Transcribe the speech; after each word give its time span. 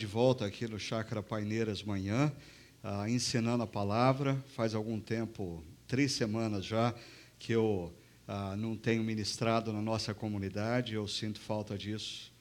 de 0.00 0.06
volta 0.06 0.46
aqui 0.46 0.66
no 0.66 0.78
Chácara 0.78 1.22
Paineiras 1.22 1.82
manhã, 1.82 2.32
ah, 2.82 3.04
ensinando 3.10 3.64
a 3.64 3.66
palavra. 3.66 4.42
Faz 4.56 4.74
algum 4.74 4.98
tempo, 4.98 5.62
três 5.86 6.12
semanas 6.12 6.64
já, 6.64 6.94
que 7.38 7.52
eu 7.52 7.92
ah, 8.26 8.56
não 8.56 8.74
tenho 8.74 9.04
ministrado 9.04 9.74
na 9.74 9.82
nossa 9.82 10.14
comunidade. 10.14 10.94
Eu 10.94 11.06
sinto 11.06 11.38
falta 11.38 11.76
disso. 11.76 12.32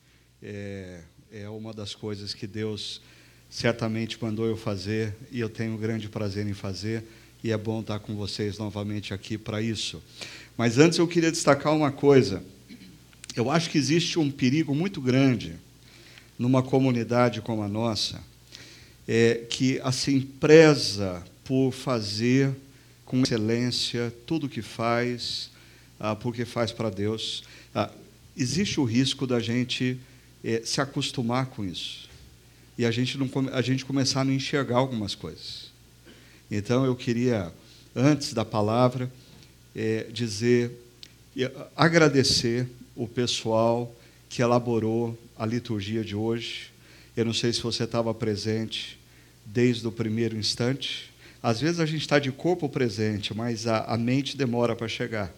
É, 0.42 1.02
é 1.30 1.50
uma 1.50 1.74
das 1.74 1.94
coisas 1.94 2.34
que 2.34 2.48
Deus 2.48 3.02
certamente 3.50 4.18
mandou 4.24 4.46
eu 4.46 4.56
fazer 4.56 5.14
e 5.30 5.42
eu 5.42 5.50
tenho 5.50 5.78
grande 5.78 6.08
prazer 6.08 6.48
em 6.48 6.54
fazer. 6.54 7.04
E 7.44 7.52
é 7.52 7.58
bom 7.58 7.82
estar 7.82 8.00
com 8.00 8.16
vocês 8.16 8.58
novamente 8.58 9.14
aqui 9.14 9.38
para 9.38 9.62
isso. 9.62 10.02
Mas 10.56 10.78
antes 10.78 10.98
eu 10.98 11.08
queria 11.10 11.30
destacar 11.30 11.76
uma 11.76 11.92
coisa. 11.92 12.42
Eu 13.36 13.52
acho 13.52 13.70
que 13.70 13.78
existe 13.78 14.18
um 14.18 14.32
perigo 14.32 14.74
muito 14.74 15.02
grande 15.02 15.60
numa 16.40 16.64
comunidade 16.64 17.42
como 17.42 17.62
a 17.62 17.68
nossa, 17.68 18.20
é, 19.08 19.46
que 19.50 19.80
assim 19.84 20.22
preza 20.22 21.22
por 21.44 21.72
fazer 21.72 22.56
com 23.06 23.22
excelência 23.22 24.14
tudo 24.26 24.46
o 24.46 24.50
que 24.50 24.62
faz, 24.62 25.52
ah, 26.00 26.16
porque 26.16 26.46
faz 26.46 26.72
para 26.72 26.90
Deus. 26.90 27.44
Ah, 27.76 27.92
existe 28.38 28.80
o 28.80 28.86
risco 28.86 29.28
da 29.28 29.40
gente 29.40 30.00
é, 30.44 30.62
se 30.64 30.80
acostumar 30.80 31.48
com 31.48 31.66
isso 31.66 32.10
e 32.80 32.86
a 32.86 32.92
gente, 32.92 33.18
não, 33.18 33.30
a 33.52 33.62
gente 33.62 33.84
começar 33.84 34.22
a 34.22 34.24
não 34.24 34.32
enxergar 34.32 34.78
algumas 34.78 35.14
coisas. 35.14 35.70
Então 36.50 36.86
eu 36.86 36.96
queria, 36.96 37.52
antes 37.94 38.34
da 38.34 38.46
palavra, 38.46 39.12
é, 39.76 40.08
dizer, 40.14 40.72
agradecer 41.76 42.70
o 42.96 43.06
pessoal 43.06 43.94
que 44.30 44.42
elaborou 44.42 45.20
a 45.40 45.46
liturgia 45.46 46.04
de 46.04 46.18
hoje. 46.18 46.70
Eu 47.16 47.24
não 47.24 47.34
sei 47.34 47.54
se 47.54 47.62
você 47.62 47.86
estava 47.86 48.14
presente 48.14 49.00
desde 49.46 49.88
o 49.88 49.92
primeiro 49.92 50.38
instante. 50.38 51.10
Às 51.42 51.62
vezes 51.62 51.80
a 51.80 51.86
gente 51.86 52.02
está 52.02 52.20
de 52.20 52.30
corpo 52.30 52.68
presente, 52.68 53.34
mas 53.34 53.66
a, 53.66 53.86
a 53.86 53.98
mente 53.98 54.36
demora 54.36 54.76
para 54.76 54.90
chegar. 54.90 55.34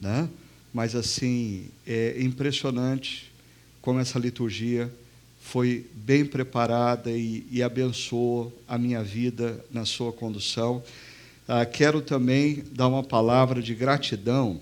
Né? 0.00 0.26
Mas, 0.72 0.94
assim, 0.94 1.66
é 1.86 2.16
impressionante 2.18 3.30
como 3.82 4.00
essa 4.00 4.18
liturgia 4.18 4.90
foi 5.42 5.86
bem 5.92 6.24
preparada 6.24 7.10
e, 7.10 7.46
e 7.50 7.62
abençoou 7.62 8.50
a 8.66 8.78
minha 8.78 9.04
vida 9.04 9.62
na 9.70 9.84
sua 9.84 10.10
condução. 10.10 10.82
Ah, 11.46 11.66
quero 11.66 12.00
também 12.00 12.64
dar 12.72 12.88
uma 12.88 13.02
palavra 13.02 13.60
de 13.60 13.74
gratidão 13.74 14.58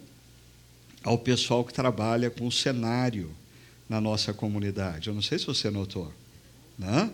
ao 1.04 1.16
pessoal 1.16 1.64
que 1.64 1.72
trabalha 1.72 2.28
com 2.30 2.48
o 2.48 2.52
cenário 2.52 3.30
na 3.92 4.00
nossa 4.00 4.32
comunidade. 4.32 5.08
Eu 5.08 5.14
não 5.14 5.20
sei 5.20 5.38
se 5.38 5.44
você 5.44 5.68
notou, 5.68 6.10
né? 6.78 7.10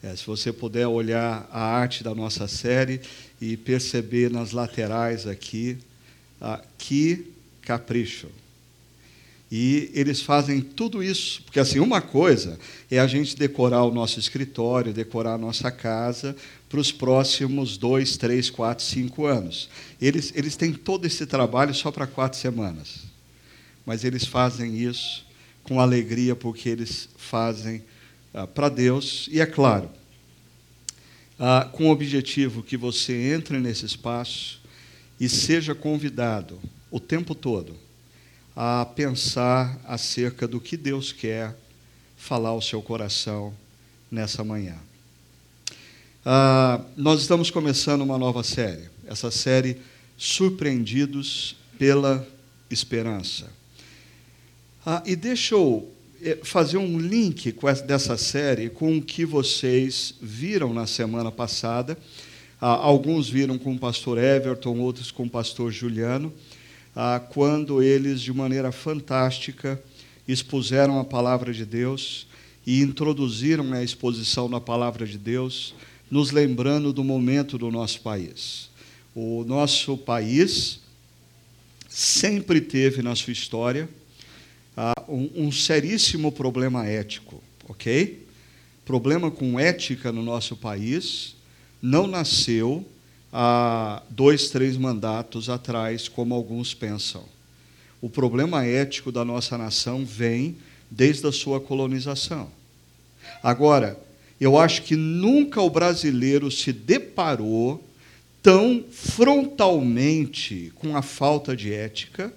É, 0.00 0.14
se 0.14 0.24
você 0.24 0.52
puder 0.52 0.86
olhar 0.86 1.48
a 1.50 1.60
arte 1.60 2.04
da 2.04 2.14
nossa 2.14 2.46
série 2.46 3.00
e 3.40 3.56
perceber 3.56 4.30
nas 4.30 4.52
laterais 4.52 5.26
aqui, 5.26 5.76
ah, 6.40 6.62
que 6.78 7.26
capricho. 7.62 8.28
E 9.50 9.90
eles 9.92 10.22
fazem 10.22 10.60
tudo 10.60 11.02
isso, 11.02 11.42
porque 11.42 11.58
assim, 11.58 11.80
uma 11.80 12.00
coisa 12.00 12.56
é 12.88 13.00
a 13.00 13.08
gente 13.08 13.36
decorar 13.36 13.82
o 13.82 13.92
nosso 13.92 14.20
escritório, 14.20 14.92
decorar 14.92 15.34
a 15.34 15.38
nossa 15.38 15.68
casa 15.72 16.36
para 16.68 16.78
os 16.78 16.92
próximos 16.92 17.76
dois, 17.76 18.16
três, 18.16 18.48
quatro, 18.48 18.84
cinco 18.84 19.26
anos. 19.26 19.68
Eles, 20.00 20.32
eles 20.36 20.54
têm 20.54 20.72
todo 20.72 21.06
esse 21.06 21.26
trabalho 21.26 21.74
só 21.74 21.90
para 21.90 22.06
quatro 22.06 22.38
semanas. 22.38 23.00
Mas 23.84 24.04
eles 24.04 24.24
fazem 24.24 24.78
isso 24.78 25.28
com 25.70 25.78
alegria 25.78 26.34
porque 26.34 26.68
eles 26.68 27.08
fazem 27.16 27.84
ah, 28.34 28.44
para 28.44 28.68
Deus. 28.68 29.28
E 29.30 29.40
é 29.40 29.46
claro, 29.46 29.88
ah, 31.38 31.70
com 31.70 31.84
o 31.84 31.92
objetivo 31.92 32.60
que 32.60 32.76
você 32.76 33.32
entre 33.32 33.60
nesse 33.60 33.86
espaço 33.86 34.60
e 35.20 35.28
seja 35.28 35.72
convidado 35.72 36.58
o 36.90 36.98
tempo 36.98 37.36
todo 37.36 37.76
a 38.56 38.84
pensar 38.84 39.80
acerca 39.84 40.48
do 40.48 40.60
que 40.60 40.76
Deus 40.76 41.12
quer 41.12 41.56
falar 42.16 42.48
ao 42.48 42.60
seu 42.60 42.82
coração 42.82 43.54
nessa 44.10 44.42
manhã. 44.42 44.76
Ah, 46.26 46.80
nós 46.96 47.20
estamos 47.20 47.48
começando 47.48 48.00
uma 48.00 48.18
nova 48.18 48.42
série, 48.42 48.90
essa 49.06 49.30
série 49.30 49.80
Surpreendidos 50.18 51.54
pela 51.78 52.26
Esperança. 52.68 53.59
Ah, 54.84 55.02
e 55.04 55.14
deixa 55.14 55.54
eu 55.54 55.92
eh, 56.22 56.38
fazer 56.42 56.78
um 56.78 56.98
link 56.98 57.54
essa, 57.64 57.82
dessa 57.84 58.16
série 58.16 58.70
com 58.70 58.96
o 58.96 59.02
que 59.02 59.26
vocês 59.26 60.14
viram 60.22 60.72
na 60.72 60.86
semana 60.86 61.30
passada. 61.30 61.98
Ah, 62.58 62.76
alguns 62.76 63.28
viram 63.28 63.58
com 63.58 63.74
o 63.74 63.78
pastor 63.78 64.16
Everton, 64.16 64.78
outros 64.78 65.10
com 65.10 65.24
o 65.24 65.30
pastor 65.30 65.70
Juliano, 65.70 66.32
ah, 66.96 67.20
quando 67.20 67.82
eles, 67.82 68.22
de 68.22 68.32
maneira 68.32 68.72
fantástica, 68.72 69.78
expuseram 70.26 70.98
a 70.98 71.04
palavra 71.04 71.52
de 71.52 71.66
Deus 71.66 72.26
e 72.66 72.80
introduziram 72.80 73.74
a 73.74 73.82
exposição 73.82 74.48
da 74.48 74.62
palavra 74.62 75.06
de 75.06 75.18
Deus, 75.18 75.74
nos 76.10 76.30
lembrando 76.30 76.90
do 76.90 77.04
momento 77.04 77.58
do 77.58 77.70
nosso 77.70 78.00
país. 78.00 78.70
O 79.14 79.44
nosso 79.44 79.98
país 79.98 80.80
sempre 81.86 82.62
teve 82.62 83.02
na 83.02 83.14
sua 83.14 83.34
história 83.34 83.86
ah, 84.82 84.94
um, 85.06 85.28
um 85.34 85.52
seríssimo 85.52 86.32
problema 86.32 86.86
ético, 86.86 87.42
ok? 87.68 88.26
Problema 88.82 89.30
com 89.30 89.60
ética 89.60 90.10
no 90.10 90.22
nosso 90.22 90.56
país 90.56 91.36
não 91.82 92.06
nasceu 92.06 92.82
há 93.30 94.02
dois, 94.08 94.48
três 94.48 94.78
mandatos 94.78 95.50
atrás, 95.50 96.08
como 96.08 96.34
alguns 96.34 96.72
pensam. 96.72 97.26
O 98.00 98.08
problema 98.08 98.64
ético 98.64 99.12
da 99.12 99.22
nossa 99.22 99.58
nação 99.58 100.02
vem 100.02 100.56
desde 100.90 101.26
a 101.26 101.32
sua 101.32 101.60
colonização. 101.60 102.50
Agora, 103.42 104.00
eu 104.40 104.58
acho 104.58 104.84
que 104.84 104.96
nunca 104.96 105.60
o 105.60 105.68
brasileiro 105.68 106.50
se 106.50 106.72
deparou 106.72 107.84
tão 108.42 108.82
frontalmente 108.90 110.72
com 110.76 110.96
a 110.96 111.02
falta 111.02 111.54
de 111.54 111.70
ética 111.70 112.32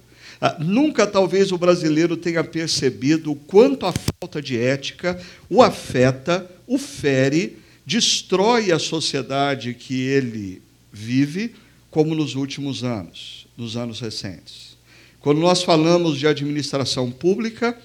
ah, 0.45 0.57
nunca 0.59 1.07
talvez 1.07 1.53
o 1.53 1.57
brasileiro 1.57 2.17
tenha 2.17 2.43
percebido 2.43 3.31
o 3.31 3.35
quanto 3.35 3.85
a 3.85 3.93
falta 3.93 4.41
de 4.41 4.57
ética 4.57 5.17
o 5.49 5.63
afeta, 5.63 6.45
o 6.67 6.77
fere, 6.77 7.59
destrói 7.85 8.69
a 8.69 8.77
sociedade 8.77 9.73
que 9.73 10.01
ele 10.01 10.61
vive, 10.91 11.55
como 11.89 12.13
nos 12.13 12.35
últimos 12.35 12.83
anos, 12.83 13.47
nos 13.55 13.77
anos 13.77 14.01
recentes. 14.01 14.75
Quando 15.21 15.39
nós 15.39 15.63
falamos 15.63 16.17
de 16.17 16.27
administração 16.27 17.09
pública, 17.09 17.77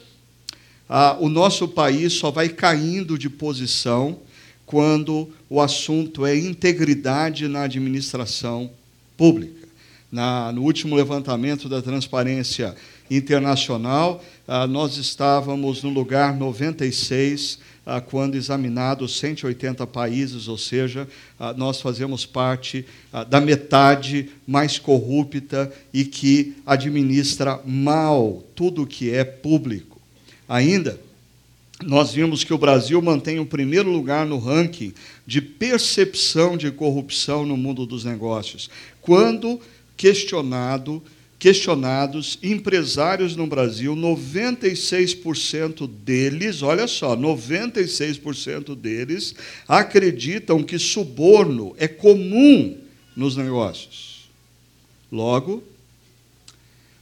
ah, 0.89 1.17
o 1.21 1.29
nosso 1.29 1.69
país 1.69 2.15
só 2.15 2.33
vai 2.33 2.49
caindo 2.49 3.17
de 3.17 3.31
posição 3.31 4.19
quando 4.67 5.33
o 5.49 5.61
assunto 5.61 6.27
é 6.27 6.37
integridade 6.37 7.47
na 7.47 7.63
administração 7.63 8.69
pública 9.17 9.58
na, 10.11 10.51
no 10.53 10.63
último 10.63 10.97
levantamento 10.97 11.69
da 11.69 11.83
transparência 11.83 12.75
internacional, 13.11 14.25
ah, 14.47 14.67
nós 14.67 14.97
estávamos 14.97 15.83
no 15.83 15.91
lugar 15.91 16.35
96, 16.37 17.59
ah, 17.85 18.01
quando 18.01 18.35
examinados 18.35 19.19
180 19.19 19.87
países, 19.87 20.49
ou 20.49 20.59
seja, 20.59 21.09
ah, 21.39 21.53
nós 21.53 21.81
fazemos 21.81 22.27
parte 22.27 22.85
ah, 23.13 23.25
da 23.25 23.41
metade 23.41 24.31
mais 24.47 24.79
corrupta 24.79 25.73
e 25.93 26.05
que 26.05 26.57
administra 26.67 27.61
mal 27.65 28.43
tudo 28.55 28.83
o 28.83 28.87
que 28.87 29.11
é 29.11 29.25
público. 29.25 30.01
Ainda, 30.49 30.99
nós 31.83 32.13
vimos 32.13 32.43
que 32.43 32.53
o 32.53 32.59
Brasil 32.59 33.01
mantém 33.01 33.39
o 33.39 33.47
primeiro 33.47 33.91
lugar 33.91 34.27
no 34.27 34.39
ranking 34.39 34.93
de 35.27 35.41
percepção 35.41 36.57
de 36.57 36.71
corrupção 36.73 37.47
no 37.47 37.57
mundo 37.57 37.87
dos 37.87 38.05
negócios. 38.05 38.69
Quando 39.01 39.61
questionado, 39.99 41.03
questionados 41.39 42.39
empresários 42.43 43.37
no 43.37 43.47
Brasil, 43.47 43.95
96% 43.95 45.87
deles, 45.87 46.63
olha 46.63 46.87
só, 46.87 47.15
96% 47.17 48.75
deles 48.75 49.35
acreditam 49.67 50.63
que 50.63 50.79
suborno 50.79 51.75
é 51.77 51.87
comum 51.89 52.79
nos 53.15 53.37
negócios. 53.37 54.31
Logo, 55.11 55.63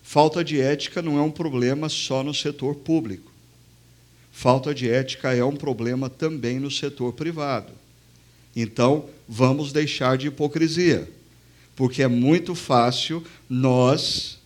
falta 0.02 0.42
de 0.42 0.58
ética 0.58 1.02
não 1.02 1.18
é 1.18 1.22
um 1.22 1.30
problema 1.30 1.88
só 1.88 2.24
no 2.24 2.32
setor 2.32 2.76
público. 2.76 3.30
Falta 4.32 4.74
de 4.74 4.88
ética 4.88 5.34
é 5.34 5.44
um 5.44 5.56
problema 5.56 6.08
também 6.08 6.58
no 6.58 6.70
setor 6.70 7.12
privado. 7.12 7.72
Então, 8.54 9.06
vamos 9.28 9.72
deixar 9.72 10.16
de 10.16 10.28
hipocrisia 10.28 11.08
porque 11.76 12.02
é 12.02 12.08
muito 12.08 12.54
fácil 12.54 13.22
nós 13.48 14.38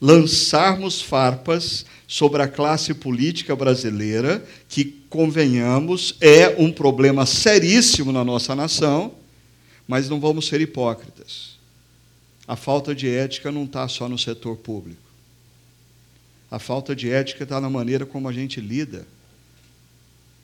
lançarmos 0.00 1.00
farpas 1.00 1.86
sobre 2.06 2.42
a 2.42 2.48
classe 2.48 2.92
política 2.92 3.56
brasileira, 3.56 4.44
que, 4.68 4.84
convenhamos, 5.08 6.16
é 6.20 6.60
um 6.60 6.70
problema 6.70 7.24
seríssimo 7.24 8.12
na 8.12 8.24
nossa 8.24 8.54
nação, 8.54 9.14
mas 9.88 10.08
não 10.08 10.20
vamos 10.20 10.48
ser 10.48 10.60
hipócritas. 10.60 11.56
A 12.46 12.56
falta 12.56 12.94
de 12.94 13.08
ética 13.08 13.50
não 13.50 13.64
está 13.64 13.88
só 13.88 14.08
no 14.08 14.18
setor 14.18 14.56
público. 14.56 15.00
A 16.50 16.58
falta 16.58 16.94
de 16.94 17.10
ética 17.10 17.44
está 17.44 17.60
na 17.60 17.70
maneira 17.70 18.04
como 18.04 18.28
a 18.28 18.32
gente 18.32 18.60
lida 18.60 19.06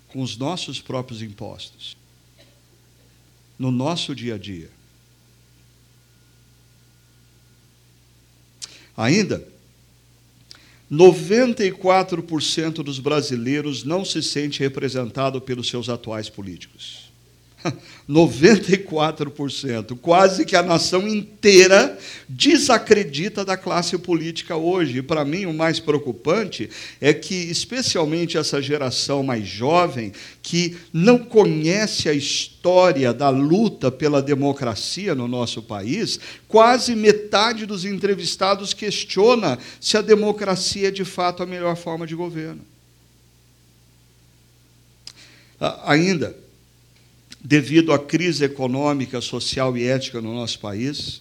com 0.09 0.21
os 0.21 0.37
nossos 0.37 0.81
próprios 0.81 1.23
impostos, 1.23 1.97
no 3.59 3.71
nosso 3.71 4.15
dia 4.15 4.35
a 4.35 4.39
dia. 4.39 4.71
Ainda, 8.97 9.47
94% 10.91 12.83
dos 12.83 12.99
brasileiros 12.99 13.83
não 13.83 14.05
se 14.05 14.23
sente 14.23 14.61
representado 14.61 15.41
pelos 15.41 15.69
seus 15.69 15.89
atuais 15.89 16.29
políticos. 16.29 17.02
94%, 18.09 19.97
quase 20.01 20.45
que 20.45 20.57
a 20.57 20.63
nação 20.63 21.07
inteira 21.07 21.97
desacredita 22.29 23.45
da 23.45 23.57
classe 23.57 23.97
política 23.99 24.57
hoje. 24.57 24.99
E 24.99 25.03
para 25.03 25.25
mim 25.25 25.47
o 25.47 25.55
mais 25.55 25.81
preocupante 25.81 26.69
é 27.01 27.15
que, 27.15 27.35
especialmente 27.35 28.37
essa 28.37 28.61
geração 28.61 29.23
mais 29.23 29.47
jovem, 29.47 30.13
que 30.43 30.77
não 30.93 31.19
conhece 31.19 32.09
a 32.09 32.13
história 32.13 33.13
da 33.13 33.29
luta 33.29 33.91
pela 33.91 34.21
democracia 34.21 35.15
no 35.15 35.29
nosso 35.29 35.63
país, 35.63 36.19
quase 36.49 36.95
metade 36.95 37.67
dos 37.67 37.85
entrevistados 37.85 38.75
questiona 38.75 39.59
se 39.81 39.97
a 39.97 40.03
democracia 40.03 40.89
é 40.89 40.91
de 40.91 41.05
fato 41.05 41.43
a 41.43 41.47
melhor 41.47 41.77
forma 41.77 42.07
de 42.07 42.15
governo. 42.15 42.73
Ainda, 45.85 46.37
devido 47.45 47.93
à 47.93 47.99
crise 47.99 48.45
econômica, 48.45 49.21
social 49.21 49.77
e 49.77 49.85
ética 49.85 50.21
no 50.21 50.35
nosso 50.35 50.59
país. 50.61 51.21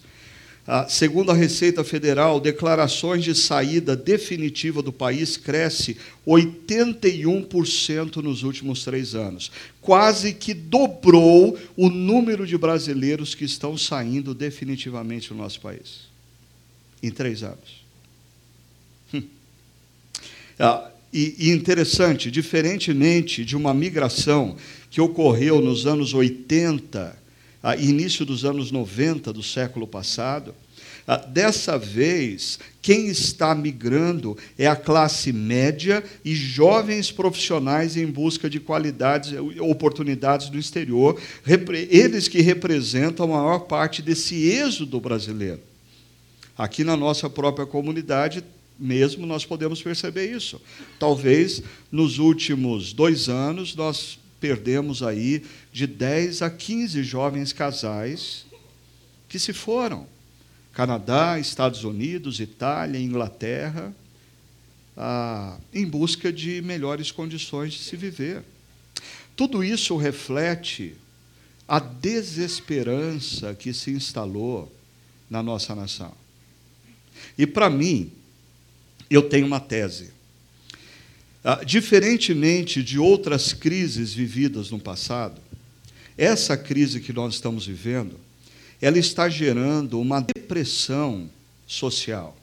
Ah, 0.68 0.88
segundo 0.88 1.32
a 1.32 1.34
Receita 1.34 1.84
Federal, 1.84 2.40
declarações 2.40 3.24
de 3.24 3.34
saída 3.34 3.96
definitiva 3.96 4.84
do 4.84 4.94
país 4.94 5.36
cresce 5.36 5.98
81% 6.26 8.18
nos 8.18 8.44
últimos 8.44 8.84
três 8.84 9.16
anos. 9.16 9.52
Quase 9.82 10.34
que 10.34 10.54
dobrou 10.54 11.58
o 11.76 11.90
número 11.90 12.46
de 12.46 12.58
brasileiros 12.58 13.34
que 13.34 13.44
estão 13.44 13.76
saindo 13.76 14.36
definitivamente 14.36 15.30
do 15.30 15.36
nosso 15.36 15.60
país. 15.60 16.02
Em 17.02 17.10
três 17.10 17.42
anos. 17.42 17.84
Hum. 19.12 19.24
Ah, 20.60 20.92
e, 21.12 21.36
e 21.40 21.50
interessante, 21.50 22.32
diferentemente 22.32 23.44
de 23.44 23.58
uma 23.58 23.74
migração 23.74 24.56
que 24.92 25.02
ocorreu 25.02 25.60
nos 25.60 25.88
anos 25.88 26.14
80, 26.14 27.18
início 27.80 28.24
dos 28.24 28.46
anos 28.46 28.72
90 28.72 29.34
do 29.34 29.42
século 29.42 29.88
passado, 29.88 30.54
Dessa 31.34 31.78
vez, 31.78 32.60
quem 32.82 33.08
está 33.08 33.54
migrando 33.54 34.38
é 34.58 34.68
a 34.68 34.76
classe 34.76 35.34
média 35.34 36.04
e 36.24 36.34
jovens 36.34 37.12
profissionais 37.12 37.98
em 37.98 38.06
busca 38.06 38.50
de 38.50 38.60
qualidades, 38.60 39.34
oportunidades 39.60 40.50
no 40.50 40.60
exterior, 40.60 41.20
eles 41.90 42.28
que 42.28 42.42
representam 42.42 43.26
a 43.26 43.42
maior 43.42 43.60
parte 43.60 44.02
desse 44.02 44.48
êxodo 44.48 45.00
brasileiro. 45.00 45.60
Aqui 46.58 46.84
na 46.84 46.96
nossa 46.96 47.30
própria 47.30 47.66
comunidade, 47.66 48.44
mesmo 48.80 49.26
nós 49.26 49.44
podemos 49.44 49.82
perceber 49.82 50.32
isso. 50.32 50.62
Talvez 51.00 51.62
nos 51.92 52.20
últimos 52.20 52.94
dois 52.94 53.28
anos 53.28 53.76
nós 53.76 54.21
perdemos 54.42 55.04
aí 55.04 55.44
de 55.72 55.86
10 55.88 56.42
a 56.42 56.50
15 56.50 57.04
jovens 57.04 57.54
casais 57.54 58.46
que 59.30 59.40
se 59.40 59.54
foram. 59.54 60.08
Canadá, 60.74 61.40
Estados 61.40 61.84
Unidos, 61.84 62.40
Itália, 62.40 63.00
Inglaterra, 63.00 63.94
ah, 64.98 65.58
em 65.74 65.86
busca 65.86 66.34
de 66.34 66.62
melhores 66.62 67.12
condições 67.12 67.74
de 67.74 67.80
se 67.80 67.96
viver. 67.96 68.44
Tudo 69.36 69.64
isso 69.64 69.96
reflete 69.96 70.96
a 71.68 71.80
desesperança 71.80 73.54
que 73.54 73.74
se 73.74 73.92
instalou 73.92 74.72
na 75.30 75.44
nossa 75.44 75.76
nação. 75.76 76.14
E 77.38 77.46
para 77.46 77.70
mim, 77.70 78.12
eu 79.10 79.22
tenho 79.30 79.46
uma 79.46 79.60
tese. 79.60 80.12
Ah, 81.44 81.64
diferentemente 81.66 82.84
de 82.84 83.00
outras 83.00 83.52
crises 83.52 84.14
vividas 84.14 84.70
no 84.70 84.80
passado, 84.80 85.42
essa 86.18 86.56
crise 86.56 87.00
que 87.00 87.12
nós 87.12 87.34
estamos 87.34 87.66
vivendo, 87.66 88.16
ela 88.80 89.00
está 89.00 89.28
gerando 89.28 90.00
uma 90.00 90.20
depressão 90.20 91.30
social. 91.66 92.38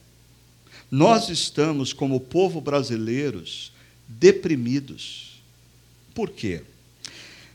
Nós 0.91 1.29
estamos, 1.29 1.93
como 1.93 2.19
povo 2.19 2.59
brasileiros, 2.59 3.71
deprimidos. 4.07 5.39
Por 6.13 6.31
quê? 6.31 6.63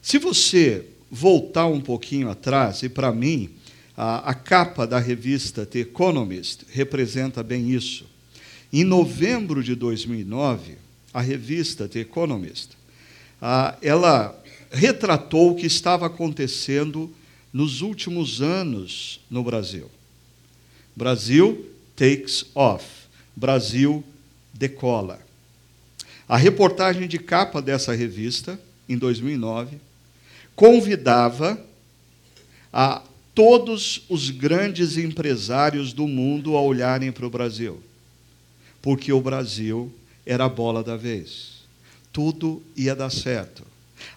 Se 0.01 0.19
você 0.19 0.87
voltar 1.11 1.67
um 1.67 1.81
pouquinho 1.81 2.31
atrás, 2.31 2.83
e 2.83 2.89
para 2.89 3.13
mim, 3.13 3.51
a, 3.97 4.31
a, 4.31 4.35
capa 4.35 4.87
da 4.87 4.99
revista 4.99 5.67
The 5.67 5.81
Economist 5.81 6.65
representa 6.71 7.43
bem 7.43 7.71
isso. 7.71 8.07
Em 8.73 8.85
novembro 8.85 9.63
de 9.63 9.75
2009, 9.75 10.77
a 11.15 11.21
revista 11.21 11.89
The 11.89 12.01
Economist, 12.01 12.71
ela 13.81 14.37
retratou 14.71 15.53
o 15.53 15.55
que 15.55 15.67
estava 15.67 16.07
acontecendo 16.07 17.15
nos 17.53 17.81
últimos 17.81 18.43
anos 18.43 19.21
no 19.31 19.45
Brasil. 19.45 19.89
Brasil 20.97 21.71
takes 21.95 22.45
off. 22.55 22.85
Brasil 23.37 24.03
decola. 24.53 25.21
A 26.29 26.37
reportagem 26.37 27.07
de 27.07 27.19
capa 27.19 27.63
dessa 27.63 27.95
revista, 27.95 28.61
em 28.89 28.99
2009, 28.99 29.79
convidava 30.57 31.65
a 32.73 33.03
todos 33.35 34.03
os 34.09 34.31
grandes 34.31 34.97
empresários 34.97 35.93
do 35.93 36.09
mundo 36.09 36.57
a 36.57 36.61
olharem 36.61 37.13
para 37.13 37.27
o 37.27 37.31
Brasil 37.31 37.81
porque 38.85 39.11
o 39.11 39.21
Brasil 39.23 39.91
era 40.27 40.45
a 40.45 40.49
bola 40.49 40.83
da 40.83 40.97
vez. 40.97 41.65
Tudo 42.13 42.63
ia 42.77 42.95
dar 42.95 43.11
certo. 43.11 43.65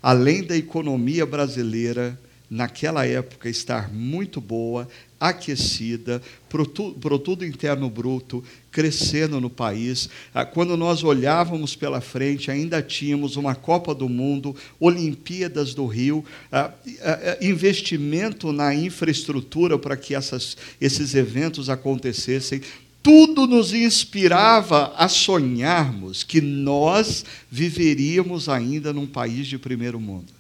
Além 0.02 0.44
da 0.44 0.56
economia 0.56 1.26
brasileira, 1.26 2.20
naquela 2.50 3.06
época, 3.06 3.50
estar 3.50 3.92
muito 3.92 4.40
boa, 4.40 4.88
aquecida, 5.20 6.22
produto 6.48 7.44
interno 7.44 7.90
bruto 7.90 8.44
crescendo 8.72 9.42
no 9.42 9.50
país. 9.50 10.10
Ah, 10.34 10.46
quando 10.46 10.78
nós 10.78 11.04
olhávamos 11.04 11.76
pela 11.76 12.00
frente, 12.00 12.52
ainda 12.52 12.82
tínhamos 12.82 13.36
uma 13.36 13.56
Copa 13.56 13.94
do 13.94 14.08
Mundo, 14.08 14.56
Olimpíadas 14.80 15.74
do 15.74 15.86
Rio, 15.88 16.24
ah, 16.52 16.72
ah, 17.02 17.38
investimento 17.42 18.52
na 18.52 18.74
infraestrutura 18.74 19.78
para 19.78 19.98
que 19.98 20.14
essas, 20.14 20.56
esses 20.80 21.16
eventos 21.16 21.70
acontecessem 21.70 22.62
tudo 23.02 23.48
nos 23.48 23.74
inspirava 23.74 24.94
a 24.98 25.08
sonharmos 25.08 26.24
que 26.24 26.42
nós 26.42 27.24
viveríamos 27.50 28.50
ainda 28.50 28.92
num 28.92 29.08
país 29.08 29.48
de 29.48 29.58
primeiro 29.58 30.00
mundo. 30.00 30.34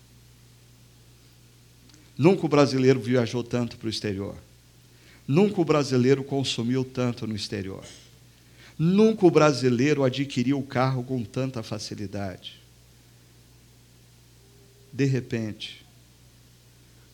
Nunca 2.18 2.46
o 2.46 2.50
brasileiro 2.50 3.00
viajou 3.00 3.44
tanto 3.44 3.78
para 3.78 3.88
o 3.88 3.90
exterior. 3.90 4.36
Nunca 5.28 5.62
o 5.62 5.66
brasileiro 5.66 6.24
consumiu 6.24 6.84
tanto 6.84 7.28
no 7.28 7.36
exterior. 7.36 7.84
Nunca 8.78 9.26
o 9.26 9.32
brasileiro 9.32 10.04
adquiriu 10.04 10.60
o 10.60 10.64
carro 10.64 11.04
com 11.04 11.24
tanta 11.24 11.62
facilidade. 11.62 12.60
De 14.92 15.06
repente, 15.06 15.86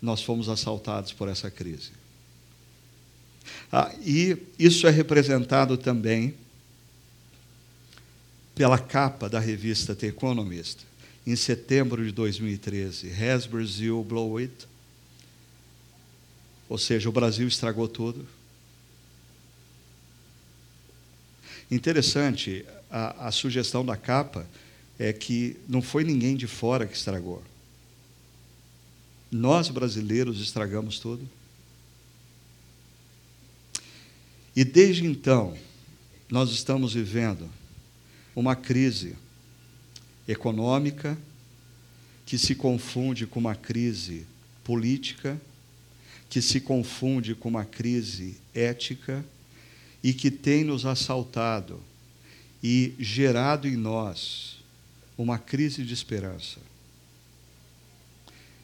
nós 0.01 0.21
fomos 0.21 0.50
assaltados 0.50 1.12
por 1.12 1.27
essa 1.27 1.50
crise. 1.50 1.91
Ah, 3.72 3.93
e 4.01 4.38
isso 4.57 4.86
é 4.88 4.89
representado 4.91 5.77
também 5.77 6.36
pela 8.55 8.77
capa 8.77 9.27
da 9.27 9.39
revista 9.39 9.95
The 9.95 10.07
Economist, 10.07 10.86
em 11.25 11.36
setembro 11.36 12.05
de 12.05 12.12
2013. 12.12 13.12
Has 13.12 13.45
Brazil 13.45 14.03
blow 14.03 14.38
it? 14.38 14.67
Ou 16.69 16.77
seja, 16.77 17.10
o 17.10 17.12
Brasil 17.12 17.48
estragou 17.48 17.88
tudo. 17.88 18.25
Interessante, 21.69 22.65
a, 22.89 23.27
a 23.27 23.31
sugestão 23.31 23.83
da 23.86 23.98
capa 23.98 24.48
é 25.00 25.12
que 25.12 25.57
não 25.67 25.81
foi 25.81 26.03
ninguém 26.03 26.36
de 26.36 26.45
fora 26.45 26.86
que 26.86 26.95
estragou. 26.95 27.43
Nós 29.31 29.69
brasileiros 29.69 30.39
estragamos 30.39 31.00
tudo. 31.00 31.27
E 34.55 34.63
desde 34.63 35.05
então, 35.05 35.57
nós 36.29 36.51
estamos 36.51 36.93
vivendo 36.93 37.50
uma 38.36 38.55
crise 38.55 39.15
econômica 40.27 41.17
que 42.25 42.38
se 42.38 42.55
confunde 42.55 43.25
com 43.25 43.39
uma 43.39 43.55
crise 43.55 44.25
política, 44.63 45.39
que 46.29 46.41
se 46.41 46.62
confunde 46.62 47.36
com 47.36 47.50
uma 47.50 47.65
crise 47.65 48.38
ética 48.53 49.24
e 50.03 50.13
que 50.13 50.31
tem 50.31 50.63
nos 50.63 50.86
assaltado 50.86 51.79
e 52.62 52.93
gerado 52.98 53.67
em 53.67 53.75
nós 53.75 54.57
uma 55.17 55.38
crise 55.38 55.83
de 55.83 55.93
esperança. 55.93 56.60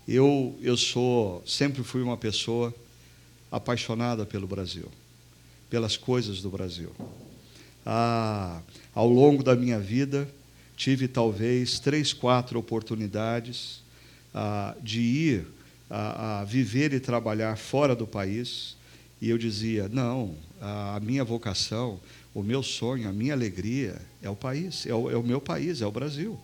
Eu, 0.08 0.58
eu 0.62 0.76
sou, 0.76 1.44
sempre 1.46 1.84
fui 1.84 2.02
uma 2.02 2.18
pessoa 2.18 2.74
apaixonada 3.52 4.26
pelo 4.26 4.48
Brasil, 4.48 4.90
pelas 5.70 5.96
coisas 5.96 6.42
do 6.42 6.50
Brasil. 6.50 6.92
Ah, 7.86 8.62
ao 8.94 9.08
longo 9.08 9.44
da 9.44 9.56
minha 9.56 9.80
vida, 9.80 10.30
tive 10.76 11.08
talvez 11.08 11.80
três, 11.80 12.14
quatro 12.14 12.60
oportunidades 12.60 13.82
ah, 14.34 14.76
de 14.82 15.02
ir 15.02 15.48
a, 15.90 16.42
a, 16.42 16.44
viver 16.44 16.94
e 16.94 17.00
trabalhar 17.00 17.58
fora 17.58 17.96
do 17.96 18.08
país, 18.08 18.76
e 19.22 19.30
eu 19.30 19.38
dizia: 19.38 19.90
não, 19.90 20.36
a 20.62 21.00
minha 21.02 21.24
vocação, 21.24 22.00
o 22.34 22.44
meu 22.44 22.62
sonho, 22.62 23.10
a 23.10 23.14
minha 23.14 23.34
alegria 23.34 24.00
é 24.22 24.30
o 24.30 24.36
país, 24.36 24.86
é 24.86 24.94
o, 24.94 25.10
é 25.10 25.16
o 25.16 25.24
meu 25.24 25.42
país, 25.42 25.82
é 25.82 25.86
o 25.86 25.92
Brasil. 25.92 26.40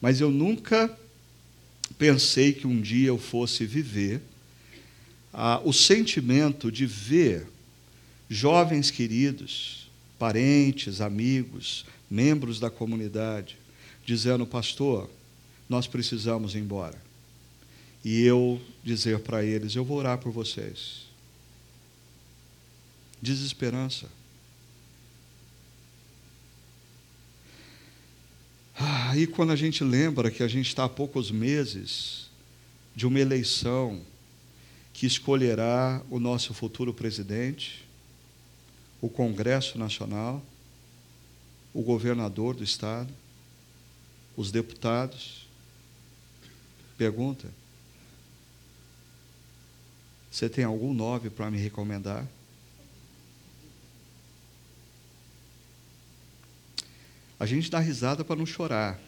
Mas 0.00 0.20
eu 0.20 0.30
nunca 0.30 0.90
pensei 1.98 2.52
que 2.52 2.66
um 2.66 2.80
dia 2.80 3.08
eu 3.08 3.18
fosse 3.18 3.64
viver 3.64 4.20
ah, 5.32 5.60
o 5.64 5.72
sentimento 5.72 6.70
de 6.70 6.86
ver 6.86 7.46
jovens 8.32 8.90
queridos, 8.90 9.90
parentes, 10.18 11.00
amigos, 11.02 11.84
membros 12.10 12.58
da 12.58 12.70
comunidade, 12.70 13.58
dizendo: 14.06 14.46
Pastor, 14.46 15.10
nós 15.68 15.86
precisamos 15.86 16.54
ir 16.54 16.58
embora. 16.58 17.00
E 18.04 18.22
eu 18.22 18.60
dizer 18.82 19.20
para 19.20 19.44
eles: 19.44 19.76
Eu 19.76 19.84
vou 19.84 19.98
orar 19.98 20.18
por 20.18 20.32
vocês. 20.32 21.02
Desesperança. 23.20 24.08
Ah, 28.74 29.16
e 29.16 29.26
quando 29.26 29.52
a 29.52 29.56
gente 29.56 29.84
lembra 29.84 30.30
que 30.30 30.42
a 30.42 30.48
gente 30.48 30.68
está 30.68 30.84
a 30.84 30.88
poucos 30.88 31.30
meses 31.30 32.30
de 32.96 33.06
uma 33.06 33.20
eleição 33.20 34.00
que 34.92 35.06
escolherá 35.06 36.02
o 36.10 36.18
nosso 36.18 36.52
futuro 36.54 36.92
presidente, 36.92 37.86
o 39.02 39.08
Congresso 39.08 39.76
Nacional, 39.76 40.40
o 41.74 41.82
governador 41.82 42.54
do 42.54 42.62
Estado, 42.62 43.12
os 44.36 44.52
deputados. 44.52 45.48
Pergunta: 46.96 47.48
Você 50.30 50.48
tem 50.48 50.64
algum 50.64 50.94
nome 50.94 51.28
para 51.28 51.50
me 51.50 51.58
recomendar? 51.58 52.26
A 57.40 57.44
gente 57.44 57.68
dá 57.68 57.80
risada 57.80 58.24
para 58.24 58.36
não 58.36 58.46
chorar. 58.46 59.00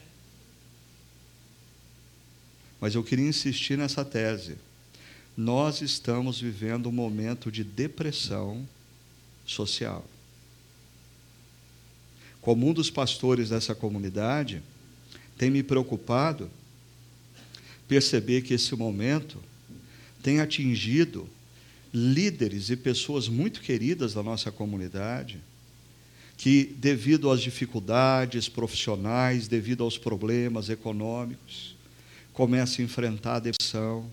Mas 2.80 2.96
eu 2.96 3.04
queria 3.04 3.28
insistir 3.28 3.78
nessa 3.78 4.04
tese. 4.04 4.58
Nós 5.36 5.80
estamos 5.80 6.40
vivendo 6.40 6.88
um 6.88 6.92
momento 6.92 7.50
de 7.50 7.62
depressão 7.62 8.68
social. 9.46 10.04
Como 12.40 12.68
um 12.68 12.72
dos 12.72 12.90
pastores 12.90 13.48
dessa 13.48 13.74
comunidade, 13.74 14.62
tem 15.38 15.50
me 15.50 15.62
preocupado 15.62 16.50
perceber 17.88 18.42
que 18.42 18.54
esse 18.54 18.74
momento 18.74 19.38
tem 20.22 20.40
atingido 20.40 21.28
líderes 21.92 22.70
e 22.70 22.76
pessoas 22.76 23.28
muito 23.28 23.60
queridas 23.60 24.14
da 24.14 24.22
nossa 24.22 24.50
comunidade 24.50 25.40
que, 26.36 26.64
devido 26.76 27.30
às 27.30 27.40
dificuldades 27.40 28.48
profissionais, 28.48 29.46
devido 29.46 29.84
aos 29.84 29.96
problemas 29.96 30.68
econômicos, 30.68 31.76
começa 32.32 32.82
a 32.82 32.84
enfrentar 32.84 33.36
a 33.36 33.40
depressão. 33.40 34.10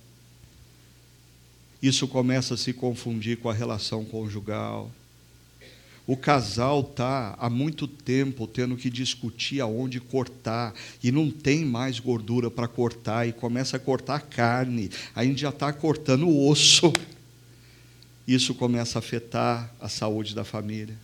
Isso 1.81 2.07
começa 2.07 2.53
a 2.53 2.57
se 2.57 2.71
confundir 2.73 3.37
com 3.37 3.49
a 3.49 3.53
relação 3.53 4.05
conjugal. 4.05 4.91
O 6.07 6.17
casal 6.17 6.81
está 6.81 7.35
há 7.37 7.49
muito 7.49 7.87
tempo 7.87 8.47
tendo 8.47 8.75
que 8.75 8.89
discutir 8.89 9.61
aonde 9.61 9.99
cortar 9.99 10.73
e 11.01 11.11
não 11.11 11.29
tem 11.29 11.63
mais 11.63 11.99
gordura 11.99 12.49
para 12.49 12.67
cortar 12.67 13.27
e 13.27 13.31
começa 13.31 13.77
a 13.77 13.79
cortar 13.79 14.19
carne. 14.19 14.89
A 15.15 15.23
gente 15.23 15.41
já 15.41 15.49
está 15.49 15.71
cortando 15.71 16.27
o 16.27 16.49
osso. 16.49 16.91
Isso 18.27 18.53
começa 18.53 18.97
a 18.97 18.99
afetar 18.99 19.73
a 19.79 19.87
saúde 19.87 20.33
da 20.33 20.43
família 20.43 20.97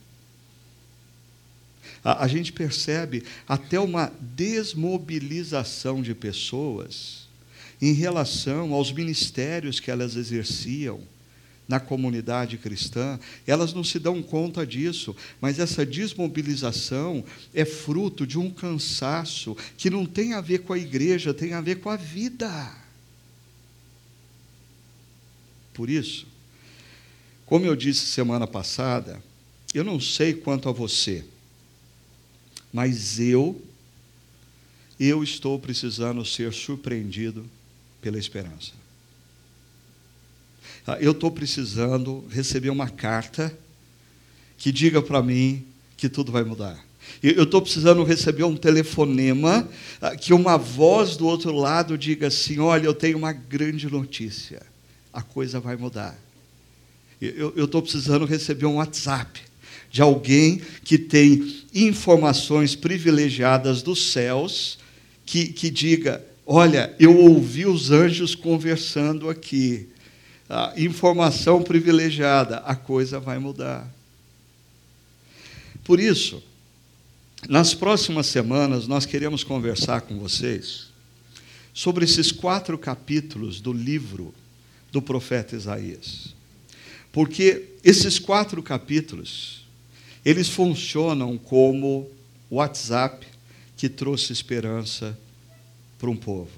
a, 2.08 2.24
a 2.24 2.27
gente 2.27 2.54
percebe 2.54 3.24
até 3.48 3.80
uma 3.80 4.12
desmobilização 4.22 6.01
de 6.01 6.16
pessoas 6.16 7.27
em 7.82 7.92
relação 7.94 8.74
aos 8.74 8.92
ministérios 8.92 9.80
que 9.80 9.92
elas 9.92 10.16
exerciam 10.16 11.01
na 11.67 11.79
comunidade 11.79 12.57
cristã, 12.57 13.19
elas 13.45 13.74
não 13.74 13.83
se 13.83 14.00
dão 14.00 14.24
conta 14.24 14.65
disso, 14.65 15.15
mas 15.41 15.59
essa 15.59 15.86
desmobilização 15.86 17.24
é 17.53 17.65
fruto 17.65 18.25
de 18.25 18.39
um 18.39 18.50
cansaço 18.50 19.55
que 19.77 19.89
não 19.89 20.05
tem 20.05 20.33
a 20.33 20.41
ver 20.41 20.59
com 20.59 20.74
a 20.74 20.77
igreja, 20.77 21.33
tem 21.33 21.53
a 21.53 21.62
ver 21.62 21.81
com 21.81 21.89
a 21.89 21.97
vida. 21.97 22.74
Por 25.74 25.89
isso, 25.89 26.25
como 27.45 27.65
eu 27.65 27.75
disse 27.75 28.07
semana 28.07 28.47
passada, 28.47 29.21
eu 29.74 29.83
não 29.83 30.00
sei 30.00 30.33
quanto 30.33 30.69
a 30.69 30.71
você, 30.71 31.24
mas 32.71 33.19
eu, 33.19 33.62
eu 35.00 35.21
estou 35.24 35.59
precisando 35.59 36.24
ser 36.25 36.53
surpreendido 36.53 37.45
pela 38.01 38.17
esperança. 38.17 38.87
Ah, 40.88 40.98
eu 41.01 41.12
estou 41.12 41.29
precisando 41.29 42.25
receber 42.29 42.70
uma 42.70 42.88
carta 42.89 43.56
que 44.58 44.72
diga 44.72 45.01
para 45.01 45.22
mim 45.22 45.65
que 45.98 46.08
tudo 46.08 46.32
vai 46.32 46.46
mudar. 46.46 46.82
Eu 47.22 47.44
estou 47.44 47.62
precisando 47.62 48.03
receber 48.06 48.46
um 48.46 48.56
telefonema 48.56 49.67
ah, 50.00 50.15
que 50.15 50.34
uma 50.34 50.58
voz 50.58 51.17
do 51.17 51.27
outro 51.27 51.51
lado 51.51 51.98
diga 51.98 52.27
assim: 52.27 52.60
olha, 52.60 52.86
eu 52.86 52.94
tenho 52.94 53.17
uma 53.17 53.34
grande 53.34 53.89
notícia, 53.89 54.62
a 55.12 55.22
coisa 55.22 55.60
vai 55.60 55.75
mudar. 55.75 56.17
Eu 57.20 57.65
estou 57.65 57.82
precisando 57.82 58.25
receber 58.25 58.67
um 58.67 58.75
WhatsApp 58.75 59.41
de 59.91 60.01
alguém 60.01 60.62
que 60.86 60.98
tem 60.98 61.63
informações 61.74 62.75
privilegiadas 62.75 63.82
dos 63.82 64.12
céus, 64.13 64.79
que, 65.25 65.48
que 65.48 65.70
diga: 65.70 66.24
Olha, 66.46 66.96
eu 66.98 67.17
ouvi 67.17 67.65
os 67.65 67.91
anjos 67.91 68.36
conversando 68.36 69.29
aqui. 69.29 69.89
Ah, 70.50 70.74
informação 70.77 71.62
privilegiada, 71.62 72.58
a 72.60 72.75
coisa 72.75 73.20
vai 73.20 73.38
mudar. 73.38 73.88
Por 75.84 76.00
isso, 76.00 76.42
nas 77.48 77.74
próximas 77.74 78.27
semanas, 78.27 78.88
nós 78.88 79.06
queremos 79.06 79.44
conversar 79.44 80.01
com 80.01 80.18
vocês 80.20 80.88
sobre 81.74 82.06
esses 82.06 82.32
quatro 82.32 82.77
capítulos 82.77 83.62
do 83.62 83.72
livro 83.72 84.34
do 84.92 85.01
profeta 85.01 85.56
Isaías. 85.56 86.34
Porque 87.12 87.70
esses 87.84 88.20
quatro 88.20 88.63
capítulos 88.63 89.66
eles 90.25 90.50
funcionam 90.50 91.38
como 91.38 92.10
WhatsApp 92.51 93.25
que 93.77 93.88
trouxe 93.88 94.34
esperança 94.34 95.18
para 95.98 96.10
um 96.10 96.18
povo. 96.18 96.51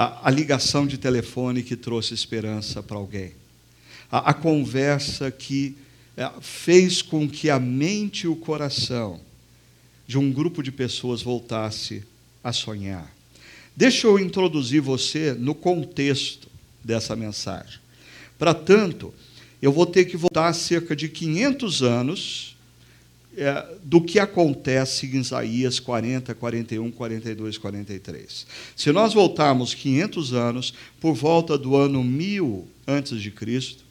A, 0.00 0.28
a, 0.28 0.30
ligação 0.30 0.86
de 0.86 0.96
telefone 0.96 1.60
que 1.60 1.74
trouxe 1.74 2.14
esperança 2.14 2.80
para 2.80 2.96
alguém. 2.96 3.32
A, 4.08 4.30
a 4.30 4.32
conversa 4.32 5.28
que 5.28 5.76
é, 6.16 6.30
fez 6.40 7.02
com 7.02 7.28
que 7.28 7.50
a 7.50 7.58
mente 7.58 8.22
e 8.22 8.28
o 8.28 8.36
coração 8.36 9.18
de 10.06 10.16
um 10.16 10.30
grupo 10.30 10.62
de 10.62 10.70
pessoas 10.70 11.20
voltasse 11.20 12.04
a 12.44 12.52
sonhar. 12.52 13.12
Deixa 13.76 14.06
eu 14.06 14.20
introduzir 14.20 14.80
você 14.80 15.32
no 15.32 15.52
contexto 15.52 16.46
dessa 16.84 17.16
mensagem. 17.16 17.80
Para 18.38 18.54
tanto, 18.54 19.12
eu 19.60 19.72
vou 19.72 19.84
ter 19.84 20.04
que 20.04 20.16
voltar 20.16 20.52
cerca 20.52 20.94
de 20.94 21.08
500 21.08 21.82
anos 21.82 22.56
é, 23.38 23.66
do 23.82 24.00
que 24.00 24.18
acontece 24.18 25.06
em 25.06 25.20
Isaías 25.20 25.78
40, 25.78 26.34
41, 26.34 26.90
42, 26.90 27.56
43. 27.56 28.46
Se 28.76 28.92
nós 28.92 29.14
voltarmos 29.14 29.74
500 29.74 30.32
anos, 30.34 30.74
por 31.00 31.14
volta 31.14 31.56
do 31.56 31.76
ano 31.76 32.02
1000 32.02 32.66
antes 32.86 33.20
de 33.20 33.30
Cristo, 33.30 33.84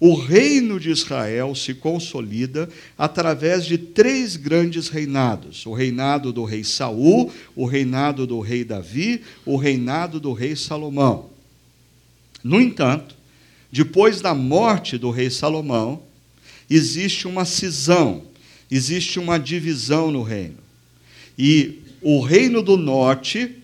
o 0.00 0.14
reino 0.14 0.78
de 0.78 0.90
Israel 0.90 1.54
se 1.54 1.72
consolida 1.74 2.68
através 2.98 3.64
de 3.64 3.78
três 3.78 4.36
grandes 4.36 4.88
reinados: 4.88 5.64
o 5.66 5.72
reinado 5.72 6.32
do 6.32 6.44
rei 6.44 6.62
Saul, 6.64 7.32
o 7.54 7.64
reinado 7.64 8.26
do 8.26 8.40
rei 8.40 8.64
Davi, 8.64 9.22
o 9.44 9.56
reinado 9.56 10.20
do 10.20 10.32
rei 10.32 10.56
Salomão. 10.56 11.30
No 12.42 12.60
entanto, 12.60 13.16
depois 13.72 14.20
da 14.20 14.34
morte 14.34 14.98
do 14.98 15.10
rei 15.10 15.30
Salomão, 15.30 16.02
existe 16.68 17.26
uma 17.26 17.44
cisão, 17.44 18.22
existe 18.70 19.18
uma 19.18 19.38
divisão 19.38 20.10
no 20.10 20.22
reino. 20.22 20.58
E 21.38 21.80
o 22.00 22.20
reino 22.20 22.62
do 22.62 22.76
norte 22.76 23.56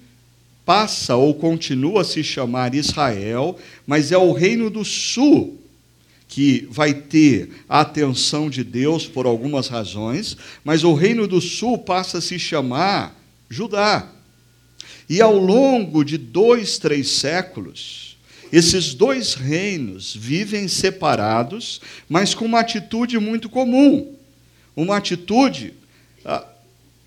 passa 0.64 1.16
ou 1.16 1.35
continua 1.35 2.02
a 2.02 2.04
se 2.04 2.23
chamar 2.23 2.75
Israel, 2.75 3.59
mas 3.87 4.12
é 4.12 4.19
o 4.19 4.33
reino 4.33 4.71
do 4.71 4.85
sul 4.85 5.59
que 6.30 6.69
vai 6.71 6.95
ter 6.95 7.50
a 7.69 7.80
atenção 7.80 8.49
de 8.49 8.62
Deus 8.62 9.04
por 9.04 9.26
algumas 9.26 9.66
razões, 9.66 10.37
mas 10.62 10.85
o 10.85 10.95
reino 10.95 11.26
do 11.26 11.40
sul 11.40 11.76
passa 11.76 12.19
a 12.19 12.21
se 12.21 12.38
chamar 12.38 13.21
Judá. 13.49 14.09
E 15.09 15.21
ao 15.21 15.37
longo 15.37 16.04
de 16.04 16.16
dois, 16.16 16.78
três 16.78 17.11
séculos, 17.11 18.16
esses 18.52 18.95
dois 18.95 19.35
reinos 19.35 20.14
vivem 20.14 20.69
separados, 20.69 21.80
mas 22.09 22.33
com 22.33 22.45
uma 22.45 22.61
atitude 22.61 23.19
muito 23.19 23.49
comum, 23.49 24.14
uma 24.74 24.96
atitude 24.96 25.74
ah, 26.24 26.46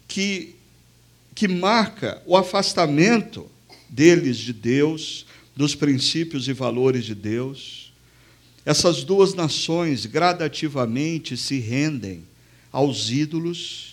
que, 0.07 0.55
que 1.33 1.47
marca 1.47 2.21
o 2.25 2.35
afastamento 2.35 3.49
deles 3.89 4.37
de 4.37 4.53
Deus, 4.53 5.25
dos 5.55 5.75
princípios 5.75 6.47
e 6.47 6.53
valores 6.53 7.05
de 7.05 7.13
Deus. 7.13 7.91
Essas 8.65 9.03
duas 9.03 9.33
nações 9.33 10.05
gradativamente 10.05 11.37
se 11.37 11.59
rendem 11.59 12.23
aos 12.71 13.09
ídolos 13.09 13.92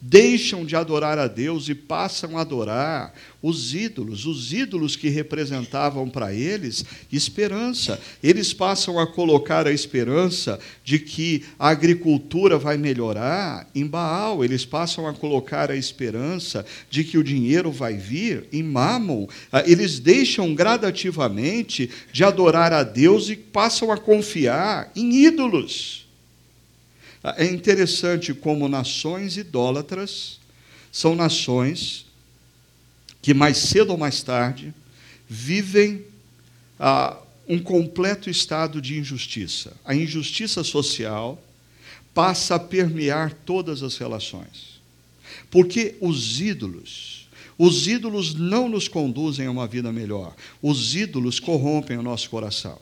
deixam 0.00 0.64
de 0.64 0.76
adorar 0.76 1.18
a 1.18 1.26
Deus 1.26 1.68
e 1.68 1.74
passam 1.74 2.38
a 2.38 2.42
adorar 2.42 3.12
os 3.42 3.74
ídolos, 3.74 4.26
os 4.26 4.52
ídolos 4.52 4.96
que 4.96 5.08
representavam 5.08 6.08
para 6.08 6.32
eles 6.32 6.84
esperança. 7.12 8.00
Eles 8.22 8.52
passam 8.52 8.98
a 8.98 9.06
colocar 9.06 9.66
a 9.66 9.72
esperança 9.72 10.58
de 10.84 10.98
que 10.98 11.44
a 11.58 11.68
agricultura 11.68 12.58
vai 12.58 12.76
melhorar 12.76 13.68
em 13.74 13.86
Baal, 13.86 14.44
eles 14.44 14.64
passam 14.64 15.06
a 15.06 15.14
colocar 15.14 15.70
a 15.70 15.76
esperança 15.76 16.64
de 16.90 17.04
que 17.04 17.18
o 17.18 17.24
dinheiro 17.24 17.70
vai 17.70 17.94
vir 17.94 18.46
em 18.52 18.62
Mammon. 18.62 19.28
Ah, 19.52 19.62
eles 19.66 19.98
deixam 19.98 20.54
gradativamente 20.54 21.90
de 22.12 22.24
adorar 22.24 22.72
a 22.72 22.82
Deus 22.82 23.28
e 23.28 23.36
passam 23.36 23.92
a 23.92 23.96
confiar 23.96 24.90
em 24.94 25.24
ídolos. 25.24 26.07
É 27.22 27.44
interessante 27.44 28.32
como 28.32 28.68
nações 28.68 29.36
idólatras 29.36 30.38
são 30.92 31.14
nações 31.14 32.06
que 33.20 33.34
mais 33.34 33.58
cedo 33.58 33.90
ou 33.90 33.98
mais 33.98 34.22
tarde 34.22 34.72
vivem 35.28 36.04
ah, 36.78 37.16
um 37.48 37.58
completo 37.58 38.30
estado 38.30 38.80
de 38.80 38.98
injustiça. 38.98 39.76
A 39.84 39.94
injustiça 39.94 40.62
social 40.62 41.42
passa 42.14 42.54
a 42.54 42.58
permear 42.58 43.32
todas 43.32 43.82
as 43.82 43.96
relações. 43.96 44.80
Porque 45.50 45.96
os 46.00 46.40
ídolos, 46.40 47.28
os 47.56 47.86
ídolos 47.86 48.34
não 48.34 48.68
nos 48.68 48.88
conduzem 48.88 49.46
a 49.46 49.50
uma 49.50 49.66
vida 49.66 49.92
melhor. 49.92 50.34
Os 50.62 50.94
ídolos 50.94 51.40
corrompem 51.40 51.96
o 51.96 52.02
nosso 52.02 52.28
coração. 52.30 52.78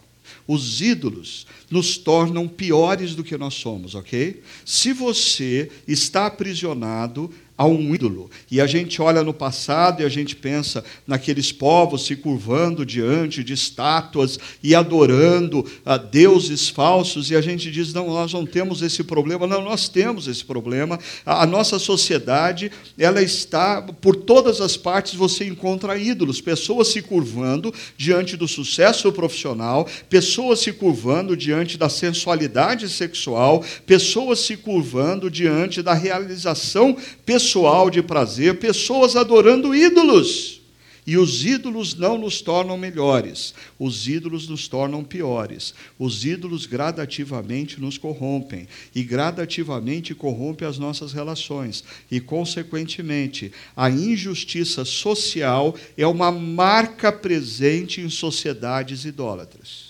Os 0.46 0.80
ídolos 0.80 1.46
nos 1.70 1.98
tornam 1.98 2.46
piores 2.48 3.14
do 3.14 3.24
que 3.24 3.36
nós 3.36 3.54
somos, 3.54 3.94
ok? 3.94 4.42
Se 4.64 4.92
você 4.92 5.70
está 5.86 6.26
aprisionado 6.26 7.30
a 7.56 7.66
um 7.66 7.94
ídolo. 7.94 8.30
E 8.50 8.60
a 8.60 8.66
gente 8.66 9.00
olha 9.00 9.22
no 9.22 9.32
passado 9.32 10.02
e 10.02 10.04
a 10.04 10.08
gente 10.08 10.36
pensa 10.36 10.84
naqueles 11.06 11.50
povos 11.50 12.04
se 12.04 12.14
curvando 12.14 12.84
diante 12.84 13.42
de 13.42 13.54
estátuas 13.54 14.38
e 14.62 14.74
adorando 14.74 15.64
a 15.84 15.96
deuses 15.96 16.68
falsos, 16.68 17.30
e 17.30 17.36
a 17.36 17.40
gente 17.40 17.70
diz: 17.70 17.92
não, 17.94 18.08
nós 18.08 18.32
não 18.32 18.44
temos 18.44 18.82
esse 18.82 19.02
problema. 19.02 19.46
Não, 19.46 19.62
nós 19.62 19.88
temos 19.88 20.28
esse 20.28 20.44
problema. 20.44 20.98
A, 21.24 21.46
nossa 21.46 21.78
sociedade, 21.78 22.70
ela 22.98 23.22
está, 23.22 23.80
por 23.80 24.16
todas 24.16 24.60
as 24.60 24.76
partes 24.76 25.14
você 25.14 25.46
encontra 25.46 25.96
ídolos, 25.96 26.40
pessoas 26.40 26.88
se 26.88 27.00
curvando 27.00 27.72
diante 27.96 28.36
do 28.36 28.46
sucesso 28.46 29.10
profissional, 29.12 29.88
pessoas 30.10 30.60
se 30.60 30.72
curvando 30.72 31.36
diante 31.36 31.78
da 31.78 31.88
sensualidade 31.88 32.88
sexual, 32.88 33.64
pessoas 33.86 34.40
se 34.40 34.56
curvando 34.56 35.30
diante 35.30 35.80
da 35.80 35.94
realização 35.94 36.96
pessoal 37.24 37.45
pessoal 37.46 37.88
de 37.88 38.02
prazer, 38.02 38.58
pessoas 38.58 39.14
adorando 39.14 39.72
ídolos. 39.72 40.60
E 41.06 41.16
os 41.16 41.44
ídolos 41.44 41.94
não 41.94 42.18
nos 42.18 42.40
tornam 42.40 42.76
melhores, 42.76 43.54
os 43.78 44.08
ídolos 44.08 44.48
nos 44.48 44.66
tornam 44.66 45.04
piores. 45.04 45.72
Os 45.96 46.24
ídolos 46.24 46.66
gradativamente 46.66 47.80
nos 47.80 47.96
corrompem, 47.96 48.66
e 48.92 49.04
gradativamente 49.04 50.12
corrompem 50.16 50.66
as 50.66 50.78
nossas 50.78 51.12
relações. 51.12 51.84
E, 52.10 52.18
consequentemente, 52.18 53.52
a 53.76 53.88
injustiça 53.88 54.84
social 54.84 55.76
é 55.96 56.04
uma 56.04 56.32
marca 56.32 57.12
presente 57.12 58.00
em 58.00 58.10
sociedades 58.10 59.04
idólatras. 59.04 59.85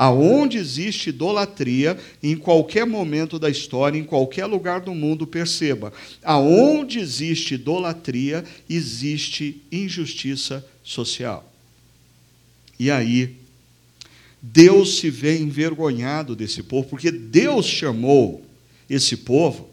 Aonde 0.00 0.58
existe 0.58 1.08
idolatria, 1.08 1.98
em 2.22 2.36
qualquer 2.36 2.86
momento 2.86 3.36
da 3.36 3.50
história, 3.50 3.98
em 3.98 4.04
qualquer 4.04 4.46
lugar 4.46 4.80
do 4.80 4.94
mundo, 4.94 5.26
perceba, 5.26 5.92
aonde 6.22 7.00
existe 7.00 7.54
idolatria, 7.54 8.44
existe 8.70 9.60
injustiça 9.72 10.64
social. 10.84 11.52
E 12.78 12.92
aí, 12.92 13.34
Deus 14.40 14.98
se 14.98 15.10
vê 15.10 15.36
envergonhado 15.36 16.36
desse 16.36 16.62
povo, 16.62 16.88
porque 16.88 17.10
Deus 17.10 17.66
chamou 17.66 18.46
esse 18.88 19.16
povo 19.16 19.67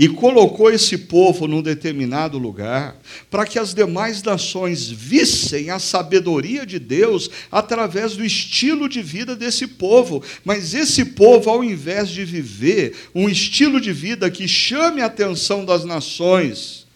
e 0.00 0.08
colocou 0.08 0.70
esse 0.70 0.96
povo 0.96 1.46
num 1.46 1.60
determinado 1.60 2.38
lugar, 2.38 2.98
para 3.30 3.44
que 3.44 3.58
as 3.58 3.74
demais 3.74 4.22
nações 4.22 4.88
vissem 4.88 5.68
a 5.68 5.78
sabedoria 5.78 6.64
de 6.64 6.78
Deus 6.78 7.28
através 7.52 8.16
do 8.16 8.24
estilo 8.24 8.88
de 8.88 9.02
vida 9.02 9.36
desse 9.36 9.66
povo. 9.66 10.24
Mas 10.42 10.72
esse 10.72 11.04
povo, 11.04 11.50
ao 11.50 11.62
invés 11.62 12.08
de 12.08 12.24
viver 12.24 12.96
um 13.14 13.28
estilo 13.28 13.78
de 13.78 13.92
vida 13.92 14.30
que 14.30 14.48
chame 14.48 15.02
a 15.02 15.04
atenção 15.04 15.66
das 15.66 15.84
nações 15.84 16.86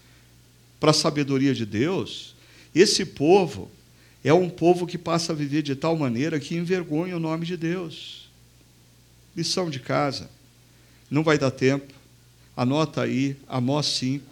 para 0.80 0.90
a 0.90 0.94
sabedoria 0.94 1.52
de 1.52 1.66
Deus, 1.66 2.34
esse 2.74 3.04
povo 3.04 3.70
é 4.24 4.32
um 4.32 4.48
povo 4.48 4.86
que 4.86 4.96
passa 4.96 5.34
a 5.34 5.36
viver 5.36 5.60
de 5.60 5.74
tal 5.74 5.94
maneira 5.94 6.40
que 6.40 6.56
envergonha 6.56 7.18
o 7.18 7.20
nome 7.20 7.44
de 7.44 7.58
Deus. 7.58 8.30
Lição 9.36 9.68
de 9.68 9.78
casa. 9.78 10.30
Não 11.10 11.22
vai 11.22 11.36
dar 11.36 11.50
tempo 11.50 11.92
Anota 12.56 13.02
aí 13.02 13.36
Amós 13.48 13.86
5, 13.86 14.24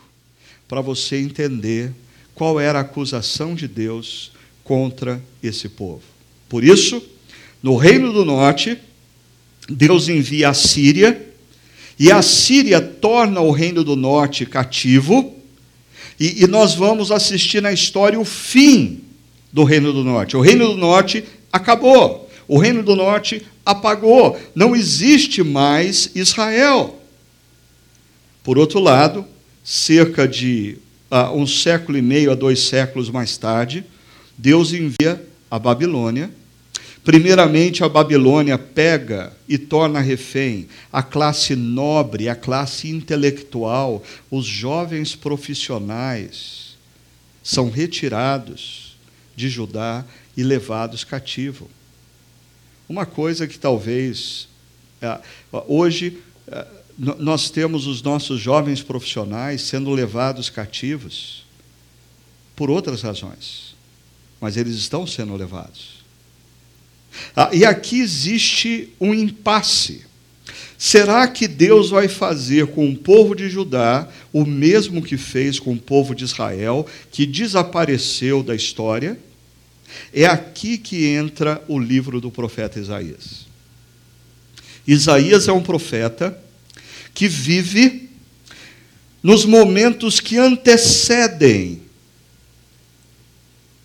para 0.68 0.80
você 0.80 1.16
entender 1.16 1.92
qual 2.34 2.60
era 2.60 2.78
a 2.78 2.82
acusação 2.82 3.54
de 3.54 3.66
Deus 3.66 4.32
contra 4.62 5.22
esse 5.42 5.68
povo. 5.68 6.02
Por 6.48 6.62
isso, 6.62 7.02
no 7.62 7.76
reino 7.76 8.12
do 8.12 8.24
norte, 8.24 8.78
Deus 9.68 10.08
envia 10.08 10.50
a 10.50 10.54
Síria, 10.54 11.28
e 11.98 12.10
a 12.10 12.22
Síria 12.22 12.80
torna 12.80 13.40
o 13.40 13.50
reino 13.50 13.84
do 13.84 13.96
norte 13.96 14.46
cativo, 14.46 15.36
e, 16.18 16.44
e 16.44 16.46
nós 16.46 16.74
vamos 16.74 17.10
assistir 17.10 17.60
na 17.60 17.72
história 17.72 18.18
o 18.18 18.24
fim 18.24 19.00
do 19.52 19.64
reino 19.64 19.92
do 19.92 20.04
norte. 20.04 20.36
O 20.36 20.40
reino 20.40 20.68
do 20.68 20.76
norte 20.76 21.24
acabou, 21.52 22.30
o 22.46 22.58
reino 22.58 22.82
do 22.82 22.94
norte 22.94 23.44
apagou, 23.64 24.38
não 24.54 24.74
existe 24.74 25.42
mais 25.42 26.10
Israel. 26.14 27.01
Por 28.42 28.58
outro 28.58 28.80
lado, 28.80 29.24
cerca 29.62 30.26
de 30.26 30.76
uh, 31.10 31.36
um 31.36 31.46
século 31.46 31.96
e 31.96 32.02
meio 32.02 32.32
a 32.32 32.34
dois 32.34 32.60
séculos 32.60 33.08
mais 33.08 33.36
tarde, 33.36 33.84
Deus 34.36 34.72
envia 34.72 35.24
a 35.48 35.58
Babilônia. 35.58 36.28
Primeiramente, 37.04 37.84
a 37.84 37.88
Babilônia 37.88 38.58
pega 38.58 39.32
e 39.48 39.58
torna 39.58 40.00
refém 40.00 40.68
a 40.92 41.02
classe 41.02 41.54
nobre, 41.54 42.28
a 42.28 42.34
classe 42.34 42.88
intelectual, 42.88 44.02
os 44.30 44.44
jovens 44.44 45.14
profissionais 45.14 46.76
são 47.42 47.70
retirados 47.70 48.96
de 49.36 49.48
Judá 49.48 50.04
e 50.36 50.42
levados 50.42 51.04
cativo. 51.04 51.68
Uma 52.88 53.06
coisa 53.06 53.46
que 53.46 53.58
talvez 53.58 54.48
uh, 55.02 55.62
hoje 55.66 56.18
uh, 56.48 56.81
nós 57.18 57.50
temos 57.50 57.88
os 57.88 58.00
nossos 58.00 58.40
jovens 58.40 58.80
profissionais 58.80 59.62
sendo 59.62 59.90
levados 59.90 60.48
cativos 60.48 61.44
por 62.54 62.70
outras 62.70 63.02
razões, 63.02 63.74
mas 64.40 64.56
eles 64.56 64.76
estão 64.76 65.04
sendo 65.04 65.34
levados. 65.34 66.04
Ah, 67.34 67.50
e 67.52 67.64
aqui 67.64 68.00
existe 68.00 68.88
um 69.00 69.12
impasse. 69.12 70.04
Será 70.78 71.26
que 71.26 71.48
Deus 71.48 71.90
vai 71.90 72.06
fazer 72.06 72.68
com 72.68 72.88
o 72.88 72.96
povo 72.96 73.34
de 73.34 73.48
Judá 73.48 74.08
o 74.32 74.46
mesmo 74.46 75.02
que 75.02 75.16
fez 75.16 75.58
com 75.58 75.72
o 75.72 75.80
povo 75.80 76.14
de 76.14 76.22
Israel, 76.22 76.86
que 77.10 77.26
desapareceu 77.26 78.44
da 78.44 78.54
história? 78.54 79.18
É 80.12 80.24
aqui 80.24 80.78
que 80.78 81.06
entra 81.06 81.62
o 81.66 81.80
livro 81.80 82.20
do 82.20 82.30
profeta 82.30 82.78
Isaías. 82.78 83.46
Isaías 84.86 85.48
é 85.48 85.52
um 85.52 85.62
profeta 85.62 86.40
que 87.14 87.28
vive 87.28 88.10
nos 89.22 89.44
momentos 89.44 90.18
que 90.18 90.36
antecedem 90.36 91.82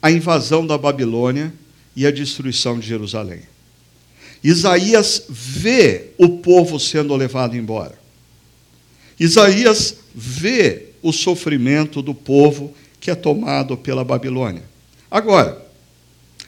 a 0.01 0.11
invasão 0.11 0.65
da 0.65 0.77
Babilônia 0.77 1.53
e 1.95 2.05
a 2.05 2.11
destruição 2.11 2.79
de 2.79 2.87
Jerusalém. 2.87 3.41
Isaías 4.43 5.23
vê 5.29 6.11
o 6.17 6.37
povo 6.39 6.79
sendo 6.79 7.15
levado 7.15 7.55
embora. 7.55 7.97
Isaías 9.19 9.97
vê 10.13 10.87
o 11.01 11.11
sofrimento 11.11 12.01
do 12.01 12.13
povo 12.13 12.73
que 12.99 13.09
é 13.09 13.15
tomado 13.15 13.75
pela 13.77 14.03
Babilônia. 14.03 14.63
Agora, 15.09 15.65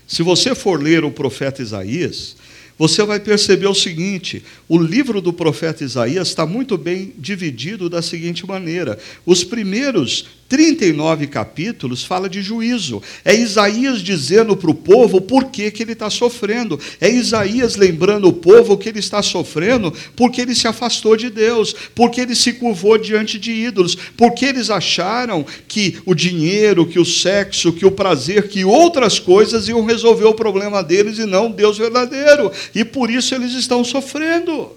se 0.08 0.24
você 0.24 0.56
for 0.56 0.82
ler 0.82 1.04
o 1.04 1.12
profeta 1.12 1.62
Isaías, 1.62 2.36
você 2.80 3.04
vai 3.04 3.20
perceber 3.20 3.68
o 3.68 3.76
seguinte: 3.76 4.42
o 4.70 4.78
livro 4.82 5.20
do 5.20 5.34
profeta 5.34 5.84
Isaías 5.84 6.30
está 6.30 6.46
muito 6.46 6.78
bem 6.78 7.14
dividido 7.18 7.90
da 7.90 8.02
seguinte 8.02 8.48
maneira: 8.48 8.98
os 9.26 9.44
primeiros 9.44 10.39
39 10.50 11.28
capítulos 11.28 12.04
fala 12.04 12.28
de 12.28 12.42
juízo. 12.42 13.04
É 13.24 13.36
Isaías 13.36 14.02
dizendo 14.02 14.58
para 14.58 14.72
o 14.72 14.74
povo 14.74 15.22
por 15.22 15.46
que, 15.46 15.70
que 15.70 15.84
ele 15.84 15.92
está 15.92 16.10
sofrendo. 16.10 16.80
É 17.00 17.08
Isaías 17.08 17.76
lembrando 17.76 18.28
o 18.28 18.34
povo 18.34 18.76
que 18.76 18.90
ele 18.90 18.98
está 18.98 19.22
sofrendo 19.22 19.94
porque 20.16 20.42
ele 20.42 20.56
se 20.56 20.68
afastou 20.68 21.16
de 21.16 21.30
Deus, 21.30 21.76
porque 21.94 22.20
ele 22.20 22.34
se 22.34 22.54
curvou 22.54 22.98
diante 22.98 23.38
de 23.38 23.52
ídolos, 23.52 23.96
porque 24.18 24.46
eles 24.46 24.72
acharam 24.72 25.46
que 25.68 26.00
o 26.04 26.16
dinheiro, 26.16 26.88
que 26.88 27.00
o 27.00 27.06
sexo, 27.06 27.72
que 27.72 27.86
o 27.86 27.92
prazer, 27.92 28.48
que 28.48 28.66
outras 28.66 29.20
coisas 29.20 29.68
iam 29.68 29.86
resolver 29.86 30.26
o 30.26 30.34
problema 30.34 30.82
deles 30.82 31.20
e 31.20 31.26
não 31.28 31.52
Deus 31.52 31.78
verdadeiro. 31.78 32.52
E 32.74 32.84
por 32.84 33.12
isso 33.12 33.36
eles 33.36 33.54
estão 33.54 33.84
sofrendo. 33.84 34.72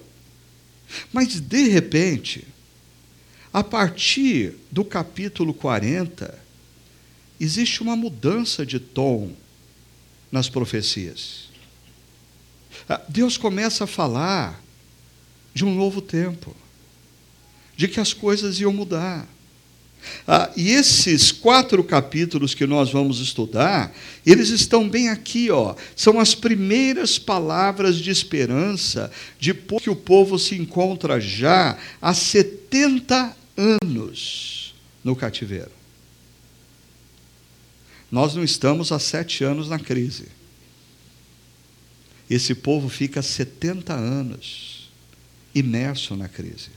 Mas 1.11 1.39
de 1.39 1.67
repente, 1.69 2.52
a 3.53 3.63
partir 3.63 4.55
do 4.71 4.83
capítulo 4.83 5.53
40, 5.53 6.43
existe 7.39 7.83
uma 7.83 7.95
mudança 7.95 8.65
de 8.65 8.79
tom 8.79 9.31
nas 10.31 10.49
profecias. 10.49 11.49
Ah, 12.89 12.99
Deus 13.07 13.37
começa 13.37 13.83
a 13.83 13.87
falar 13.87 14.59
de 15.53 15.63
um 15.63 15.75
novo 15.75 16.01
tempo, 16.01 16.55
de 17.77 17.87
que 17.87 17.99
as 17.99 18.11
coisas 18.11 18.59
iam 18.59 18.73
mudar. 18.73 19.27
Ah, 20.27 20.51
e 20.57 20.71
esses 20.71 21.31
quatro 21.31 21.83
capítulos 21.83 22.55
que 22.55 22.65
nós 22.65 22.91
vamos 22.91 23.19
estudar, 23.19 23.93
eles 24.25 24.49
estão 24.49 24.89
bem 24.89 25.09
aqui, 25.09 25.51
ó. 25.51 25.75
São 25.95 26.19
as 26.19 26.33
primeiras 26.33 27.19
palavras 27.19 27.97
de 27.97 28.09
esperança 28.09 29.11
depois 29.39 29.83
que 29.83 29.91
o 29.91 29.95
povo 29.95 30.39
se 30.39 30.55
encontra 30.55 31.21
já 31.21 31.77
há 32.01 32.13
70 32.15 33.42
anos 33.57 34.73
no 35.03 35.15
cativeiro. 35.15 35.71
Nós 38.11 38.35
não 38.35 38.43
estamos 38.43 38.91
há 38.91 38.99
sete 38.99 39.43
anos 39.43 39.69
na 39.69 39.79
crise. 39.79 40.27
Esse 42.29 42.55
povo 42.55 42.89
fica 42.89 43.21
70 43.21 43.93
anos 43.93 44.89
imerso 45.53 46.15
na 46.15 46.27
crise. 46.27 46.69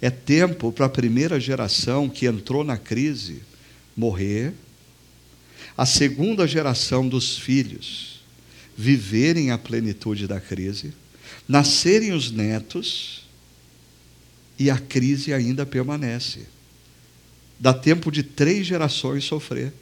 É 0.00 0.10
tempo 0.10 0.72
para 0.72 0.86
a 0.86 0.90
primeira 0.90 1.38
geração 1.38 2.08
que 2.08 2.26
entrou 2.26 2.64
na 2.64 2.76
crise 2.76 3.42
morrer, 3.96 4.52
a 5.76 5.86
segunda 5.86 6.46
geração 6.46 7.08
dos 7.08 7.38
filhos 7.38 8.20
viverem 8.76 9.50
a 9.50 9.58
plenitude 9.58 10.26
da 10.26 10.40
crise, 10.40 10.92
nascerem 11.48 12.12
os 12.12 12.30
netos 12.30 13.21
e 14.58 14.70
a 14.70 14.78
crise 14.78 15.32
ainda 15.32 15.66
permanece. 15.66 16.46
Dá 17.58 17.72
tempo 17.72 18.10
de 18.10 18.22
três 18.22 18.66
gerações 18.66 19.24
sofrer. 19.24 19.72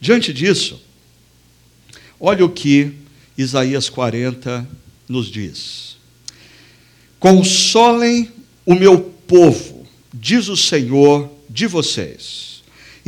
Diante 0.00 0.32
disso, 0.32 0.80
olha 2.20 2.44
o 2.44 2.50
que 2.50 2.94
Isaías 3.36 3.88
40 3.88 4.68
nos 5.08 5.30
diz: 5.30 5.96
Consolem 7.18 8.30
o 8.64 8.74
meu 8.74 9.00
povo, 9.00 9.86
diz 10.14 10.48
o 10.48 10.56
Senhor 10.56 11.30
de 11.50 11.66
vocês 11.66 12.57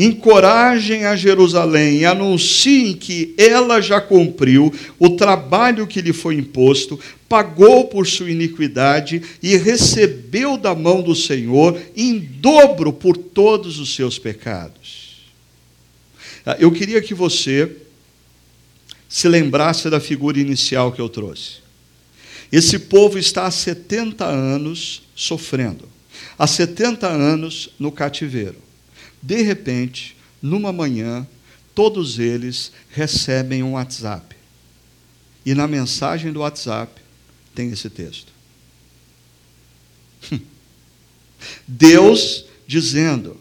encorajem 0.04 1.04
a 1.04 1.14
Jerusalém 1.14 1.98
e 1.98 2.04
anunciem 2.06 2.94
que 2.94 3.34
ela 3.36 3.80
já 3.80 4.00
cumpriu 4.00 4.72
o 4.98 5.10
trabalho 5.10 5.86
que 5.86 6.00
lhe 6.00 6.12
foi 6.12 6.36
imposto, 6.36 6.98
pagou 7.28 7.86
por 7.86 8.06
sua 8.06 8.30
iniquidade 8.30 9.20
e 9.42 9.56
recebeu 9.56 10.56
da 10.56 10.74
mão 10.74 11.02
do 11.02 11.14
Senhor 11.14 11.78
em 11.94 12.18
dobro 12.18 12.92
por 12.92 13.16
todos 13.16 13.78
os 13.78 13.94
seus 13.94 14.18
pecados. 14.18 15.20
Ah, 16.46 16.56
eu 16.58 16.72
queria 16.72 17.02
que 17.02 17.12
você 17.12 17.70
se 19.06 19.28
lembrasse 19.28 19.90
da 19.90 20.00
figura 20.00 20.40
inicial 20.40 20.92
que 20.92 21.00
eu 21.00 21.08
trouxe. 21.08 21.60
Esse 22.50 22.78
povo 22.78 23.18
está 23.18 23.44
há 23.44 23.50
70 23.50 24.24
anos 24.24 25.02
sofrendo, 25.14 25.88
há 26.38 26.46
70 26.46 27.06
anos 27.06 27.68
no 27.78 27.92
cativeiro. 27.92 28.69
De 29.22 29.42
repente, 29.42 30.16
numa 30.40 30.72
manhã, 30.72 31.26
todos 31.74 32.18
eles 32.18 32.72
recebem 32.90 33.62
um 33.62 33.72
WhatsApp. 33.72 34.37
E 35.44 35.54
na 35.54 35.66
mensagem 35.66 36.33
do 36.33 36.40
WhatsApp 36.40 37.00
tem 37.54 37.70
esse 37.70 37.88
texto. 37.88 38.33
Deus 41.66 42.44
dizendo: 42.66 43.38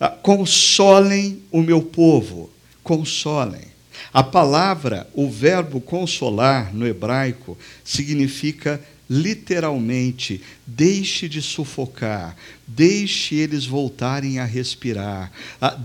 ah, 0.00 0.08
consolem 0.08 1.42
o 1.50 1.62
meu 1.62 1.82
povo, 1.82 2.50
consolem. 2.82 3.74
A 4.12 4.22
palavra, 4.22 5.08
o 5.14 5.28
verbo 5.28 5.80
consolar 5.80 6.74
no 6.74 6.86
hebraico, 6.86 7.56
significa 7.84 8.82
literalmente, 9.08 10.40
deixe 10.66 11.28
de 11.28 11.42
sufocar, 11.42 12.36
deixe 12.66 13.34
eles 13.34 13.66
voltarem 13.66 14.38
a 14.38 14.44
respirar, 14.44 15.30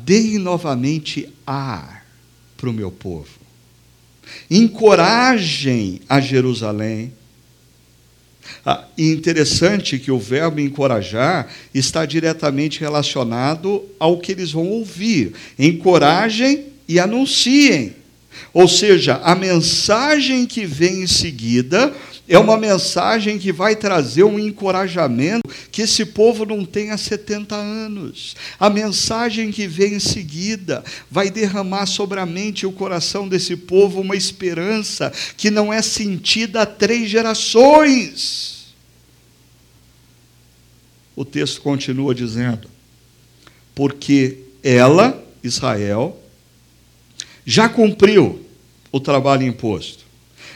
deem 0.04 0.38
novamente 0.38 1.30
ar 1.46 2.06
para 2.56 2.70
o 2.70 2.74
meu 2.74 2.92
povo. 2.92 3.40
Encorajem 4.50 6.02
a 6.08 6.20
Jerusalém. 6.20 7.14
Ah, 8.66 8.86
interessante 8.98 10.00
que 10.00 10.12
o 10.12 10.20
verbo 10.20 10.60
encorajar 10.60 11.50
está 11.74 12.06
diretamente 12.06 12.80
relacionado 12.80 13.86
ao 14.00 14.20
que 14.20 14.32
eles 14.32 14.52
vão 14.52 14.68
ouvir. 14.68 15.34
Encorajem 15.58 16.66
e 16.88 17.00
anunciem. 17.00 17.96
Ou 18.54 18.68
seja, 18.68 19.16
a 19.24 19.36
mensagem 19.36 20.46
que 20.46 20.66
vem 20.66 21.04
em 21.04 21.08
seguida 21.08 21.94
é 22.28 22.38
uma 22.38 22.58
mensagem 22.58 23.40
que 23.40 23.52
vai 23.52 23.76
trazer 23.76 24.24
um 24.24 24.38
encorajamento 24.38 25.50
que 25.72 25.82
esse 25.82 26.06
povo 26.06 26.46
não 26.46 26.64
tem 26.64 26.92
há 26.92 26.98
70 26.98 27.56
anos. 27.56 28.36
A 28.60 28.70
mensagem 28.70 29.52
que 29.52 29.68
vem 29.68 29.96
em 29.96 30.00
seguida 30.00 30.84
vai 31.10 31.32
derramar 31.32 31.88
sobre 31.88 32.20
a 32.20 32.26
mente 32.26 32.62
e 32.62 32.66
o 32.68 32.72
coração 32.72 33.28
desse 33.28 33.56
povo 33.56 34.02
uma 34.02 34.16
esperança 34.16 35.12
que 35.36 35.50
não 35.50 35.74
é 35.74 35.82
sentida 35.82 36.62
há 36.62 36.66
três 36.68 37.10
gerações. 37.10 38.76
O 41.16 41.26
texto 41.26 41.62
continua 41.62 42.14
dizendo: 42.14 42.70
porque 43.74 44.38
ela, 44.64 45.22
Israel, 45.44 46.16
já 47.50 47.68
cumpriu 47.68 48.46
o 48.92 49.00
trabalho 49.00 49.42
imposto, 49.42 50.06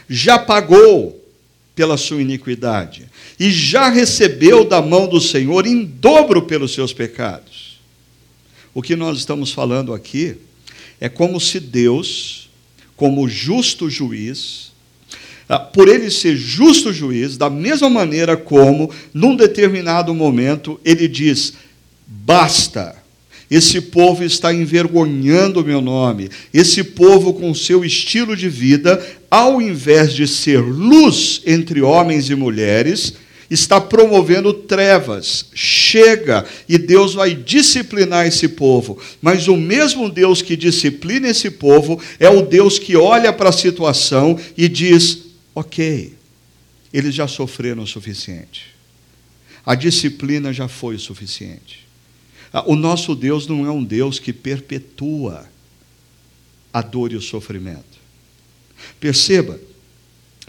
já 0.08 0.38
pagou 0.38 1.20
pela 1.74 1.96
sua 1.96 2.22
iniquidade, 2.22 3.08
e 3.36 3.50
já 3.50 3.88
recebeu 3.88 4.64
da 4.64 4.80
mão 4.80 5.08
do 5.08 5.20
Senhor 5.20 5.66
em 5.66 5.84
dobro 5.84 6.42
pelos 6.42 6.72
seus 6.72 6.92
pecados. 6.92 7.80
O 8.72 8.80
que 8.80 8.94
nós 8.94 9.18
estamos 9.18 9.50
falando 9.50 9.92
aqui 9.92 10.36
é 11.00 11.08
como 11.08 11.40
se 11.40 11.58
Deus, 11.58 12.48
como 12.94 13.28
justo 13.28 13.90
juiz, 13.90 14.70
ah, 15.48 15.58
por 15.58 15.88
ele 15.88 16.12
ser 16.12 16.36
justo 16.36 16.92
juiz, 16.92 17.36
da 17.36 17.50
mesma 17.50 17.90
maneira 17.90 18.36
como, 18.36 18.88
num 19.12 19.34
determinado 19.34 20.14
momento, 20.14 20.80
ele 20.84 21.08
diz: 21.08 21.54
basta, 22.06 22.94
Esse 23.50 23.80
povo 23.80 24.24
está 24.24 24.52
envergonhando 24.52 25.60
o 25.60 25.64
meu 25.64 25.80
nome. 25.80 26.30
Esse 26.52 26.82
povo, 26.82 27.34
com 27.34 27.54
seu 27.54 27.84
estilo 27.84 28.36
de 28.36 28.48
vida, 28.48 29.04
ao 29.30 29.60
invés 29.60 30.12
de 30.14 30.26
ser 30.26 30.60
luz 30.60 31.42
entre 31.46 31.82
homens 31.82 32.30
e 32.30 32.34
mulheres, 32.34 33.14
está 33.50 33.80
promovendo 33.80 34.52
trevas. 34.52 35.46
Chega 35.54 36.44
e 36.68 36.78
Deus 36.78 37.14
vai 37.14 37.34
disciplinar 37.34 38.26
esse 38.26 38.48
povo. 38.48 38.98
Mas 39.20 39.48
o 39.48 39.56
mesmo 39.56 40.10
Deus 40.10 40.42
que 40.42 40.56
disciplina 40.56 41.28
esse 41.28 41.50
povo 41.50 42.00
é 42.18 42.28
o 42.28 42.42
Deus 42.42 42.78
que 42.78 42.96
olha 42.96 43.32
para 43.32 43.50
a 43.50 43.52
situação 43.52 44.38
e 44.56 44.68
diz: 44.68 45.24
ok, 45.54 46.14
eles 46.92 47.14
já 47.14 47.28
sofreram 47.28 47.82
o 47.82 47.86
suficiente. 47.86 48.74
A 49.64 49.74
disciplina 49.74 50.52
já 50.52 50.68
foi 50.68 50.96
o 50.96 51.00
suficiente. 51.00 51.83
Ah, 52.56 52.62
o 52.66 52.76
nosso 52.76 53.16
Deus 53.16 53.48
não 53.48 53.66
é 53.66 53.70
um 53.72 53.82
Deus 53.82 54.20
que 54.20 54.32
perpetua 54.32 55.44
a 56.72 56.80
dor 56.80 57.10
e 57.10 57.16
o 57.16 57.20
sofrimento. 57.20 57.98
Perceba, 59.00 59.58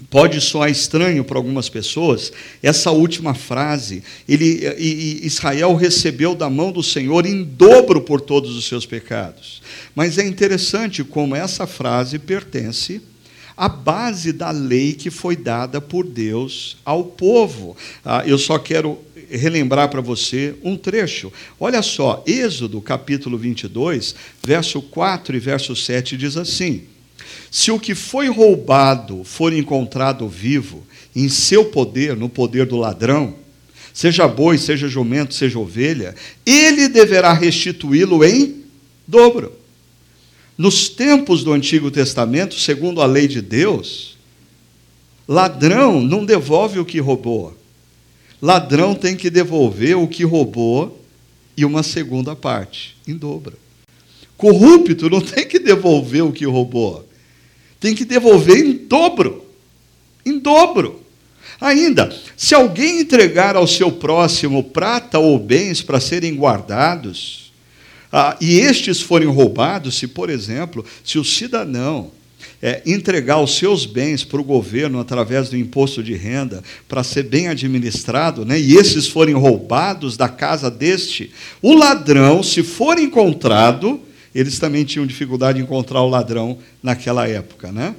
pode 0.07 0.39
soar 0.39 0.69
estranho 0.69 1.23
para 1.23 1.39
algumas 1.39 1.67
pessoas 1.67 2.31
essa 2.61 2.91
última 2.91 3.33
frase. 3.33 4.03
Ele, 4.29 5.25
Israel 5.25 5.73
recebeu 5.73 6.35
da 6.35 6.47
mão 6.47 6.71
do 6.71 6.83
Senhor 6.83 7.25
em 7.25 7.43
dobro 7.43 7.99
por 7.99 8.21
todos 8.21 8.55
os 8.55 8.67
seus 8.67 8.85
pecados. 8.85 9.63
Mas 9.95 10.19
é 10.19 10.27
interessante 10.27 11.03
como 11.03 11.35
essa 11.35 11.65
frase 11.65 12.19
pertence 12.19 13.01
à 13.57 13.69
base 13.69 14.33
da 14.33 14.51
lei 14.51 14.93
que 14.93 15.09
foi 15.09 15.35
dada 15.35 15.79
por 15.79 16.05
Deus 16.05 16.77
ao 16.83 17.03
povo. 17.03 17.75
Ah, 18.03 18.23
eu 18.25 18.37
só 18.37 18.59
quero 18.59 18.99
relembrar 19.29 19.89
para 19.89 20.01
você 20.01 20.55
um 20.63 20.75
trecho. 20.77 21.31
Olha 21.59 21.81
só, 21.81 22.23
Êxodo 22.27 22.81
capítulo 22.81 23.37
22, 23.37 24.15
verso 24.43 24.81
4 24.81 25.35
e 25.35 25.39
verso 25.39 25.75
7 25.75 26.17
diz 26.17 26.37
assim: 26.37 26.83
Se 27.49 27.71
o 27.71 27.79
que 27.79 27.95
foi 27.95 28.27
roubado 28.27 29.23
for 29.23 29.53
encontrado 29.53 30.27
vivo, 30.27 30.85
em 31.15 31.29
seu 31.29 31.65
poder, 31.65 32.15
no 32.15 32.27
poder 32.27 32.65
do 32.65 32.75
ladrão, 32.75 33.35
seja 33.93 34.27
boi, 34.27 34.57
seja 34.57 34.89
jumento, 34.89 35.33
seja 35.33 35.57
ovelha, 35.57 36.13
ele 36.45 36.89
deverá 36.89 37.31
restituí-lo 37.31 38.23
em 38.23 38.63
dobro. 39.07 39.64
Nos 40.57 40.89
tempos 40.89 41.43
do 41.43 41.51
Antigo 41.51 41.91
Testamento, 41.91 42.55
segundo 42.55 43.01
a 43.01 43.05
lei 43.05 43.27
de 43.27 43.41
Deus, 43.41 44.17
ladrão 45.27 46.01
não 46.01 46.25
devolve 46.25 46.79
o 46.79 46.85
que 46.85 46.99
roubou 46.99 47.55
ladrão 48.45 48.93
tem 48.93 49.15
que 49.15 49.29
devolver 49.29 49.97
o 49.97 50.07
que 50.07 50.23
roubou 50.23 51.01
e 51.57 51.65
uma 51.65 51.81
segunda 51.81 52.35
parte, 52.35 52.95
em 53.07 53.15
dobro. 53.15 53.57
Corrupto 54.37 55.09
não 55.09 55.21
tem 55.21 55.47
que 55.47 55.57
devolver 55.57 56.23
o 56.23 56.31
que 56.31 56.45
roubou, 56.45 57.07
tem 57.79 57.95
que 57.95 58.05
devolver 58.05 58.57
em 58.57 58.73
dobro. 58.73 59.45
Em 60.25 60.37
dobro. 60.37 61.01
Ainda, 61.59 62.13
se 62.35 62.53
alguém 62.53 62.99
entregar 62.99 63.55
ao 63.55 63.65
seu 63.65 63.91
próximo 63.91 64.63
prata 64.63 65.17
ou 65.17 65.39
bens 65.39 65.81
para 65.81 65.99
serem 65.99 66.35
guardados, 66.35 67.44
ah, 68.17 68.37
e 68.39 68.59
estes 68.61 69.01
forem 69.01 69.27
roubados, 69.27 69.97
se, 69.97 70.07
por 70.07 70.29
exemplo, 70.29 70.85
se 71.03 71.19
o 71.19 71.25
cidadão 71.25 72.11
é, 72.61 72.81
entregar 72.85 73.41
os 73.41 73.57
seus 73.57 73.85
bens 73.85 74.23
para 74.23 74.39
o 74.39 74.43
governo 74.43 75.01
através 75.01 75.49
do 75.49 75.57
imposto 75.57 76.01
de 76.01 76.13
renda 76.13 76.63
para 76.87 77.03
ser 77.03 77.23
bem 77.23 77.49
administrado, 77.49 78.45
né, 78.45 78.57
e 78.57 78.77
esses 78.77 79.05
forem 79.05 79.35
roubados 79.35 80.15
da 80.15 80.29
casa 80.29 80.71
deste, 80.71 81.29
o 81.61 81.73
ladrão, 81.73 82.41
se 82.41 82.63
for 82.63 82.97
encontrado, 82.97 83.99
eles 84.33 84.59
também 84.59 84.85
tinham 84.85 85.05
dificuldade 85.05 85.59
em 85.59 85.63
encontrar 85.63 86.01
o 86.01 86.07
ladrão 86.07 86.57
naquela 86.81 87.27
época, 87.27 87.69
né, 87.69 87.93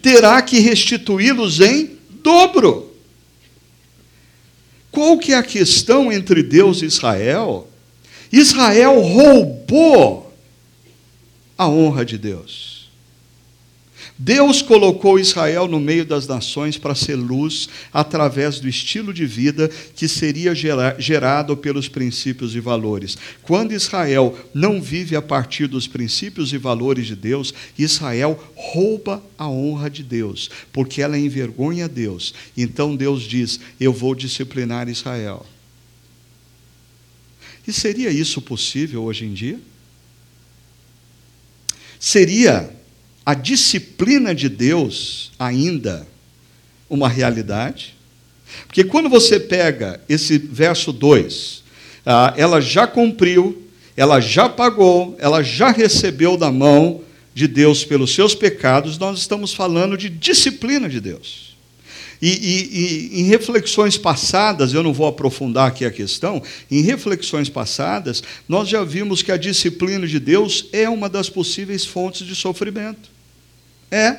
terá 0.00 0.40
que 0.40 0.60
restituí-los 0.60 1.58
em 1.58 1.98
dobro. 2.22 2.92
Qual 4.92 5.18
que 5.18 5.32
é 5.32 5.36
a 5.36 5.42
questão 5.42 6.12
entre 6.12 6.44
Deus 6.44 6.80
e 6.80 6.84
Israel? 6.86 7.67
Israel 8.32 9.00
roubou 9.00 10.32
a 11.56 11.68
honra 11.68 12.04
de 12.04 12.16
Deus. 12.16 12.78
Deus 14.20 14.60
colocou 14.60 15.16
Israel 15.16 15.68
no 15.68 15.78
meio 15.78 16.04
das 16.04 16.26
nações 16.26 16.76
para 16.76 16.92
ser 16.92 17.14
luz 17.14 17.68
através 17.92 18.58
do 18.58 18.68
estilo 18.68 19.14
de 19.14 19.24
vida 19.24 19.70
que 19.94 20.08
seria 20.08 20.52
gerado 20.98 21.56
pelos 21.56 21.88
princípios 21.88 22.56
e 22.56 22.58
valores. 22.58 23.16
Quando 23.42 23.72
Israel 23.72 24.36
não 24.52 24.82
vive 24.82 25.14
a 25.14 25.22
partir 25.22 25.68
dos 25.68 25.86
princípios 25.86 26.52
e 26.52 26.58
valores 26.58 27.06
de 27.06 27.14
Deus, 27.14 27.54
Israel 27.78 28.42
rouba 28.56 29.22
a 29.38 29.48
honra 29.48 29.88
de 29.88 30.02
Deus, 30.02 30.50
porque 30.72 31.00
ela 31.00 31.16
envergonha 31.16 31.88
Deus. 31.88 32.34
Então 32.56 32.96
Deus 32.96 33.22
diz: 33.22 33.60
Eu 33.78 33.92
vou 33.92 34.16
disciplinar 34.16 34.88
Israel. 34.88 35.46
E 37.68 37.72
seria 37.72 38.08
isso 38.08 38.40
possível 38.40 39.02
hoje 39.02 39.26
em 39.26 39.34
dia? 39.34 39.60
Seria 42.00 42.70
a 43.26 43.34
disciplina 43.34 44.34
de 44.34 44.48
Deus 44.48 45.30
ainda 45.38 46.08
uma 46.88 47.10
realidade? 47.10 47.94
Porque 48.66 48.82
quando 48.82 49.10
você 49.10 49.38
pega 49.38 50.00
esse 50.08 50.38
verso 50.38 50.94
2, 50.94 51.62
ah, 52.06 52.32
ela 52.38 52.58
já 52.58 52.86
cumpriu, 52.86 53.62
ela 53.94 54.18
já 54.18 54.48
pagou, 54.48 55.14
ela 55.18 55.42
já 55.42 55.70
recebeu 55.70 56.38
da 56.38 56.50
mão 56.50 57.04
de 57.34 57.46
Deus 57.46 57.84
pelos 57.84 58.14
seus 58.14 58.34
pecados, 58.34 58.96
nós 58.96 59.18
estamos 59.18 59.52
falando 59.52 59.94
de 59.94 60.08
disciplina 60.08 60.88
de 60.88 61.02
Deus. 61.02 61.47
E, 62.20 62.28
e, 62.28 63.18
e, 63.18 63.20
em 63.20 63.24
reflexões 63.24 63.96
passadas, 63.96 64.74
eu 64.74 64.82
não 64.82 64.92
vou 64.92 65.06
aprofundar 65.06 65.68
aqui 65.68 65.84
a 65.84 65.90
questão, 65.90 66.42
em 66.70 66.82
reflexões 66.82 67.48
passadas, 67.48 68.22
nós 68.48 68.68
já 68.68 68.82
vimos 68.82 69.22
que 69.22 69.30
a 69.30 69.36
disciplina 69.36 70.06
de 70.06 70.18
Deus 70.18 70.66
é 70.72 70.88
uma 70.88 71.08
das 71.08 71.28
possíveis 71.28 71.84
fontes 71.84 72.26
de 72.26 72.34
sofrimento. 72.34 73.08
É. 73.90 74.16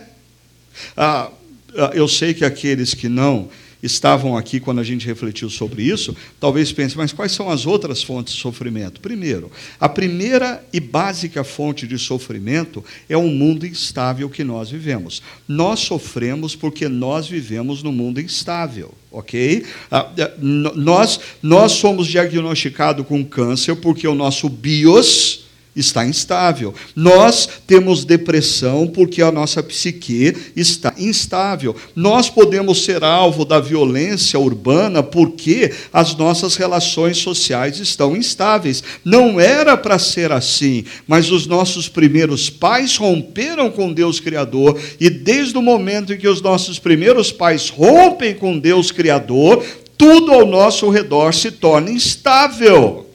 Ah, 0.96 1.30
ah, 1.76 1.92
eu 1.94 2.08
sei 2.08 2.34
que 2.34 2.46
aqueles 2.46 2.94
que 2.94 3.10
não 3.10 3.50
estavam 3.82 4.38
aqui 4.38 4.60
quando 4.60 4.80
a 4.80 4.84
gente 4.84 5.06
refletiu 5.06 5.50
sobre 5.50 5.84
isso, 5.84 6.16
talvez 6.40 6.72
pensem, 6.72 6.98
mas 6.98 7.14
quais 7.14 7.32
são 7.32 7.50
as 7.50 7.66
outras 7.66 8.04
fontes 8.04 8.34
de 8.34 8.40
sofrimento? 8.42 9.00
Primeiro, 9.00 9.52
a 9.80 9.88
primeira 9.88 10.64
e 10.72 10.80
básica 10.80 11.44
fonte 11.44 11.88
de 11.88 11.98
sofrimento 11.98 12.84
é 13.08 13.18
o 13.18 13.28
mundo 13.28 13.66
instável 13.66 14.30
que 14.30 14.44
nós 14.44 14.70
vivemos. 14.70 15.22
Nós 15.48 15.80
sofremos 15.80 16.56
porque 16.56 16.88
nós 16.88 17.28
vivemos 17.28 17.82
no 17.82 17.92
mundo 17.92 18.20
instável, 18.20 18.94
ok? 19.12 19.66
Ah, 19.90 20.10
ah 20.18 20.32
nós, 20.40 21.20
nós 21.42 21.74
somos 21.74 22.08
diagnosticados 22.08 23.06
com 23.06 23.24
câncer 23.24 23.76
porque 23.76 24.08
o 24.08 24.16
nosso 24.16 24.50
bios 24.50 25.49
está 25.76 26.06
instável. 26.06 26.74
Nós 26.96 27.48
temos 27.66 28.04
depressão 28.04 28.88
porque 28.88 29.22
a 29.22 29.32
nossa 29.32 29.62
psique 29.62 30.36
está 30.56 30.94
instável. 30.98 31.76
Nós 31.96 32.30
podemos 32.30 32.84
ser 32.84 33.04
alvo 33.04 33.46
da 33.46 33.60
violência 33.60 34.40
urbana 34.40 35.02
porque 35.02 35.72
as 35.94 36.16
nossas 36.16 36.56
relações 36.56 37.18
sociais 37.18 37.80
estão 37.80 38.16
instáveis. 38.16 38.84
Não 39.06 39.40
era 39.40 39.78
para 39.78 40.00
ser 40.00 40.32
assim, 40.32 40.84
mas 41.08 41.32
os 41.32 41.46
nossos 41.48 41.88
primeiros 41.88 42.50
pais 42.50 42.98
romperam 42.98 43.70
com 43.70 43.94
Deus 43.94 44.20
Criador 44.20 44.80
e 45.00 45.10
desde 45.10 45.58
o 45.58 45.62
momento 45.62 46.14
em 46.14 46.18
que 46.18 46.28
os 46.28 46.42
nossos 46.42 46.80
primeiros 46.80 47.32
pais 47.32 47.70
rompem 47.70 48.34
com 48.34 48.58
Deus 48.58 48.92
Criador, 48.92 49.64
tudo 49.98 50.32
ao 50.32 50.46
nosso 50.46 50.90
redor 50.90 51.34
se 51.34 51.52
torna 51.52 51.92
instável. 51.92 53.06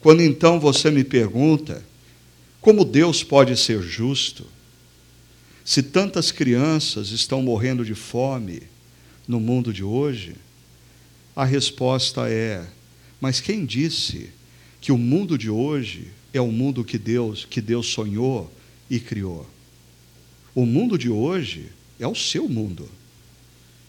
Quando 0.00 0.22
então 0.22 0.58
você 0.58 0.90
me 0.90 1.04
pergunta, 1.04 1.91
como 2.62 2.84
Deus 2.84 3.24
pode 3.24 3.56
ser 3.56 3.82
justo 3.82 4.46
se 5.64 5.82
tantas 5.82 6.30
crianças 6.30 7.10
estão 7.10 7.42
morrendo 7.42 7.84
de 7.84 7.94
fome 7.94 8.62
no 9.26 9.40
mundo 9.40 9.72
de 9.72 9.82
hoje? 9.82 10.36
A 11.34 11.44
resposta 11.44 12.30
é: 12.30 12.64
mas 13.20 13.40
quem 13.40 13.66
disse 13.66 14.30
que 14.80 14.92
o 14.92 14.96
mundo 14.96 15.36
de 15.36 15.50
hoje 15.50 16.12
é 16.32 16.40
o 16.40 16.52
mundo 16.52 16.84
que 16.84 16.96
Deus, 16.96 17.44
que 17.44 17.60
Deus 17.60 17.88
sonhou 17.88 18.50
e 18.88 19.00
criou? 19.00 19.44
O 20.54 20.64
mundo 20.64 20.96
de 20.96 21.10
hoje 21.10 21.66
é 21.98 22.06
o 22.06 22.14
seu 22.14 22.48
mundo. 22.48 22.88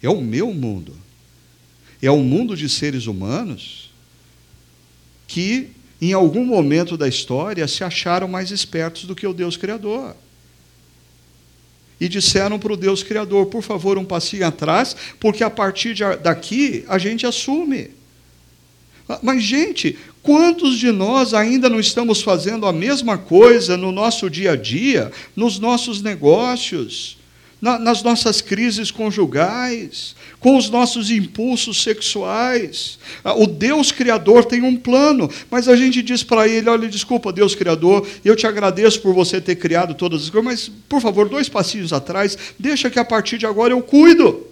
É 0.02 0.10
o 0.10 0.20
meu 0.20 0.52
mundo. 0.52 0.96
É 2.02 2.10
o 2.10 2.24
mundo 2.24 2.58
de 2.58 2.68
seres 2.68 3.06
humanos 3.06 3.92
que 5.28 5.70
em 6.10 6.14
algum 6.14 6.46
momento 6.46 6.98
da 6.98 7.08
história, 7.08 7.68
se 7.68 7.84
acharam 7.84 8.28
mais 8.28 8.52
espertos 8.52 9.06
do 9.06 9.16
que 9.16 9.28
o 9.28 9.34
Deus 9.34 9.56
Criador. 9.58 10.16
E 12.00 12.10
disseram 12.10 12.60
para 12.60 12.74
o 12.74 12.78
Deus 12.78 13.04
Criador: 13.04 13.46
por 13.46 13.62
favor, 13.62 13.98
um 13.98 14.06
passinho 14.06 14.46
atrás, 14.46 14.96
porque 15.20 15.44
a 15.44 15.50
partir 15.50 15.94
de 15.94 16.04
daqui 16.18 16.84
a 16.88 16.98
gente 16.98 17.26
assume. 17.26 17.92
Ah, 19.08 19.20
mas, 19.22 19.44
gente, 19.44 19.98
Quantos 20.24 20.80
de 20.80 20.90
nós 20.90 21.34
ainda 21.34 21.70
não 21.70 21.82
estamos 21.82 22.22
fazendo 22.22 22.66
a 22.66 22.72
mesma 22.72 23.18
coisa 23.18 23.76
no 23.76 23.92
nosso 23.92 24.30
dia 24.30 24.54
a 24.54 24.56
dia, 24.56 25.12
nos 25.36 25.60
nossos 25.60 26.02
negócios, 26.02 27.18
na, 27.64 27.80
nas 27.80 28.04
nossas 28.04 28.42
crises 28.42 28.92
conjugais, 28.92 30.18
com 30.38 30.58
os 30.58 30.70
nossos 30.70 31.10
impulsos 31.10 31.82
sexuais? 31.82 33.00
Ah, 33.24 33.34
o 33.34 33.48
Deus 33.48 33.90
Criador 33.90 34.44
tem 34.44 34.62
um 34.62 34.76
plano, 34.76 35.30
mas 35.50 35.70
a 35.70 35.76
gente 35.78 36.04
diz 36.04 36.24
para 36.24 36.46
ele: 36.46 36.70
olha, 36.70 36.90
desculpa, 36.90 37.32
Deus 37.32 37.56
Criador, 37.56 38.06
eu 38.26 38.36
te 38.36 38.46
agradeço 38.46 39.00
por 39.00 39.14
você 39.14 39.40
ter 39.40 39.56
criado 39.56 39.94
todas 39.94 40.24
as 40.24 40.30
coisas, 40.30 40.46
mas 40.46 40.72
por 40.90 41.00
favor, 41.00 41.30
dois 41.30 41.48
passinhos 41.48 41.94
atrás, 41.94 42.38
deixa 42.60 42.90
que 42.90 43.00
a 43.00 43.06
partir 43.06 43.38
de 43.38 43.46
agora 43.46 43.72
eu 43.72 43.82
cuido. 43.82 44.46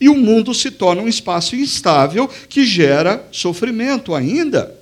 E 0.00 0.08
o 0.08 0.16
mundo 0.16 0.52
se 0.52 0.72
torna 0.72 1.02
um 1.02 1.08
espaço 1.08 1.54
instável 1.54 2.28
que 2.48 2.64
gera 2.64 3.28
sofrimento 3.30 4.12
ainda. 4.12 4.76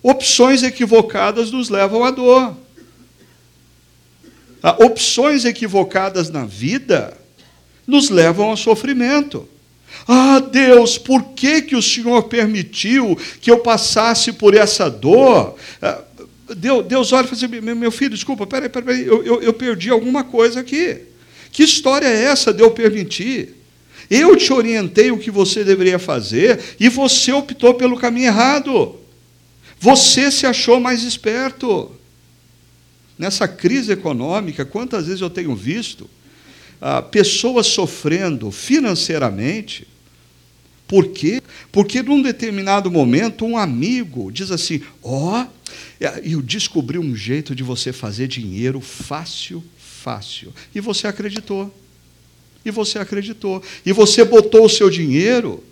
Opções 0.00 0.62
equivocadas 0.62 1.50
nos 1.50 1.68
levam 1.68 2.04
à 2.04 2.12
dor. 2.12 2.56
Ah, 4.62 4.76
opções 4.84 5.44
equivocadas 5.44 6.30
na 6.30 6.44
vida 6.44 7.16
nos 7.86 8.10
levam 8.10 8.50
ao 8.50 8.56
sofrimento. 8.56 9.48
Ah, 10.06 10.40
Deus, 10.40 10.98
por 10.98 11.22
que, 11.34 11.62
que 11.62 11.76
o 11.76 11.82
Senhor 11.82 12.24
permitiu 12.24 13.16
que 13.40 13.50
eu 13.50 13.58
passasse 13.58 14.32
por 14.32 14.54
essa 14.54 14.90
dor? 14.90 15.56
Ah, 15.80 16.00
Deus, 16.56 16.86
Deus 16.86 17.12
olha 17.12 17.24
e 17.24 17.28
fala 17.28 17.44
assim, 17.44 17.60
meu 17.60 17.90
filho, 17.90 18.10
desculpa, 18.10 18.46
peraí, 18.46 18.68
peraí, 18.68 19.06
eu, 19.06 19.22
eu, 19.22 19.42
eu 19.42 19.52
perdi 19.52 19.90
alguma 19.90 20.24
coisa 20.24 20.60
aqui. 20.60 20.98
Que 21.52 21.62
história 21.62 22.06
é 22.06 22.24
essa 22.24 22.52
de 22.52 22.62
eu 22.62 22.70
permitir? 22.70 23.54
Eu 24.10 24.36
te 24.36 24.52
orientei 24.52 25.10
o 25.10 25.18
que 25.18 25.30
você 25.30 25.62
deveria 25.62 25.98
fazer 25.98 26.58
e 26.80 26.88
você 26.88 27.32
optou 27.32 27.74
pelo 27.74 27.98
caminho 27.98 28.28
errado. 28.28 28.96
Você 29.78 30.30
se 30.30 30.46
achou 30.46 30.80
mais 30.80 31.02
esperto. 31.02 31.90
Nessa 33.18 33.48
crise 33.48 33.92
econômica, 33.92 34.64
quantas 34.64 35.06
vezes 35.06 35.20
eu 35.20 35.30
tenho 35.30 35.54
visto 35.54 36.08
ah, 36.80 37.02
pessoas 37.02 37.66
sofrendo 37.66 38.50
financeiramente. 38.50 39.86
Por 40.86 41.08
quê? 41.08 41.42
Porque 41.70 42.02
num 42.02 42.22
determinado 42.22 42.90
momento 42.90 43.44
um 43.44 43.58
amigo 43.58 44.30
diz 44.30 44.50
assim: 44.50 44.80
Ó, 45.02 45.42
oh, 45.42 45.46
eu 46.22 46.40
descobri 46.40 46.98
um 46.98 47.14
jeito 47.14 47.54
de 47.54 47.62
você 47.62 47.92
fazer 47.92 48.28
dinheiro 48.28 48.80
fácil, 48.80 49.62
fácil. 49.76 50.52
E 50.74 50.80
você 50.80 51.06
acreditou. 51.06 51.74
E 52.64 52.70
você 52.70 52.98
acreditou. 52.98 53.62
E 53.84 53.92
você 53.92 54.24
botou 54.24 54.64
o 54.64 54.68
seu 54.68 54.88
dinheiro 54.88 55.62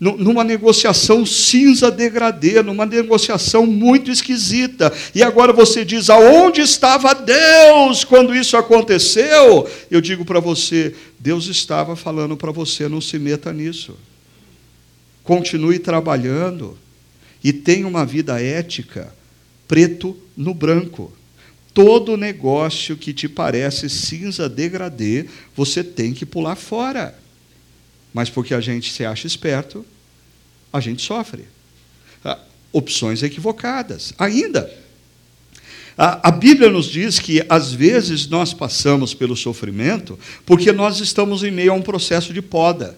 numa 0.00 0.42
negociação 0.42 1.26
cinza 1.26 1.90
degradê, 1.90 2.62
numa 2.62 2.86
negociação 2.86 3.66
muito 3.66 4.10
esquisita. 4.10 4.92
E 5.14 5.22
agora 5.22 5.52
você 5.52 5.84
diz: 5.84 6.08
aonde 6.08 6.62
estava 6.62 7.14
Deus 7.14 8.04
quando 8.04 8.34
isso 8.34 8.56
aconteceu? 8.56 9.68
Eu 9.90 10.00
digo 10.00 10.24
para 10.24 10.40
você: 10.40 10.94
Deus 11.18 11.46
estava 11.46 11.94
falando 11.94 12.36
para 12.36 12.50
você, 12.50 12.88
não 12.88 13.00
se 13.00 13.18
meta 13.18 13.52
nisso. 13.52 13.96
Continue 15.22 15.78
trabalhando 15.78 16.78
e 17.44 17.52
tenha 17.52 17.86
uma 17.86 18.06
vida 18.06 18.40
ética, 18.40 19.12
preto 19.68 20.16
no 20.36 20.54
branco 20.54 21.12
todo 21.76 22.16
negócio 22.16 22.96
que 22.96 23.12
te 23.12 23.28
parece 23.28 23.90
cinza 23.90 24.48
degradê, 24.48 25.26
você 25.54 25.84
tem 25.84 26.14
que 26.14 26.24
pular 26.24 26.56
fora. 26.56 27.14
Mas 28.16 28.30
porque 28.30 28.54
a 28.54 28.62
gente 28.62 28.94
se 28.94 29.04
acha 29.04 29.26
esperto, 29.26 29.84
a 30.72 30.80
gente 30.80 31.02
sofre. 31.02 31.44
Ah, 32.24 32.38
opções 32.72 33.22
equivocadas. 33.22 34.14
Ainda. 34.16 34.72
A, 35.98 36.28
a 36.28 36.30
Bíblia 36.30 36.70
nos 36.70 36.86
diz 36.86 37.18
que, 37.18 37.44
às 37.46 37.74
vezes, 37.74 38.26
nós 38.26 38.54
passamos 38.54 39.12
pelo 39.12 39.36
sofrimento 39.36 40.18
porque 40.46 40.72
nós 40.72 40.98
estamos 40.98 41.44
em 41.44 41.50
meio 41.50 41.72
a 41.72 41.74
um 41.74 41.82
processo 41.82 42.32
de 42.32 42.40
poda. 42.40 42.96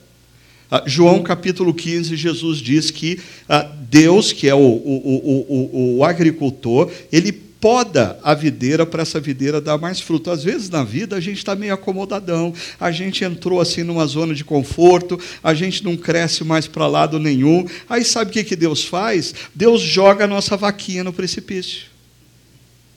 Ah, 0.70 0.84
João 0.86 1.20
capítulo 1.20 1.74
15, 1.74 2.14
Jesus 2.14 2.58
diz 2.58 2.92
que 2.92 3.20
ah, 3.48 3.68
Deus, 3.90 4.32
que 4.32 4.48
é 4.48 4.54
o, 4.54 4.58
o, 4.58 5.46
o, 5.48 5.96
o 5.96 6.04
agricultor, 6.04 6.92
ele 7.10 7.32
poda 7.60 8.18
a 8.22 8.34
videira 8.34 8.86
para 8.86 9.02
essa 9.02 9.20
videira 9.20 9.60
dar 9.60 9.78
mais 9.78 10.00
fruto. 10.00 10.30
Às 10.30 10.44
vezes 10.44 10.70
na 10.70 10.84
vida 10.84 11.16
a 11.16 11.20
gente 11.20 11.38
está 11.38 11.54
meio 11.54 11.74
acomodadão, 11.74 12.54
a 12.78 12.90
gente 12.90 13.24
entrou 13.24 13.60
assim 13.60 13.82
numa 13.82 14.06
zona 14.06 14.34
de 14.34 14.44
conforto, 14.44 15.18
a 15.42 15.54
gente 15.54 15.84
não 15.84 15.96
cresce 15.96 16.44
mais 16.44 16.66
para 16.66 16.86
lado 16.86 17.18
nenhum. 17.18 17.66
Aí 17.88 18.04
sabe 18.04 18.30
o 18.30 18.32
que, 18.32 18.44
que 18.44 18.56
Deus 18.56 18.84
faz? 18.84 19.34
Deus 19.54 19.80
joga 19.80 20.24
a 20.24 20.28
nossa 20.28 20.56
vaquinha 20.56 21.04
no 21.04 21.12
precipício. 21.12 21.86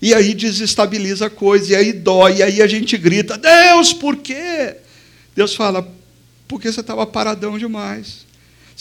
E 0.02 0.14
aí 0.16 0.34
desestabiliza 0.34 1.28
a 1.28 1.30
coisa, 1.30 1.74
e 1.74 1.76
aí 1.76 1.94
dói, 1.94 2.38
e 2.38 2.44
aí 2.44 2.62
a 2.62 2.68
gente 2.68 2.98
grita: 2.98 3.38
Deus, 3.38 3.94
por 3.94 4.18
quê? 4.18 4.78
Deus 5.36 5.54
fala: 5.54 5.88
porque 6.48 6.72
você 6.72 6.82
estava 6.82 7.06
paradão 7.06 7.58
demais. 7.58 8.26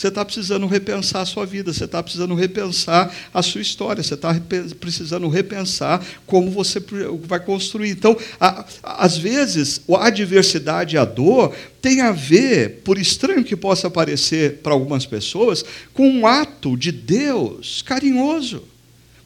Você 0.01 0.07
está 0.07 0.25
precisando 0.25 0.65
repensar 0.65 1.21
a 1.21 1.25
sua 1.27 1.45
vida, 1.45 1.71
você 1.71 1.85
está 1.85 2.01
precisando 2.01 2.33
repensar 2.33 3.13
a 3.31 3.43
sua 3.43 3.61
história, 3.61 4.01
você 4.01 4.15
está 4.15 4.33
precisando 4.79 5.27
repensar 5.27 6.03
como 6.25 6.49
você 6.49 6.83
vai 7.27 7.39
construir. 7.39 7.91
Então, 7.91 8.17
a, 8.39 8.65
às 8.81 9.15
vezes, 9.15 9.79
a 9.87 10.07
adversidade 10.07 10.95
e 10.95 10.97
a 10.97 11.05
dor 11.05 11.55
tem 11.79 12.01
a 12.01 12.11
ver, 12.11 12.81
por 12.83 12.97
estranho 12.97 13.43
que 13.43 13.55
possa 13.55 13.91
parecer 13.91 14.57
para 14.63 14.73
algumas 14.73 15.05
pessoas, 15.05 15.63
com 15.93 16.09
um 16.09 16.25
ato 16.25 16.75
de 16.75 16.91
Deus 16.91 17.83
carinhoso 17.83 18.63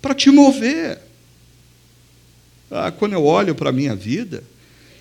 para 0.02 0.14
te 0.14 0.30
mover. 0.30 1.00
Ah, 2.70 2.92
quando 2.92 3.14
eu 3.14 3.24
olho 3.24 3.56
para 3.56 3.70
a 3.70 3.74
minha 3.74 3.96
vida, 3.96 4.44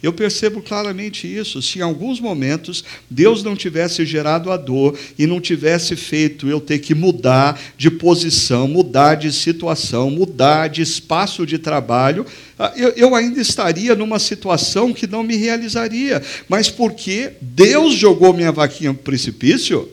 eu 0.04 0.12
percebo 0.12 0.60
claramente 0.60 1.26
isso. 1.26 1.62
Se 1.62 1.78
em 1.78 1.82
alguns 1.82 2.20
momentos 2.20 2.84
Deus 3.08 3.42
não 3.42 3.56
tivesse 3.56 4.04
gerado 4.04 4.52
a 4.52 4.56
dor 4.58 4.98
e 5.18 5.26
não 5.26 5.40
tivesse 5.40 5.96
feito 5.96 6.46
eu 6.46 6.60
ter 6.60 6.78
que 6.80 6.94
mudar 6.94 7.58
de 7.78 7.90
posição, 7.90 8.68
mudar 8.68 9.14
de 9.14 9.32
situação, 9.32 10.10
mudar 10.10 10.68
de 10.68 10.82
espaço 10.82 11.46
de 11.46 11.56
trabalho, 11.58 12.26
ah, 12.58 12.70
eu, 12.76 13.14
ainda 13.14 13.40
estaria 13.40 13.94
numa 13.94 14.18
situação 14.18 14.92
que 14.92 15.06
não 15.06 15.22
me 15.22 15.36
realizaria. 15.36 16.22
Mas 16.50 16.68
porque 16.68 17.32
Deus 17.40 17.94
jogou 17.94 18.34
minha 18.34 18.52
vaquinha 18.52 18.92
no 18.92 18.98
precipício, 18.98 19.88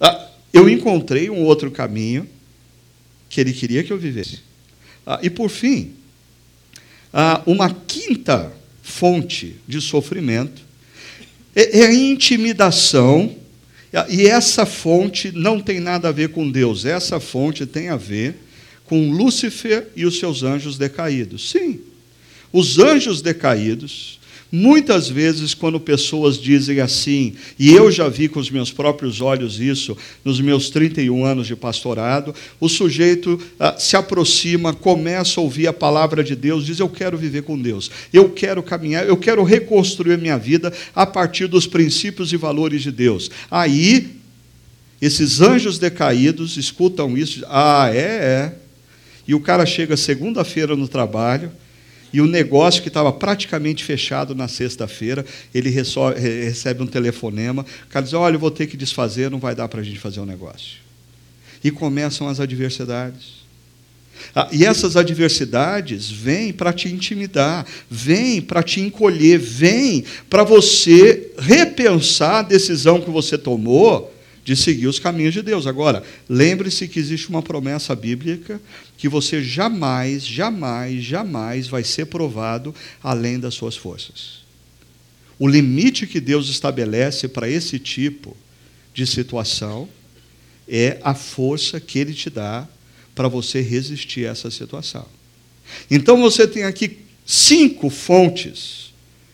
ah, 0.00 0.28
eu 0.50 0.66
encontrei 0.66 1.28
um 1.28 1.44
outro 1.44 1.70
caminho 1.70 2.26
que 3.28 3.38
Ele 3.38 3.52
queria 3.52 3.84
que 3.84 3.92
eu 3.92 3.98
vivesse. 3.98 4.40
Ah, 5.06 5.20
e 5.22 5.28
por 5.28 5.50
fim, 5.50 5.92
uma 7.44 7.68
quinta 7.86 8.50
fonte 8.82 9.56
de 9.66 9.80
sofrimento, 9.80 10.62
é, 11.54 11.80
é 11.80 11.86
a 11.86 11.94
intimidação, 11.94 13.36
e 14.08 14.26
essa 14.26 14.66
fonte 14.66 15.30
não 15.32 15.60
tem 15.60 15.78
nada 15.78 16.08
a 16.08 16.12
ver 16.12 16.30
com 16.30 16.50
Deus, 16.50 16.84
essa 16.84 17.20
fonte 17.20 17.66
tem 17.66 17.90
a 17.90 17.96
ver 17.96 18.34
com 18.84 19.10
Lúcifer 19.10 19.88
e 19.94 20.04
os 20.04 20.18
seus 20.18 20.42
anjos 20.42 20.76
decaídos. 20.76 21.50
Sim, 21.50 21.80
os 22.52 22.78
anjos 22.78 23.22
decaídos 23.22 24.18
Muitas 24.54 25.08
vezes, 25.08 25.54
quando 25.54 25.80
pessoas 25.80 26.38
dizem 26.38 26.78
assim, 26.78 27.32
e 27.58 27.72
eu 27.72 27.90
já 27.90 28.06
vi 28.06 28.28
com 28.28 28.38
os 28.38 28.50
meus 28.50 28.70
próprios 28.70 29.22
olhos 29.22 29.58
isso 29.58 29.96
nos 30.22 30.42
meus 30.42 30.68
31 30.68 31.24
anos 31.24 31.46
de 31.46 31.56
pastorado, 31.56 32.34
o 32.60 32.68
sujeito 32.68 33.40
ah, 33.58 33.76
se 33.78 33.96
aproxima, 33.96 34.74
começa 34.74 35.40
a 35.40 35.42
ouvir 35.42 35.68
a 35.68 35.72
palavra 35.72 36.22
de 36.22 36.36
Deus, 36.36 36.66
diz: 36.66 36.78
Eu 36.78 36.90
quero 36.90 37.16
viver 37.16 37.44
com 37.44 37.58
Deus, 37.58 37.90
eu 38.12 38.28
quero 38.28 38.62
caminhar, 38.62 39.08
eu 39.08 39.16
quero 39.16 39.42
reconstruir 39.42 40.12
a 40.12 40.18
minha 40.18 40.36
vida 40.36 40.70
a 40.94 41.06
partir 41.06 41.46
dos 41.46 41.66
princípios 41.66 42.30
e 42.30 42.36
valores 42.36 42.82
de 42.82 42.92
Deus. 42.92 43.30
Aí, 43.50 44.16
esses 45.00 45.40
anjos 45.40 45.78
decaídos 45.78 46.58
escutam 46.58 47.16
isso, 47.16 47.42
ah, 47.48 47.88
é, 47.90 47.96
é. 47.96 48.54
E 49.26 49.34
o 49.34 49.40
cara 49.40 49.64
chega 49.64 49.96
segunda-feira 49.96 50.76
no 50.76 50.86
trabalho, 50.86 51.50
e 52.12 52.20
o 52.20 52.26
negócio 52.26 52.82
que 52.82 52.88
estava 52.88 53.12
praticamente 53.12 53.82
fechado 53.82 54.34
na 54.34 54.46
sexta-feira, 54.46 55.24
ele 55.54 55.70
recebe 55.70 56.82
um 56.82 56.86
telefonema, 56.86 57.64
o 57.86 57.88
cara 57.88 58.04
diz, 58.04 58.12
olha, 58.12 58.34
eu 58.34 58.40
vou 58.40 58.50
ter 58.50 58.66
que 58.66 58.76
desfazer, 58.76 59.30
não 59.30 59.38
vai 59.38 59.54
dar 59.54 59.68
para 59.68 59.80
a 59.80 59.84
gente 59.84 59.98
fazer 59.98 60.20
o 60.20 60.24
um 60.24 60.26
negócio. 60.26 60.78
E 61.64 61.70
começam 61.70 62.28
as 62.28 62.38
adversidades. 62.38 63.42
Ah, 64.34 64.48
e 64.52 64.64
essas 64.64 64.96
adversidades 64.96 66.10
vêm 66.10 66.52
para 66.52 66.72
te 66.72 66.88
intimidar, 66.88 67.66
vêm 67.90 68.40
para 68.40 68.62
te 68.62 68.80
encolher, 68.80 69.38
vêm 69.38 70.04
para 70.28 70.44
você 70.44 71.32
repensar 71.38 72.40
a 72.40 72.42
decisão 72.42 73.00
que 73.00 73.10
você 73.10 73.36
tomou 73.36 74.11
de 74.44 74.56
seguir 74.56 74.86
os 74.86 74.98
caminhos 74.98 75.34
de 75.34 75.42
Deus. 75.42 75.66
Agora, 75.66 76.02
lembre-se 76.28 76.88
que 76.88 76.98
existe 76.98 77.28
uma 77.28 77.42
promessa 77.42 77.94
bíblica 77.94 78.60
que 78.96 79.08
você 79.08 79.42
jamais, 79.42 80.26
jamais, 80.26 81.02
jamais 81.02 81.68
vai 81.68 81.84
ser 81.84 82.06
provado 82.06 82.74
além 83.02 83.38
das 83.38 83.54
suas 83.54 83.76
forças. 83.76 84.42
O 85.38 85.48
limite 85.48 86.06
que 86.06 86.20
Deus 86.20 86.48
estabelece 86.48 87.28
para 87.28 87.48
esse 87.48 87.78
tipo 87.78 88.36
de 88.94 89.06
situação 89.06 89.88
é 90.68 90.98
a 91.02 91.14
força 91.14 91.80
que 91.80 91.98
ele 91.98 92.14
te 92.14 92.30
dá 92.30 92.68
para 93.14 93.28
você 93.28 93.60
resistir 93.60 94.26
a 94.26 94.30
essa 94.30 94.50
situação. 94.50 95.06
Então 95.90 96.20
você 96.20 96.46
tem 96.46 96.64
aqui 96.64 96.98
cinco 97.24 97.90
fontes 97.90 98.81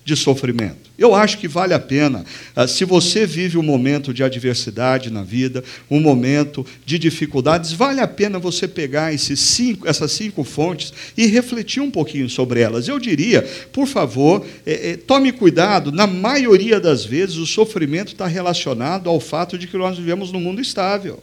de 0.08 0.16
sofrimento. 0.16 0.88
Eu 0.98 1.14
acho 1.14 1.36
que 1.36 1.46
vale 1.46 1.74
a 1.74 1.78
pena, 1.78 2.24
ah, 2.56 2.66
se 2.66 2.82
você 2.86 3.26
vive 3.26 3.58
um 3.58 3.62
momento 3.62 4.12
de 4.14 4.24
adversidade 4.24 5.10
na 5.10 5.22
vida, 5.22 5.62
um 5.90 6.00
momento 6.00 6.64
de 6.86 6.98
dificuldades, 6.98 7.72
vale 7.72 8.00
a 8.00 8.08
pena 8.08 8.38
você 8.38 8.66
pegar 8.66 9.12
esses 9.12 9.38
cinco, 9.38 9.86
essas 9.86 10.10
cinco 10.12 10.42
fontes 10.44 10.94
e 11.14 11.26
refletir 11.26 11.82
um 11.82 11.90
pouquinho 11.90 12.28
sobre 12.28 12.60
elas. 12.60 12.88
Eu 12.88 12.98
diria, 12.98 13.42
por 13.70 13.86
favor, 13.86 14.46
é, 14.64 14.92
é, 14.92 14.96
tome 14.96 15.30
cuidado, 15.30 15.92
na 15.92 16.06
maioria 16.06 16.80
das 16.80 17.04
vezes 17.04 17.36
o 17.36 17.46
sofrimento 17.46 18.12
está 18.12 18.26
relacionado 18.26 19.10
ao 19.10 19.20
fato 19.20 19.58
de 19.58 19.66
que 19.66 19.76
nós 19.76 19.98
vivemos 19.98 20.32
num 20.32 20.40
mundo 20.40 20.60
estável. 20.60 21.22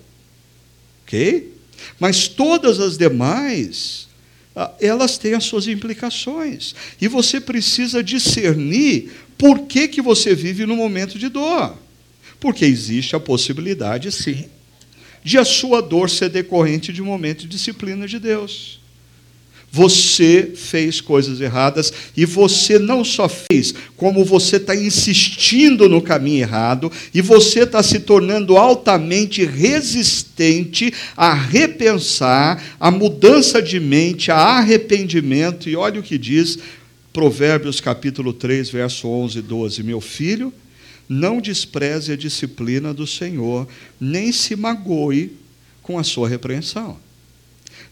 Ok? 1.04 1.52
Mas 2.00 2.28
todas 2.28 2.80
as 2.80 2.98
demais, 2.98 4.05
elas 4.80 5.18
têm 5.18 5.34
as 5.34 5.44
suas 5.44 5.68
implicações. 5.68 6.74
E 7.02 7.08
você 7.08 7.42
precisa 7.42 8.04
discernir 8.04 9.12
por 9.38 9.64
que, 9.64 9.88
que 9.88 10.02
você 10.02 10.34
vive 10.34 10.66
no 10.66 10.76
momento 10.76 11.20
de 11.20 11.28
dor? 11.28 11.78
Porque 12.40 12.64
existe 12.64 13.16
a 13.16 13.20
possibilidade, 13.20 14.12
sim, 14.12 14.46
de 15.24 15.38
a 15.38 15.44
sua 15.44 15.82
dor 15.82 16.10
ser 16.10 16.30
decorrente 16.30 16.94
de 16.94 17.02
um 17.02 17.06
momento 17.06 17.42
de 17.42 17.48
disciplina 17.48 18.08
de 18.08 18.20
Deus. 18.20 18.80
Você 19.76 20.54
fez 20.56 21.02
coisas 21.02 21.42
erradas 21.42 21.92
e 22.16 22.26
você 22.26 22.80
não 22.80 23.04
só 23.04 23.28
fez, 23.28 23.74
como 23.98 24.24
você 24.24 24.56
está 24.56 24.74
insistindo 24.74 25.90
no 25.90 26.02
caminho 26.02 26.44
errado 26.44 26.90
e 27.14 27.22
você 27.22 27.64
está 27.64 27.84
se 27.84 28.00
tornando 28.00 28.56
altamente 28.56 29.44
resistente 29.44 30.94
a 31.18 31.34
repensar, 31.34 32.64
a 32.80 32.90
mudança 32.90 33.62
de 33.62 33.78
mente, 33.78 34.32
a 34.32 34.38
arrependimento. 34.38 35.70
E 35.70 35.76
olha 35.76 36.00
o 36.00 36.04
que 36.04 36.18
diz 36.18 36.58
Provérbios 37.12 37.82
capítulo 37.82 38.32
3, 38.32 38.70
verso 38.70 39.10
11 39.10 39.40
e 39.40 39.42
12. 39.42 39.84
Meu 39.84 40.00
filho, 40.00 40.54
não 41.10 41.42
despreze 41.42 42.14
a 42.14 42.16
disciplina 42.16 42.94
do 42.94 43.06
Senhor, 43.06 43.68
nem 44.00 44.32
se 44.32 44.56
magoe 44.56 45.34
com 45.84 46.00
a 46.00 46.04
sua 46.04 46.30
repreensão. 46.30 46.98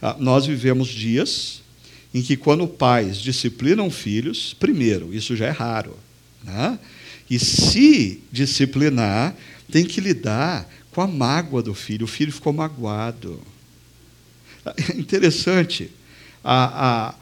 Ah, 0.01 0.15
nós 0.17 0.45
vivemos 0.45 0.87
dias 0.87 1.62
em 2.13 2.21
que, 2.21 2.37
quando 2.37 2.67
pais 2.67 3.17
disciplinam 3.17 3.89
filhos, 3.89 4.53
primeiro, 4.53 5.13
isso 5.13 5.35
já 5.35 5.47
é 5.47 5.51
raro. 5.51 5.97
Né? 6.43 6.77
E 7.29 7.39
se 7.39 8.21
disciplinar, 8.31 9.35
tem 9.71 9.85
que 9.85 9.99
lidar 9.99 10.69
com 10.91 11.01
a 11.01 11.07
mágoa 11.07 11.63
do 11.63 11.73
filho. 11.73 12.05
O 12.05 12.07
filho 12.07 12.31
ficou 12.31 12.53
magoado. 12.53 13.39
É 14.77 14.95
interessante. 14.95 15.89
A, 16.43 17.09
a, 17.09 17.15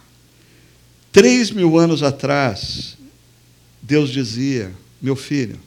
Três 1.12 1.52
mil 1.52 1.78
anos 1.78 2.04
atrás, 2.04 2.98
Deus 3.82 4.10
dizia: 4.10 4.74
Meu 5.02 5.16
filho, 5.16 5.60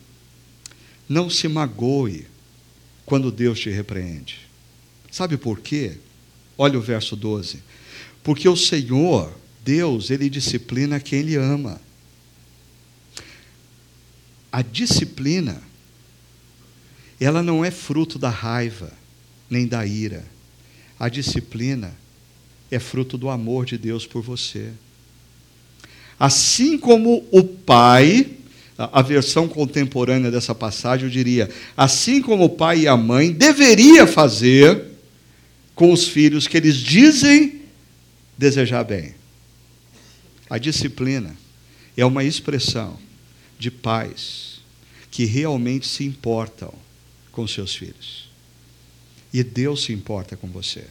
não 1.07 1.29
se 1.29 1.47
magoe 1.49 2.27
quando 3.05 3.31
Deus 3.31 3.61
te 3.61 3.69
repreende. 3.69 4.39
Sabe 5.11 5.37
por 5.37 5.61
quê? 5.61 5.99
Olha 6.57 6.79
o 6.79 6.83
verso 6.83 7.15
12. 7.15 7.63
Porque 8.25 8.49
o 8.49 8.57
Senhor, 8.57 9.31
Deus, 9.63 10.11
ele 10.11 10.31
disciplina 10.31 10.99
quem 10.99 11.21
ele 11.21 11.37
ama. 11.37 11.79
A 14.51 14.63
disciplina, 14.63 15.61
ela 17.21 17.43
não 17.43 17.63
é 17.63 17.71
fruto 17.71 18.19
da 18.19 18.31
raiva, 18.31 18.91
nem 19.51 19.67
da 19.67 19.85
ira. 19.85 20.25
A 20.99 21.11
disciplina 21.11 21.95
é 22.71 22.79
fruto 22.79 23.19
do 23.19 23.29
amor 23.29 23.67
de 23.67 23.77
Deus 23.77 24.07
por 24.07 24.23
você. 24.23 24.71
Assim 26.19 26.79
como 26.79 27.27
o 27.31 27.45
pai, 27.45 28.31
a 28.79 29.03
versão 29.03 29.47
contemporânea 29.47 30.31
dessa 30.31 30.55
passagem, 30.55 31.05
eu 31.05 31.11
diria, 31.11 31.51
assim 31.77 32.23
como 32.23 32.45
o 32.45 32.51
pai 32.51 32.81
e 32.81 32.89
a 32.89 32.97
mãe 32.97 33.31
deveria 33.31 34.07
fazer 34.07 34.83
com 35.75 35.93
os 35.93 36.09
filhos 36.09 36.49
que 36.49 36.57
eles 36.57 36.77
dizem 36.77 37.64
desejar 38.37 38.85
bem. 38.85 39.15
A 40.49 40.59
disciplina 40.59 41.37
é 41.97 42.05
uma 42.05 42.25
expressão 42.25 42.99
de 43.59 43.71
pais 43.71 44.61
que 45.11 45.25
realmente 45.25 45.87
se 45.87 46.05
importam 46.05 46.75
com 47.31 47.47
seus 47.47 47.75
filhos. 47.75 48.29
E 49.33 49.43
Deus 49.43 49.85
se 49.85 49.93
importa 49.93 50.37
com 50.37 50.49
você. 50.49 50.87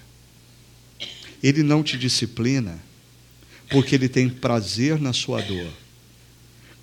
Ele 1.42 1.62
não 1.64 1.84
te 1.84 1.98
disciplina 1.98 2.82
porque 3.70 3.96
ele 3.96 4.10
tem 4.10 4.30
prazer 4.30 5.00
na 5.00 5.14
sua 5.14 5.42
dor. 5.42 5.72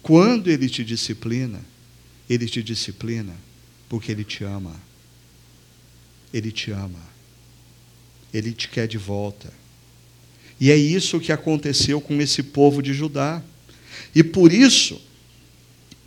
Quando 0.03 0.49
ele 0.49 0.69
te 0.69 0.85
disciplina, 0.85 1.65
ele 2.29 2.47
te 2.47 2.63
disciplina 2.63 3.35
porque 3.89 4.13
ele 4.13 4.25
te 4.25 4.45
ama. 4.45 4.75
Ele 6.33 6.53
te 6.53 6.71
ama. 6.71 7.01
Ele 8.33 8.53
te 8.53 8.69
quer 8.69 8.87
de 8.87 8.99
volta. 8.99 9.53
E 10.61 10.71
é 10.71 10.77
isso 10.77 11.19
que 11.19 11.33
aconteceu 11.33 12.01
com 12.01 12.21
esse 12.21 12.43
povo 12.43 12.83
de 12.83 12.93
Judá. 12.93 13.43
E 14.15 14.23
por 14.23 14.53
isso, 14.53 15.01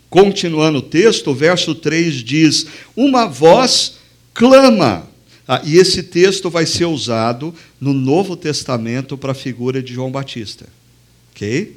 continuando 0.08 0.78
o 0.78 0.82
texto, 0.82 1.30
o 1.30 1.34
verso 1.34 1.74
3 1.74 2.14
diz: 2.22 2.66
Uma 2.96 3.26
voz 3.26 3.96
clama 4.32 5.08
ah, 5.46 5.60
e 5.64 5.76
esse 5.76 6.02
texto 6.02 6.48
vai 6.48 6.64
ser 6.64 6.86
usado 6.86 7.54
no 7.78 7.92
Novo 7.92 8.36
Testamento 8.36 9.16
para 9.18 9.32
a 9.32 9.34
figura 9.34 9.82
de 9.82 9.92
João 9.92 10.10
Batista. 10.10 10.66
Ok? 11.32 11.76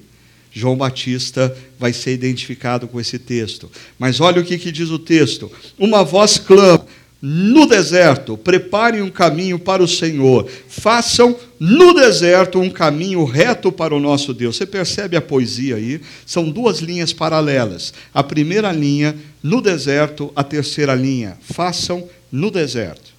João 0.52 0.78
Batista 0.78 1.56
vai 1.78 1.92
ser 1.92 2.14
identificado 2.14 2.88
com 2.88 3.00
esse 3.00 3.20
texto. 3.20 3.70
Mas 4.00 4.22
olha 4.22 4.42
o 4.42 4.46
que, 4.46 4.58
que 4.58 4.72
diz 4.72 4.90
o 4.90 4.98
texto: 4.98 5.52
Uma 5.78 6.04
voz 6.04 6.38
clama 6.38 6.86
no 7.22 7.66
deserto, 7.66 8.38
preparem 8.38 9.02
um 9.02 9.10
caminho 9.10 9.58
para 9.58 9.82
o 9.82 9.88
Senhor, 9.88 10.48
façam 10.68 11.36
no 11.60 11.94
deserto 11.94 12.60
um 12.60 12.70
caminho 12.70 13.24
reto 13.26 13.72
para 13.72 13.96
o 13.96 14.00
nosso 14.00 14.34
Deus. 14.34 14.56
Você 14.56 14.68
percebe 14.68 15.18
a 15.18 15.22
poesia 15.22 15.78
aí? 15.78 16.00
São 16.26 16.50
duas 16.50 16.78
linhas 16.80 17.12
paralelas. 17.12 17.92
A 18.14 18.24
primeira 18.24 18.72
linha, 18.72 19.16
no 19.42 19.62
deserto, 19.62 20.32
a 20.36 20.44
terceira 20.44 20.94
linha, 20.94 21.38
façam 21.42 22.08
no 22.32 22.52
deserto. 22.52 23.18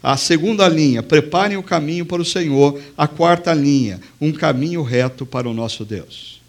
A 0.00 0.16
segunda 0.16 0.68
linha, 0.68 1.02
preparem 1.02 1.56
o 1.56 1.62
caminho 1.62 2.06
para 2.06 2.22
o 2.22 2.24
Senhor. 2.24 2.80
A 2.96 3.08
quarta 3.08 3.52
linha, 3.52 4.00
um 4.20 4.32
caminho 4.32 4.82
reto 4.82 5.26
para 5.26 5.48
o 5.48 5.52
nosso 5.52 5.84
Deus. 5.84 6.40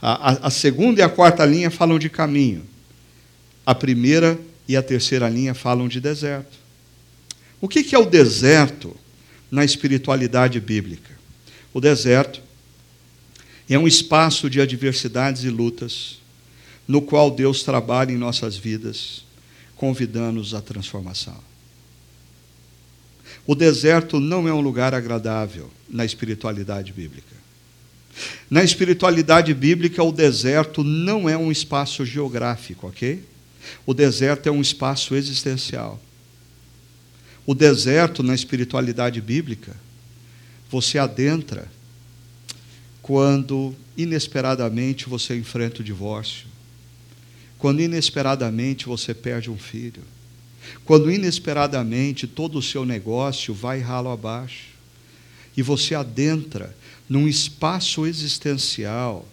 A, 0.00 0.32
a, 0.32 0.46
a 0.48 0.50
segunda 0.50 1.00
e 1.00 1.04
a 1.04 1.08
quarta 1.08 1.44
linha 1.44 1.70
falam 1.70 1.98
de 2.00 2.10
caminho. 2.10 2.64
A 3.64 3.74
primeira 3.74 4.36
e 4.72 4.76
a 4.76 4.82
terceira 4.82 5.28
linha 5.28 5.52
falam 5.52 5.86
de 5.86 6.00
deserto. 6.00 6.56
O 7.60 7.68
que, 7.68 7.94
é 7.94 7.98
o 7.98 8.06
deserto 8.06 8.96
na 9.50 9.66
espiritualidade 9.66 10.58
bíblica? 10.58 11.10
O 11.74 11.80
deserto 11.80 12.40
é 13.68 13.78
um 13.78 13.86
espaço 13.86 14.48
de 14.48 14.62
adversidades 14.62 15.44
e 15.44 15.50
lutas, 15.50 16.18
no 16.88 17.02
qual 17.02 17.30
Deus 17.30 17.62
trabalha 17.62 18.12
em 18.12 18.16
nossas 18.16 18.56
vidas, 18.56 19.24
convidando-nos 19.76 20.54
à 20.54 20.62
transformação. 20.62 21.38
O 23.46 23.54
deserto 23.54 24.18
não 24.18 24.48
é 24.48 24.54
um 24.54 24.60
lugar 24.62 24.94
agradável 24.94 25.70
na 25.86 26.02
espiritualidade 26.02 26.94
bíblica. 26.94 27.36
Na 28.48 28.64
espiritualidade 28.64 29.52
bíblica, 29.52 30.02
o 30.02 30.12
deserto 30.12 30.82
não 30.82 31.28
é 31.28 31.36
um 31.36 31.52
espaço 31.52 32.06
geográfico, 32.06 32.86
ok? 32.86 33.31
O 33.86 33.94
deserto 33.94 34.48
é 34.48 34.52
um 34.52 34.60
espaço 34.60 35.14
existencial. 35.14 36.00
O 37.44 37.54
deserto, 37.54 38.22
na 38.22 38.34
espiritualidade 38.34 39.20
bíblica, 39.20 39.76
você 40.70 40.98
adentra 40.98 41.70
quando 43.00 43.74
inesperadamente 43.96 45.08
você 45.08 45.36
enfrenta 45.36 45.80
o 45.80 45.84
divórcio, 45.84 46.46
quando 47.58 47.80
inesperadamente 47.80 48.86
você 48.86 49.12
perde 49.12 49.50
um 49.50 49.58
filho 49.58 50.02
quando 50.84 51.10
inesperadamente 51.10 52.26
todo 52.26 52.58
o 52.58 52.62
seu 52.62 52.84
negócio 52.84 53.54
vai 53.54 53.80
ralo 53.80 54.10
abaixo 54.10 54.66
e 55.56 55.62
você 55.62 55.94
adentra 55.94 56.74
num 57.08 57.28
espaço 57.28 58.06
existencial 58.06 59.26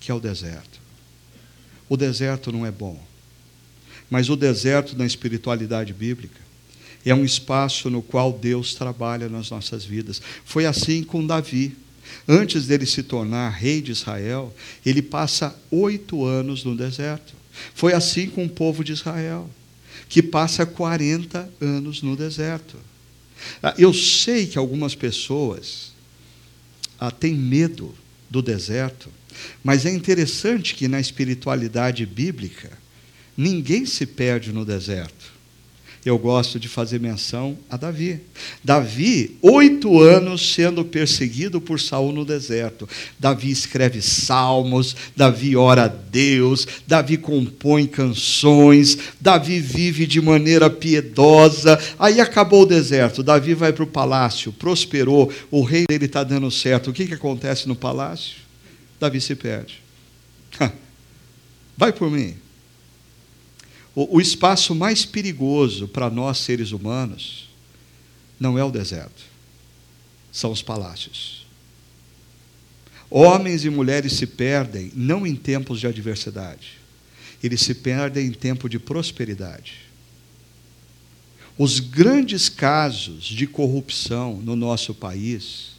que 0.00 0.10
é 0.10 0.14
o 0.14 0.20
deserto. 0.20 0.80
O 1.88 1.96
deserto 1.96 2.50
não 2.50 2.64
é 2.64 2.70
bom, 2.70 3.00
mas 4.10 4.28
o 4.28 4.36
deserto 4.36 4.96
na 4.96 5.06
espiritualidade 5.06 5.92
bíblica 5.92 6.40
é 7.04 7.14
um 7.14 7.24
espaço 7.24 7.88
no 7.88 8.02
qual 8.02 8.32
Deus 8.32 8.74
trabalha 8.74 9.28
nas 9.28 9.50
nossas 9.50 9.84
vidas. 9.84 10.20
Foi 10.44 10.66
assim 10.66 11.04
com 11.04 11.24
Davi. 11.24 11.76
Antes 12.26 12.66
dele 12.66 12.84
se 12.84 13.02
tornar 13.02 13.50
rei 13.50 13.80
de 13.80 13.92
Israel, 13.92 14.54
ele 14.84 15.02
passa 15.02 15.56
oito 15.70 16.24
anos 16.24 16.64
no 16.64 16.76
deserto. 16.76 17.34
Foi 17.74 17.92
assim 17.92 18.26
com 18.28 18.44
o 18.44 18.48
povo 18.48 18.82
de 18.82 18.92
Israel 18.92 19.48
que 20.08 20.22
passa 20.22 20.64
40 20.64 21.48
anos 21.60 22.02
no 22.02 22.16
deserto. 22.16 22.76
Ah, 23.62 23.74
eu 23.78 23.92
sei 23.92 24.46
que 24.46 24.58
algumas 24.58 24.94
pessoas 24.94 25.92
ah, 26.98 27.10
têm 27.10 27.34
medo 27.34 27.94
do 28.30 28.40
deserto, 28.40 29.08
mas 29.62 29.84
é 29.84 29.90
interessante 29.90 30.74
que 30.74 30.88
na 30.88 31.00
espiritualidade 31.00 32.06
bíblica, 32.06 32.70
ninguém 33.36 33.86
se 33.86 34.06
perde 34.06 34.52
no 34.52 34.64
deserto 34.64 35.36
eu 36.08 36.16
gosto 36.16 36.60
de 36.60 36.68
fazer 36.68 37.00
menção 37.00 37.58
a 37.68 37.76
Davi. 37.76 38.20
Davi, 38.62 39.36
oito 39.42 40.00
anos 40.00 40.54
sendo 40.54 40.84
perseguido 40.84 41.60
por 41.60 41.80
Saul 41.80 42.12
no 42.12 42.24
deserto. 42.24 42.88
Davi 43.18 43.50
escreve 43.50 44.00
salmos, 44.00 44.94
Davi 45.16 45.56
ora 45.56 45.86
a 45.86 45.88
Deus, 45.88 46.66
Davi 46.86 47.16
compõe 47.16 47.86
canções, 47.86 48.96
Davi 49.20 49.58
vive 49.58 50.06
de 50.06 50.20
maneira 50.20 50.70
piedosa. 50.70 51.76
Aí 51.98 52.20
acabou 52.20 52.62
o 52.62 52.66
deserto, 52.66 53.22
Davi 53.22 53.54
vai 53.54 53.72
para 53.72 53.84
o 53.84 53.88
palácio, 53.88 54.52
prosperou, 54.52 55.32
o 55.50 55.62
rei 55.62 55.86
dele 55.88 56.06
está 56.06 56.22
dando 56.22 56.50
certo. 56.52 56.90
O 56.90 56.92
que, 56.92 57.06
que 57.06 57.14
acontece 57.14 57.66
no 57.66 57.74
palácio? 57.74 58.36
Davi 59.00 59.20
se 59.20 59.34
perde. 59.34 59.82
Vai 61.76 61.92
por 61.92 62.10
mim. 62.10 62.45
O, 63.96 64.18
o 64.18 64.20
espaço 64.20 64.74
mais 64.74 65.06
perigoso 65.06 65.88
para 65.88 66.10
nós 66.10 66.36
seres 66.36 66.70
humanos 66.70 67.48
não 68.38 68.58
é 68.58 68.62
o 68.62 68.70
deserto, 68.70 69.24
são 70.30 70.52
os 70.52 70.60
palácios. 70.60 71.46
Homens 73.08 73.64
e 73.64 73.70
mulheres 73.70 74.12
se 74.12 74.26
perdem 74.26 74.92
não 74.94 75.26
em 75.26 75.34
tempos 75.34 75.80
de 75.80 75.86
adversidade, 75.86 76.72
eles 77.42 77.62
se 77.62 77.74
perdem 77.74 78.26
em 78.26 78.32
tempo 78.32 78.68
de 78.68 78.78
prosperidade. 78.78 79.86
Os 81.56 81.80
grandes 81.80 82.50
casos 82.50 83.24
de 83.24 83.46
corrupção 83.46 84.42
no 84.42 84.54
nosso 84.54 84.92
país 84.92 85.70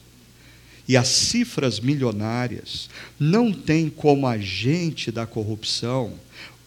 e 0.88 0.98
as 0.98 1.08
cifras 1.08 1.80
milionárias 1.80 2.90
não 3.20 3.54
têm 3.54 3.92
como 3.92 4.26
agente 4.26 5.12
da 5.12 5.28
corrupção 5.28 6.18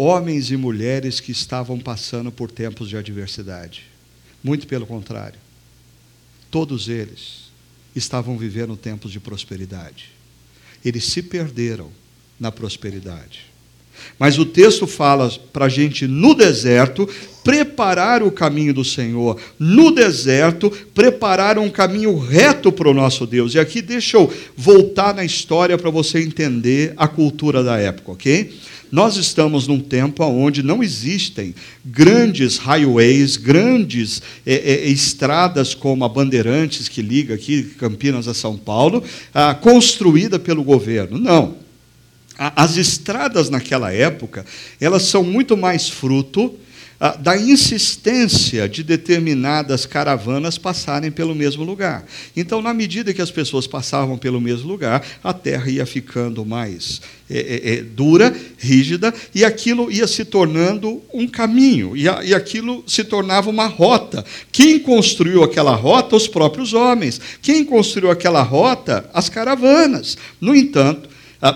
homens 0.01 0.51
e 0.51 0.57
mulheres 0.57 1.21
que 1.21 1.31
estavam 1.31 1.79
passando 1.79 2.33
por 2.33 2.51
tempos 2.51 2.89
de 2.89 2.97
adversidade. 2.97 3.83
Muito 4.43 4.67
pelo 4.67 4.87
contrário. 4.87 5.39
Todos 6.51 6.89
eles 6.89 7.51
estavam 7.95 8.39
vivendo 8.39 8.79
tempos 8.79 9.13
de 9.13 9.21
prosperidade. 9.21 10.09
Eles 10.83 11.05
se 11.05 11.23
perderam 11.23 11.91
na 12.39 12.51
prosperidade. 12.51 13.51
Mas 14.19 14.39
o 14.39 14.47
texto 14.47 14.87
fala 14.87 15.31
para 15.53 15.67
a 15.67 15.69
gente 15.69 16.07
no 16.07 16.35
deserto 16.35 17.07
preparar 17.45 18.23
o 18.23 18.33
caminho 18.33 18.73
do 18.73 18.85
Senhor, 18.85 19.39
no 19.59 19.91
deserto 19.91 20.71
preparar 20.95 21.59
um 21.59 21.69
caminho 21.69 22.17
reto 22.17 22.73
para 22.73 22.89
o 22.89 22.95
nosso 22.95 23.27
Deus. 23.27 23.53
E 23.53 23.59
aqui 23.59 23.83
deixa 23.83 24.17
eu 24.17 24.33
voltar 24.57 25.15
na 25.15 25.27
história 25.27 25.77
para 25.77 25.91
você 25.91 26.21
entender 26.21 26.95
a 26.97 27.07
cultura 27.07 27.63
da 27.63 27.77
época, 27.77 28.13
ok? 28.13 28.51
Nós 28.91 29.17
estamos 29.17 29.69
num 29.69 29.79
tempo 29.79 30.25
onde 30.25 30.63
não 30.63 30.83
existem 30.83 31.55
grandes 31.85 32.57
highways, 32.57 33.37
grandes 33.37 34.21
é, 34.45 34.55
é, 34.55 34.89
estradas 34.89 35.75
como 35.75 36.05
a 36.05 36.09
Bandeirantes, 36.09 36.89
que 36.89 37.01
liga 37.01 37.35
aqui 37.35 37.63
Campinas 37.79 38.27
a 38.27 38.35
São 38.35 38.57
Paulo, 38.57 39.05
ah, 39.33 39.55
construída 39.55 40.39
pelo 40.39 40.65
governo. 40.65 41.19
Não. 41.19 41.55
As 42.37 42.77
estradas 42.77 43.51
naquela 43.51 43.93
época, 43.93 44.47
elas 44.81 45.03
são 45.03 45.23
muito 45.23 45.57
mais 45.57 45.89
fruto 45.89 46.59
da 47.19 47.35
insistência 47.35 48.69
de 48.69 48.83
determinadas 48.83 49.87
caravanas 49.87 50.59
passarem 50.59 51.11
pelo 51.11 51.35
mesmo 51.35 51.65
lugar. 51.65 52.05
Então, 52.37 52.61
na 52.61 52.75
medida 52.75 53.15
que 53.15 53.23
as 53.23 53.31
pessoas 53.31 53.67
passavam 53.67 54.19
pelo 54.19 54.39
mesmo 54.39 54.69
lugar, 54.69 55.03
a 55.25 55.33
terra 55.33 55.71
ia 55.71 55.87
ficando 55.87 56.45
mais 56.45 57.01
é, 57.31 57.39
é, 57.39 57.75
é, 57.75 57.83
dura, 57.83 58.37
rígida, 58.59 59.15
e 59.35 59.45
aquilo 59.45 59.91
ia 59.91 60.07
se 60.07 60.25
tornando 60.25 61.01
um 61.15 61.27
caminho, 61.27 61.97
e, 61.97 62.09
a, 62.09 62.23
e 62.23 62.35
aquilo 62.35 62.85
se 62.87 63.05
tornava 63.05 63.49
uma 63.49 63.67
rota. 63.67 64.25
Quem 64.53 64.79
construiu 64.79 65.43
aquela 65.43 65.75
rota? 65.75 66.17
Os 66.17 66.29
próprios 66.29 66.75
homens. 66.75 67.21
Quem 67.41 67.65
construiu 67.65 68.11
aquela 68.11 68.43
rota? 68.43 69.09
As 69.15 69.29
caravanas. 69.29 70.19
No 70.41 70.55
entanto, 70.55 71.10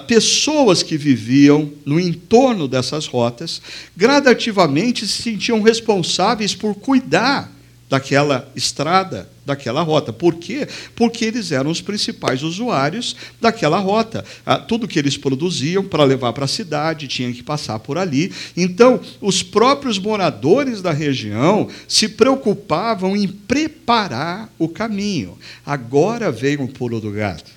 pessoas 0.06 0.82
que 0.82 0.96
viviam 0.96 1.70
no 1.84 2.00
entorno 2.00 2.66
dessas 2.66 3.06
rotas 3.06 3.60
gradativamente 3.96 5.06
se 5.06 5.22
sentiam 5.22 5.60
responsáveis 5.60 6.54
por 6.54 6.74
cuidar 6.74 7.52
daquela 7.88 8.50
estrada, 8.56 9.28
daquela 9.44 9.82
rota. 9.82 10.12
Por 10.12 10.34
quê? 10.36 10.66
Porque 10.96 11.26
eles 11.26 11.52
eram 11.52 11.70
os 11.70 11.80
principais 11.80 12.42
usuários 12.42 13.14
daquela 13.40 13.78
rota. 13.78 14.24
Ah, 14.44 14.58
tudo 14.58 14.88
que 14.88 14.98
eles 14.98 15.16
produziam 15.16 15.84
para 15.84 16.02
levar 16.02 16.32
para 16.32 16.46
a 16.46 16.48
cidade 16.48 17.06
tinha 17.06 17.32
que 17.32 17.42
passar 17.42 17.78
por 17.78 17.98
ali. 17.98 18.32
Então, 18.56 19.00
os 19.20 19.42
próprios 19.42 19.98
moradores 19.98 20.80
da 20.80 20.92
região 20.92 21.68
se 21.86 22.08
preocupavam 22.08 23.16
em 23.16 23.28
preparar 23.28 24.52
o 24.58 24.68
caminho. 24.68 25.38
Agora 25.64 26.32
vem 26.32 26.56
o 26.56 26.68
pulo 26.68 27.00
do 27.00 27.12
gato. 27.12 27.52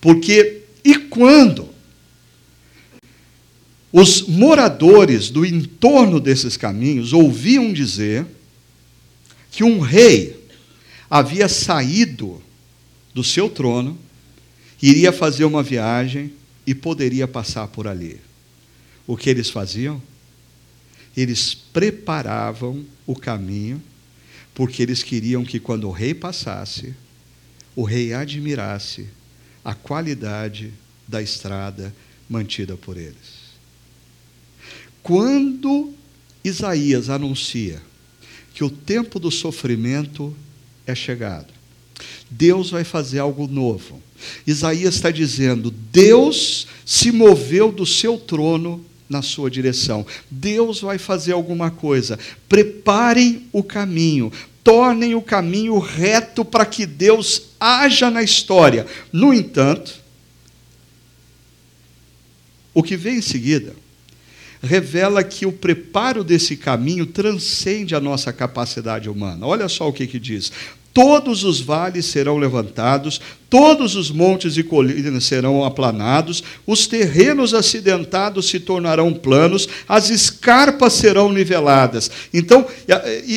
Porque 0.00 0.61
e 0.84 0.96
quando 0.96 1.68
os 3.92 4.22
moradores 4.22 5.28
do 5.28 5.44
entorno 5.44 6.18
desses 6.18 6.56
caminhos 6.56 7.12
ouviam 7.12 7.72
dizer 7.72 8.26
que 9.50 9.62
um 9.62 9.80
rei 9.80 10.42
havia 11.10 11.46
saído 11.46 12.42
do 13.12 13.22
seu 13.22 13.50
trono, 13.50 13.98
iria 14.80 15.12
fazer 15.12 15.44
uma 15.44 15.62
viagem 15.62 16.32
e 16.66 16.74
poderia 16.74 17.28
passar 17.28 17.68
por 17.68 17.86
ali. 17.86 18.18
O 19.06 19.16
que 19.16 19.28
eles 19.28 19.50
faziam? 19.50 20.02
Eles 21.14 21.54
preparavam 21.54 22.84
o 23.06 23.14
caminho, 23.14 23.82
porque 24.54 24.82
eles 24.82 25.02
queriam 25.02 25.44
que 25.44 25.60
quando 25.60 25.86
o 25.86 25.92
rei 25.92 26.14
passasse, 26.14 26.94
o 27.76 27.82
rei 27.82 28.14
admirasse 28.14 29.06
a 29.64 29.74
qualidade 29.74 30.72
da 31.06 31.22
estrada 31.22 31.94
mantida 32.28 32.76
por 32.76 32.96
eles. 32.96 33.42
Quando 35.02 35.92
Isaías 36.44 37.10
anuncia 37.10 37.82
que 38.54 38.64
o 38.64 38.70
tempo 38.70 39.18
do 39.18 39.30
sofrimento 39.30 40.34
é 40.86 40.94
chegado, 40.94 41.52
Deus 42.30 42.70
vai 42.70 42.84
fazer 42.84 43.18
algo 43.18 43.46
novo. 43.46 44.00
Isaías 44.46 44.94
está 44.94 45.10
dizendo: 45.10 45.70
Deus 45.70 46.66
se 46.84 47.12
moveu 47.12 47.70
do 47.70 47.84
seu 47.84 48.18
trono 48.18 48.84
na 49.08 49.20
sua 49.20 49.50
direção. 49.50 50.06
Deus 50.30 50.80
vai 50.80 50.98
fazer 50.98 51.32
alguma 51.32 51.70
coisa. 51.70 52.18
Preparem 52.48 53.46
o 53.52 53.62
caminho, 53.62 54.32
tornem 54.64 55.14
o 55.14 55.22
caminho 55.22 55.78
reto 55.78 56.44
para 56.44 56.64
que 56.64 56.86
Deus 56.86 57.50
haja 57.58 58.10
na 58.10 58.22
história. 58.22 58.86
No 59.12 59.32
entanto, 59.34 60.00
o 62.72 62.82
que 62.82 62.96
vem 62.96 63.16
em 63.16 63.22
seguida 63.22 63.74
revela 64.62 65.24
que 65.24 65.44
o 65.44 65.52
preparo 65.52 66.22
desse 66.22 66.56
caminho 66.56 67.04
transcende 67.04 67.94
a 67.94 68.00
nossa 68.00 68.32
capacidade 68.32 69.10
humana. 69.10 69.44
Olha 69.44 69.68
só 69.68 69.88
o 69.88 69.92
que, 69.92 70.06
que 70.06 70.20
diz: 70.20 70.52
todos 70.94 71.42
os 71.42 71.60
vales 71.60 72.06
serão 72.06 72.36
levantados, 72.36 73.20
todos 73.48 73.96
os 73.96 74.10
montes 74.10 74.56
e 74.56 74.62
colinas 74.62 75.24
serão 75.24 75.64
aplanados, 75.64 76.42
os 76.66 76.86
terrenos 76.86 77.54
acidentados 77.54 78.48
se 78.48 78.60
tornarão 78.60 79.12
planos, 79.12 79.68
as 79.88 80.10
escarpas 80.10 80.92
serão 80.94 81.32
niveladas. 81.32 82.10
Então, 82.32 82.66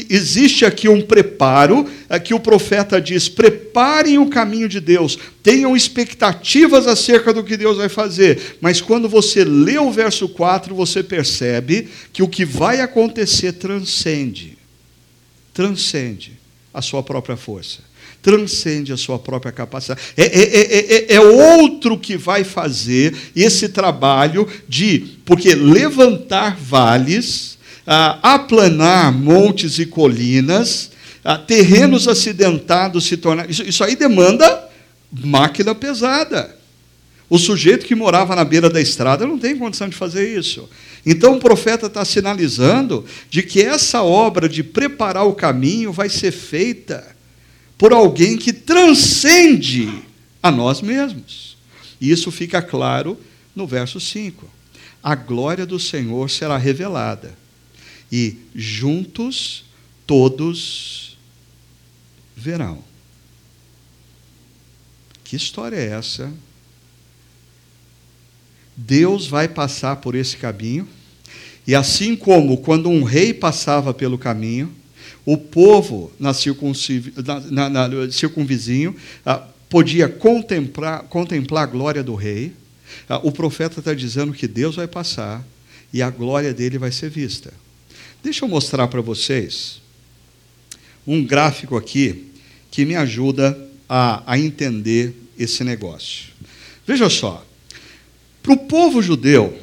existe 0.09 0.65
aqui 0.65 0.87
um 0.87 1.01
preparo, 1.01 1.85
que 2.23 2.33
o 2.33 2.39
profeta 2.39 2.99
diz: 2.99 3.29
preparem 3.29 4.17
o 4.17 4.29
caminho 4.29 4.69
de 4.69 4.79
Deus, 4.79 5.17
tenham 5.41 5.75
expectativas 5.75 6.87
acerca 6.87 7.33
do 7.33 7.43
que 7.43 7.57
Deus 7.57 7.77
vai 7.77 7.89
fazer. 7.89 8.57
Mas 8.59 8.81
quando 8.81 9.07
você 9.07 9.43
lê 9.43 9.77
o 9.77 9.91
verso 9.91 10.27
4, 10.29 10.75
você 10.75 11.03
percebe 11.03 11.89
que 12.11 12.23
o 12.23 12.27
que 12.27 12.45
vai 12.45 12.81
acontecer 12.81 13.53
transcende. 13.53 14.57
Transcende 15.53 16.34
a 16.75 16.81
sua 16.81 17.01
própria 17.01 17.37
força, 17.37 17.79
transcende 18.21 18.91
a 18.91 18.97
sua 18.97 19.17
própria 19.17 19.51
capacidade. 19.51 20.01
É, 20.17 20.23
é, 20.23 21.13
é, 21.13 21.15
é, 21.15 21.19
outro 21.21 21.97
que 21.97 22.17
vai 22.17 22.43
fazer 22.43 23.15
esse 23.35 23.69
trabalho 23.69 24.47
de, 24.67 25.19
porque 25.25 25.55
levantar 25.55 26.57
vales, 26.57 27.57
aplanar 28.21 29.13
montes 29.13 29.79
e 29.79 29.85
colinas, 29.85 30.91
terrenos 31.47 32.07
acidentados 32.07 33.05
se 33.05 33.15
tornar. 33.15 33.49
Isso, 33.49 33.63
isso 33.63 33.83
aí 33.83 33.95
demanda 33.95 34.69
máquina 35.11 35.73
pesada. 35.73 36.54
O 37.29 37.37
sujeito 37.37 37.85
que 37.85 37.95
morava 37.95 38.35
na 38.35 38.45
beira 38.45 38.69
da 38.69 38.79
estrada 38.79 39.25
não 39.25 39.39
tem 39.39 39.57
condição 39.57 39.89
de 39.89 39.95
fazer 39.95 40.37
isso. 40.37 40.69
Então 41.05 41.37
o 41.37 41.39
profeta 41.39 41.87
está 41.87 42.05
sinalizando 42.05 43.05
de 43.29 43.41
que 43.43 43.61
essa 43.61 44.03
obra 44.03 44.47
de 44.47 44.63
preparar 44.63 45.25
o 45.25 45.33
caminho 45.33 45.91
vai 45.91 46.09
ser 46.09 46.31
feita 46.31 47.15
por 47.77 47.91
alguém 47.91 48.37
que 48.37 48.53
transcende 48.53 50.03
a 50.41 50.51
nós 50.51 50.81
mesmos. 50.81 51.57
E 51.99 52.11
isso 52.11 52.31
fica 52.31 52.61
claro 52.61 53.19
no 53.55 53.65
verso 53.65 53.99
5. 53.99 54.47
A 55.01 55.15
glória 55.15 55.65
do 55.65 55.79
Senhor 55.79 56.29
será 56.29 56.57
revelada, 56.57 57.37
e 58.11 58.37
juntos 58.55 59.63
todos 60.05 61.17
verão. 62.35 62.83
Que 65.23 65.35
história 65.35 65.75
é 65.75 65.89
essa? 65.89 66.31
Deus 68.75 69.27
vai 69.27 69.47
passar 69.47 69.97
por 69.97 70.15
esse 70.15 70.37
caminho, 70.37 70.87
e 71.67 71.73
assim 71.73 72.15
como 72.15 72.57
quando 72.57 72.89
um 72.89 73.03
rei 73.03 73.33
passava 73.33 73.93
pelo 73.93 74.17
caminho, 74.17 74.71
o 75.25 75.37
povo 75.37 76.11
na, 76.19 76.31
na, 77.49 77.69
na, 77.69 77.87
na 77.87 78.11
circunvizinho 78.11 78.95
ah, 79.25 79.41
podia 79.69 80.07
contemplar, 80.07 81.03
contemplar 81.03 81.63
a 81.63 81.67
glória 81.67 82.03
do 82.03 82.13
rei. 82.13 82.53
Ah, 83.09 83.19
o 83.23 83.31
profeta 83.31 83.79
está 83.79 83.93
dizendo 83.93 84.33
que 84.33 84.47
Deus 84.47 84.75
vai 84.75 84.87
passar 84.87 85.43
e 85.91 86.01
a 86.01 86.09
glória 86.09 86.53
dele 86.53 86.77
vai 86.77 86.91
ser 86.91 87.09
vista. 87.09 87.51
Deixa 88.23 88.45
eu 88.45 88.49
mostrar 88.49 88.87
para 88.87 89.01
vocês 89.01 89.81
um 91.07 91.23
gráfico 91.23 91.75
aqui 91.75 92.31
que 92.69 92.85
me 92.85 92.95
ajuda 92.95 93.57
a, 93.89 94.23
a 94.31 94.37
entender 94.37 95.15
esse 95.37 95.63
negócio. 95.63 96.29
Veja 96.85 97.09
só, 97.09 97.45
para 98.45 98.53
o 98.53 98.57
povo 98.57 99.01
judeu 99.01 99.57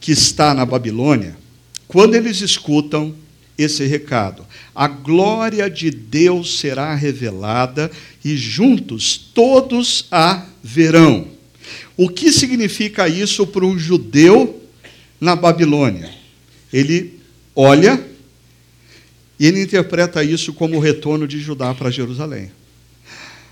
que 0.00 0.10
está 0.10 0.52
na 0.52 0.66
Babilônia, 0.66 1.36
quando 1.86 2.16
eles 2.16 2.40
escutam 2.40 3.14
esse 3.56 3.86
recado, 3.86 4.44
a 4.74 4.88
glória 4.88 5.70
de 5.70 5.88
Deus 5.88 6.58
será 6.58 6.92
revelada 6.96 7.88
e 8.24 8.36
juntos 8.36 9.16
todos 9.32 10.08
a 10.10 10.46
verão. 10.64 11.28
O 11.96 12.08
que 12.08 12.32
significa 12.32 13.08
isso 13.08 13.46
para 13.46 13.64
um 13.64 13.78
judeu 13.78 14.60
na 15.20 15.36
Babilônia? 15.36 16.10
Ele 16.72 17.20
olha 17.54 18.04
e 19.38 19.46
ele 19.46 19.62
interpreta 19.62 20.24
isso 20.24 20.52
como 20.52 20.76
o 20.76 20.80
retorno 20.80 21.28
de 21.28 21.38
Judá 21.38 21.72
para 21.72 21.88
Jerusalém. 21.88 22.50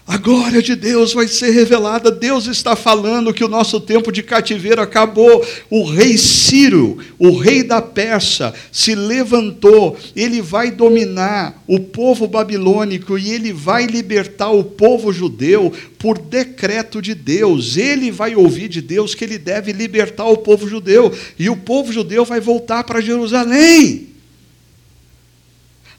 A 0.04 0.16
glória 0.18 0.60
de 0.60 0.74
Deus 0.74 1.12
vai 1.12 1.28
ser 1.28 1.50
revelada. 1.50 2.10
Deus 2.10 2.46
está 2.46 2.74
falando 2.74 3.32
que 3.32 3.44
o 3.44 3.48
nosso 3.48 3.80
tempo 3.80 4.10
de 4.10 4.20
cativeiro 4.20 4.82
acabou. 4.82 5.46
O 5.70 5.84
rei 5.84 6.18
Ciro, 6.18 6.98
o 7.20 7.38
rei 7.38 7.62
da 7.62 7.80
Pérsia, 7.80 8.52
se 8.72 8.96
levantou. 8.96 9.96
Ele 10.16 10.42
vai 10.42 10.72
dominar 10.72 11.62
o 11.68 11.78
povo 11.78 12.26
babilônico 12.26 13.16
e 13.16 13.30
ele 13.30 13.52
vai 13.52 13.86
libertar 13.86 14.50
o 14.50 14.64
povo 14.64 15.12
judeu 15.12 15.72
por 16.00 16.18
decreto 16.18 17.00
de 17.00 17.14
Deus. 17.14 17.76
Ele 17.76 18.10
vai 18.10 18.34
ouvir 18.34 18.68
de 18.68 18.82
Deus 18.82 19.14
que 19.14 19.22
ele 19.22 19.38
deve 19.38 19.72
libertar 19.72 20.24
o 20.24 20.38
povo 20.38 20.68
judeu. 20.68 21.16
E 21.38 21.48
o 21.48 21.56
povo 21.56 21.92
judeu 21.92 22.24
vai 22.24 22.40
voltar 22.40 22.82
para 22.82 23.00
Jerusalém. 23.00 24.08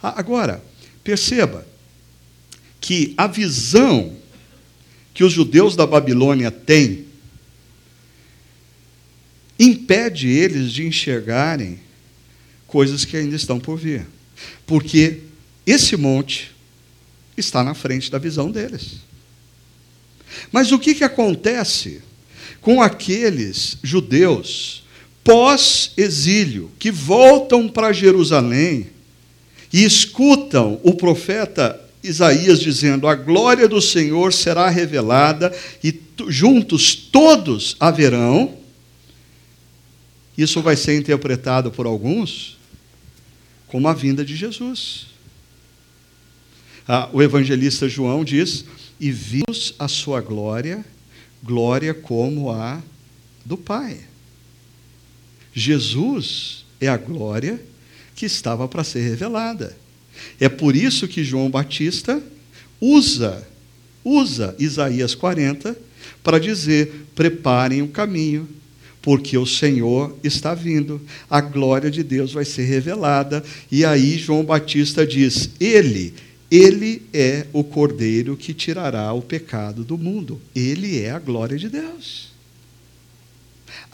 Agora, 0.01 0.62
perceba 1.06 1.72
que 2.84 3.13
a 3.15 3.27
visão 3.27 4.13
que 5.13 5.23
os 5.23 5.31
judeus 5.31 5.73
da 5.73 5.88
Babilônia 5.88 6.51
têm 6.51 7.05
impede 9.57 10.27
eles 10.27 10.73
de 10.73 10.86
enxergarem 10.86 11.79
coisas 12.67 13.05
que 13.05 13.15
ainda 13.15 13.38
estão 13.38 13.57
por 13.57 13.77
vir. 13.77 14.05
Porque 14.67 15.21
esse 15.65 15.95
monte 15.95 16.51
está 17.38 17.63
na 17.63 17.73
frente 17.73 18.11
da 18.11 18.17
visão 18.17 18.51
deles. 18.51 18.95
Mas 20.51 20.73
o 20.73 20.77
que, 20.77 20.93
que 20.93 21.05
acontece 21.05 22.01
com 22.59 22.81
aqueles 22.81 23.77
judeus 23.81 24.84
pós-exílio 25.23 26.69
que 26.77 26.91
voltam 26.91 27.69
para 27.69 27.93
Jerusalém 27.93 28.89
e 29.71 29.86
escutam 29.86 30.81
o 30.84 30.95
profeta 30.95 31.82
Isaías 32.04 32.60
dizendo: 32.60 33.08
A 33.08 33.16
glória 33.16 33.68
do 33.68 33.82
Senhor 33.82 34.34
será 34.34 34.70
revelada 34.70 35.56
e 35.84 35.97
juntos 36.28 36.93
todos 36.93 37.78
haverão. 37.80 38.58
Isso 40.38 40.62
vai 40.62 40.76
ser 40.76 40.97
interpretado 40.97 41.72
por 41.72 41.86
alguns 41.86 42.58
como 43.68 43.88
a 43.88 43.93
vinda 43.93 44.26
de 44.26 44.36
Jesus. 44.36 45.08
Ah, 46.88 47.10
o 47.14 47.22
evangelista 47.22 47.88
João 47.88 48.26
diz: 48.26 48.66
E 48.99 49.10
vimos 49.10 49.74
a 49.80 49.88
sua 49.88 50.20
glória, 50.20 50.84
glória 51.41 51.93
como 51.93 52.51
a 52.51 52.82
do 53.45 53.56
Pai. 53.56 54.01
Jesus 55.54 56.66
é 56.82 56.88
a 56.88 56.97
glória 56.97 57.64
que 58.16 58.26
estava 58.26 58.68
para 58.68 58.84
ser 58.84 59.08
revelada. 59.08 59.82
É 60.39 60.49
por 60.49 60.76
isso 60.76 61.07
que 61.07 61.24
João 61.24 61.49
Batista 61.49 62.22
usa, 62.80 63.47
usa 64.03 64.55
Isaías 64.59 65.16
40 65.16 65.76
para 66.24 66.39
dizer: 66.39 67.05
preparem 67.16 67.82
o 67.82 67.88
caminho, 67.88 68.47
porque 69.01 69.38
o 69.38 69.45
Senhor 69.45 70.18
está 70.24 70.53
vindo, 70.53 71.01
a 71.30 71.41
glória 71.41 71.91
de 71.91 72.03
Deus 72.03 72.34
vai 72.34 72.45
ser 72.45 72.64
revelada. 72.64 73.43
E 73.72 73.84
aí 73.86 74.18
João 74.18 74.43
Batista 74.43 75.05
diz: 75.05 75.49
Ele, 75.59 76.14
ele 76.49 77.01
é 77.14 77.47
o 77.51 77.64
cordeiro 77.64 78.38
que 78.38 78.53
tirará 78.53 79.11
o 79.14 79.22
pecado 79.22 79.84
do 79.84 79.97
mundo. 79.97 80.41
Ele 80.55 80.99
é 80.99 81.11
a 81.11 81.20
glória 81.20 81.57
de 81.57 81.70
Deus. 81.70 82.32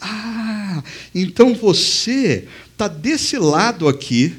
Ah, 0.00 0.82
então 1.14 1.54
você 1.54 2.46
está 2.72 2.88
desse 2.88 3.36
lado 3.36 3.86
aqui 3.86 4.34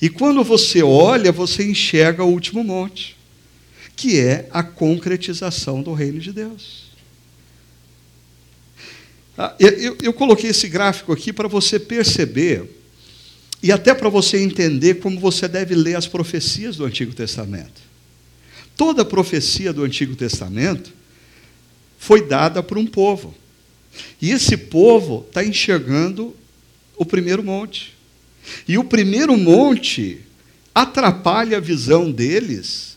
e 0.00 0.08
quando 0.08 0.42
você 0.42 0.82
olha, 0.82 1.30
você 1.30 1.64
enxerga 1.64 2.24
o 2.24 2.30
último 2.30 2.64
monte, 2.64 3.16
que 3.94 4.18
é 4.18 4.48
a 4.50 4.62
concretização 4.62 5.82
do 5.82 5.92
reino 5.92 6.18
de 6.18 6.32
Deus. 6.32 6.90
Ah, 9.36 9.54
eu, 9.58 10.12
coloquei 10.12 10.50
esse 10.50 10.68
gráfico 10.68 11.12
aqui 11.12 11.32
para 11.32 11.48
você 11.48 11.78
perceber 11.78 12.78
e 13.62 13.70
até 13.70 13.94
para 13.94 14.08
você 14.08 14.38
entender 14.38 14.96
como 14.96 15.20
você 15.20 15.46
deve 15.46 15.74
ler 15.74 15.96
as 15.96 16.06
profecias 16.06 16.76
do 16.76 16.84
Antigo 16.84 17.14
Testamento. 17.14 17.80
Toda 18.76 19.04
profecia 19.04 19.72
do 19.72 19.84
Antigo 19.84 20.16
Testamento 20.16 20.92
foi 21.98 22.26
dada 22.26 22.62
por 22.62 22.78
um 22.78 22.86
povo. 22.86 23.34
E 24.20 24.30
esse 24.30 24.56
povo 24.56 25.26
está 25.28 25.44
enxergando 25.44 26.34
o 26.96 27.04
primeiro 27.04 27.42
monte. 27.42 27.94
E 28.66 28.78
o 28.78 28.84
primeiro 28.84 29.36
monte 29.36 30.20
atrapalha 30.74 31.58
a 31.58 31.60
visão 31.60 32.10
deles 32.10 32.96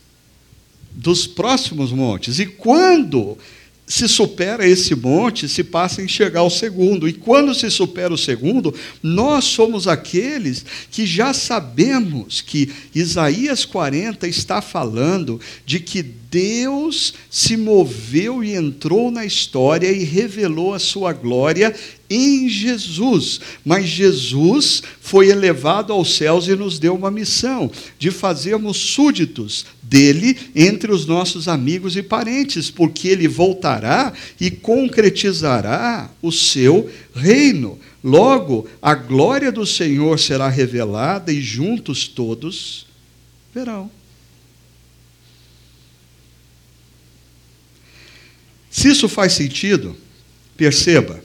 dos 0.92 1.26
próximos 1.26 1.92
montes. 1.92 2.40
E 2.40 2.46
quando 2.46 3.38
se 3.86 4.08
supera 4.08 4.68
esse 4.68 4.96
monte, 4.96 5.50
se 5.50 5.64
passa 5.64 6.02
a 6.02 6.04
enxergar 6.04 6.44
o 6.44 6.50
segundo. 6.50 7.08
E 7.08 7.14
quando 7.14 7.54
se 7.54 7.70
supera 7.70 8.14
o 8.14 8.18
segundo, 8.18 8.74
nós 9.02 9.44
somos 9.44 9.88
aqueles 9.88 10.66
que 10.90 11.06
já 11.06 11.34
sabemos 11.34 12.42
que 12.42 12.72
Isaías 12.96 13.66
40 13.66 14.28
está 14.28 14.62
falando 14.62 15.40
de 15.66 15.80
que 15.80 16.02
Deus 16.02 17.14
se 17.30 17.58
moveu 17.58 18.44
e 18.44 18.56
entrou 18.56 19.12
na 19.12 19.26
história 19.26 19.92
e 19.92 20.04
revelou 20.04 20.74
a 20.74 20.80
sua 20.80 21.12
glória 21.12 21.76
em 22.14 22.48
Jesus. 22.48 23.40
Mas 23.66 23.88
Jesus 23.88 24.84
foi 25.02 25.30
elevado 25.30 25.92
aos 25.92 26.16
céus 26.16 26.48
e 26.48 26.56
nos 26.56 26.78
deu 26.78 26.96
uma 26.96 27.10
missão 27.10 27.72
de 27.98 28.12
fazermos 28.12 28.78
súditos 28.78 29.66
dele 29.82 30.38
entre 30.56 30.92
os 30.92 31.06
nossos 31.06 31.48
amigos 31.48 31.96
e 31.96 32.04
parentes, 32.04 32.70
porque 32.70 33.08
ele 33.08 33.28
voltará 33.28 34.14
e 34.40 34.52
concretizará 34.52 36.10
o 36.22 36.32
seu 36.32 36.90
reino. 37.16 37.80
Logo, 38.04 38.68
a 38.82 38.94
glória 38.94 39.52
do 39.52 39.66
Senhor 39.66 40.20
será 40.20 40.50
revelada 40.50 41.32
e 41.32 41.42
juntos 41.42 42.08
todos 42.08 42.86
verão. 43.54 43.90
Se 48.70 48.90
isso 48.90 49.08
faz 49.08 49.34
sentido, 49.34 49.96
perceba, 50.58 51.24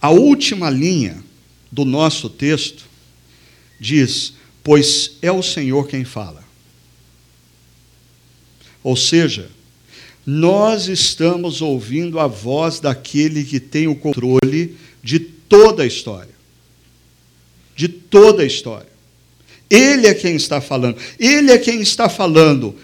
a 0.00 0.10
última 0.10 0.70
linha 0.70 1.22
do 1.70 1.84
nosso 1.84 2.28
texto 2.28 2.84
diz: 3.78 4.34
Pois 4.62 5.12
é 5.20 5.30
o 5.30 5.42
Senhor 5.42 5.86
quem 5.86 6.04
fala. 6.04 6.42
Ou 8.82 8.96
seja, 8.96 9.50
nós 10.24 10.88
estamos 10.88 11.60
ouvindo 11.60 12.18
a 12.18 12.26
voz 12.26 12.80
daquele 12.80 13.44
que 13.44 13.60
tem 13.60 13.86
o 13.86 13.94
controle 13.94 14.76
de 15.02 15.18
toda 15.18 15.82
a 15.82 15.86
história. 15.86 16.34
De 17.76 17.88
toda 17.88 18.42
a 18.42 18.46
história. 18.46 18.88
Ele 19.68 20.06
é 20.06 20.14
quem 20.14 20.34
está 20.34 20.60
falando. 20.60 20.96
Ele 21.18 21.50
é 21.50 21.58
quem 21.58 21.80
está 21.80 22.08
falando 22.08 22.76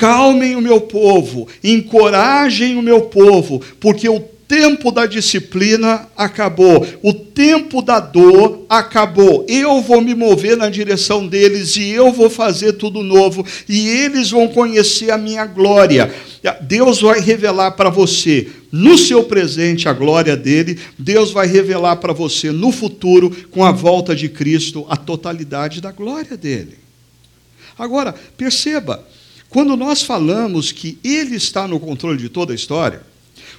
acalmem 0.00 0.56
o 0.56 0.62
meu 0.62 0.80
povo, 0.80 1.46
encorajem 1.62 2.76
o 2.76 2.82
meu 2.82 3.02
povo, 3.02 3.62
porque 3.78 4.08
o 4.08 4.20
tempo 4.50 4.90
da 4.90 5.06
disciplina 5.06 6.08
acabou, 6.16 6.84
o 7.04 7.14
tempo 7.14 7.80
da 7.80 8.00
dor 8.00 8.66
acabou. 8.68 9.46
Eu 9.48 9.80
vou 9.80 10.00
me 10.00 10.12
mover 10.12 10.56
na 10.56 10.68
direção 10.68 11.24
deles 11.24 11.76
e 11.76 11.90
eu 11.90 12.10
vou 12.10 12.28
fazer 12.28 12.72
tudo 12.72 13.00
novo 13.00 13.46
e 13.68 13.88
eles 13.88 14.32
vão 14.32 14.48
conhecer 14.48 15.12
a 15.12 15.16
minha 15.16 15.46
glória. 15.46 16.12
Deus 16.62 17.00
vai 17.00 17.20
revelar 17.20 17.70
para 17.72 17.90
você 17.90 18.48
no 18.72 18.98
seu 18.98 19.22
presente 19.22 19.88
a 19.88 19.92
glória 19.92 20.36
dele, 20.36 20.80
Deus 20.98 21.30
vai 21.30 21.46
revelar 21.46 21.96
para 21.96 22.12
você 22.12 22.50
no 22.50 22.72
futuro, 22.72 23.30
com 23.52 23.64
a 23.64 23.70
volta 23.70 24.16
de 24.16 24.28
Cristo, 24.28 24.84
a 24.88 24.96
totalidade 24.96 25.80
da 25.80 25.92
glória 25.92 26.36
dele. 26.36 26.76
Agora, 27.78 28.12
perceba, 28.36 29.06
quando 29.48 29.76
nós 29.76 30.02
falamos 30.02 30.72
que 30.72 30.98
ele 31.04 31.36
está 31.36 31.68
no 31.68 31.78
controle 31.78 32.18
de 32.18 32.28
toda 32.28 32.52
a 32.52 32.56
história, 32.56 33.09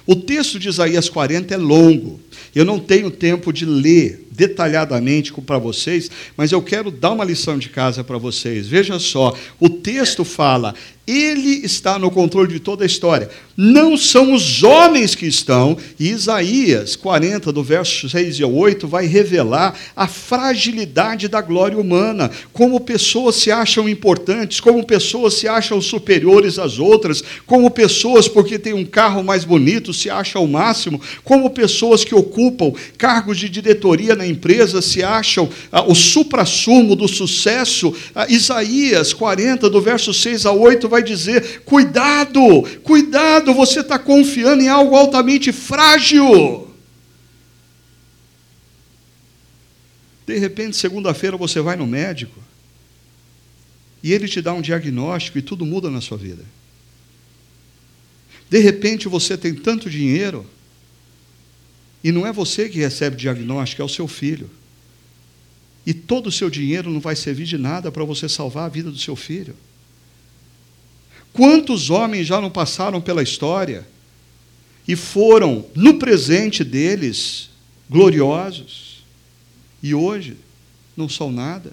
o 0.06 0.16
texto 0.16 0.58
de 0.58 0.68
Isaías 0.68 1.08
40 1.08 1.54
é 1.54 1.56
longo. 1.56 2.20
Eu 2.54 2.64
não 2.64 2.78
tenho 2.78 3.10
tempo 3.10 3.52
de 3.52 3.64
ler 3.64 4.26
detalhadamente 4.32 5.32
para 5.32 5.58
vocês, 5.58 6.10
mas 6.36 6.52
eu 6.52 6.62
quero 6.62 6.90
dar 6.90 7.12
uma 7.12 7.24
lição 7.24 7.58
de 7.58 7.68
casa 7.68 8.02
para 8.02 8.18
vocês. 8.18 8.66
Veja 8.66 8.98
só, 8.98 9.36
o 9.60 9.68
texto 9.68 10.24
fala: 10.24 10.74
ele 11.06 11.64
está 11.64 11.98
no 11.98 12.10
controle 12.12 12.52
de 12.52 12.60
toda 12.60 12.84
a 12.84 12.86
história. 12.86 13.28
Não 13.56 13.96
são 13.96 14.32
os 14.32 14.62
homens 14.62 15.14
que 15.14 15.26
estão, 15.26 15.76
e 15.98 16.08
Isaías 16.08 16.94
40, 16.94 17.52
do 17.52 17.62
verso 17.62 18.08
6 18.08 18.36
e 18.36 18.44
8, 18.44 18.86
vai 18.86 19.06
revelar 19.06 19.78
a 19.96 20.06
fragilidade 20.06 21.26
da 21.26 21.40
glória 21.40 21.76
humana, 21.76 22.30
como 22.52 22.80
pessoas 22.80 23.34
se 23.34 23.50
acham 23.50 23.88
importantes, 23.88 24.60
como 24.60 24.86
pessoas 24.86 25.34
se 25.34 25.48
acham 25.48 25.80
superiores 25.80 26.58
às 26.58 26.78
outras, 26.78 27.22
como 27.46 27.70
pessoas, 27.70 28.28
porque 28.28 28.58
tem 28.58 28.72
um 28.72 28.84
carro 28.84 29.24
mais 29.24 29.44
bonito, 29.44 29.92
se 29.92 30.08
acham 30.08 30.44
o 30.44 30.48
máximo, 30.48 31.00
como 31.24 31.50
pessoas 31.50 32.04
que 32.04 32.14
ocupam 32.14 32.72
cargos 32.96 33.38
de 33.38 33.48
diretoria 33.48 34.14
na 34.22 34.26
empresa 34.26 34.80
se 34.80 35.02
acham 35.02 35.50
ah, 35.72 35.82
o 35.82 35.94
supra-sumo 35.94 36.94
do 36.94 37.08
sucesso. 37.08 37.94
Ah, 38.14 38.26
Isaías 38.28 39.12
40, 39.12 39.68
do 39.68 39.80
verso 39.80 40.14
6 40.14 40.46
a 40.46 40.52
8, 40.52 40.88
vai 40.88 41.02
dizer: 41.02 41.62
cuidado, 41.64 42.62
cuidado, 42.84 43.52
você 43.52 43.80
está 43.80 43.98
confiando 43.98 44.62
em 44.62 44.68
algo 44.68 44.94
altamente 44.94 45.50
frágil. 45.50 46.68
De 50.24 50.38
repente, 50.38 50.76
segunda-feira, 50.76 51.36
você 51.36 51.60
vai 51.60 51.74
no 51.74 51.86
médico 51.86 52.40
e 54.02 54.12
ele 54.12 54.28
te 54.28 54.40
dá 54.40 54.52
um 54.52 54.62
diagnóstico 54.62 55.38
e 55.38 55.42
tudo 55.42 55.66
muda 55.66 55.90
na 55.90 56.00
sua 56.00 56.16
vida. 56.16 56.44
De 58.48 58.58
repente, 58.60 59.08
você 59.08 59.36
tem 59.36 59.52
tanto 59.52 59.90
dinheiro 59.90 60.46
e 62.02 62.10
não 62.10 62.26
é 62.26 62.32
você 62.32 62.68
que 62.68 62.78
recebe 62.78 63.16
o 63.16 63.18
diagnóstico, 63.18 63.82
é 63.82 63.84
o 63.84 63.88
seu 63.88 64.08
filho. 64.08 64.50
E 65.86 65.92
todo 65.92 66.28
o 66.28 66.32
seu 66.32 66.48
dinheiro 66.48 66.90
não 66.90 67.00
vai 67.00 67.16
servir 67.16 67.44
de 67.44 67.58
nada 67.58 67.90
para 67.90 68.04
você 68.04 68.28
salvar 68.28 68.66
a 68.66 68.68
vida 68.68 68.90
do 68.90 68.98
seu 68.98 69.16
filho. 69.16 69.54
Quantos 71.32 71.90
homens 71.90 72.26
já 72.26 72.40
não 72.40 72.50
passaram 72.50 73.00
pela 73.00 73.22
história 73.22 73.86
e 74.86 74.94
foram, 74.96 75.64
no 75.74 75.98
presente 75.98 76.62
deles, 76.62 77.50
gloriosos, 77.88 79.04
e 79.82 79.94
hoje 79.94 80.36
não 80.96 81.08
são 81.08 81.32
nada? 81.32 81.72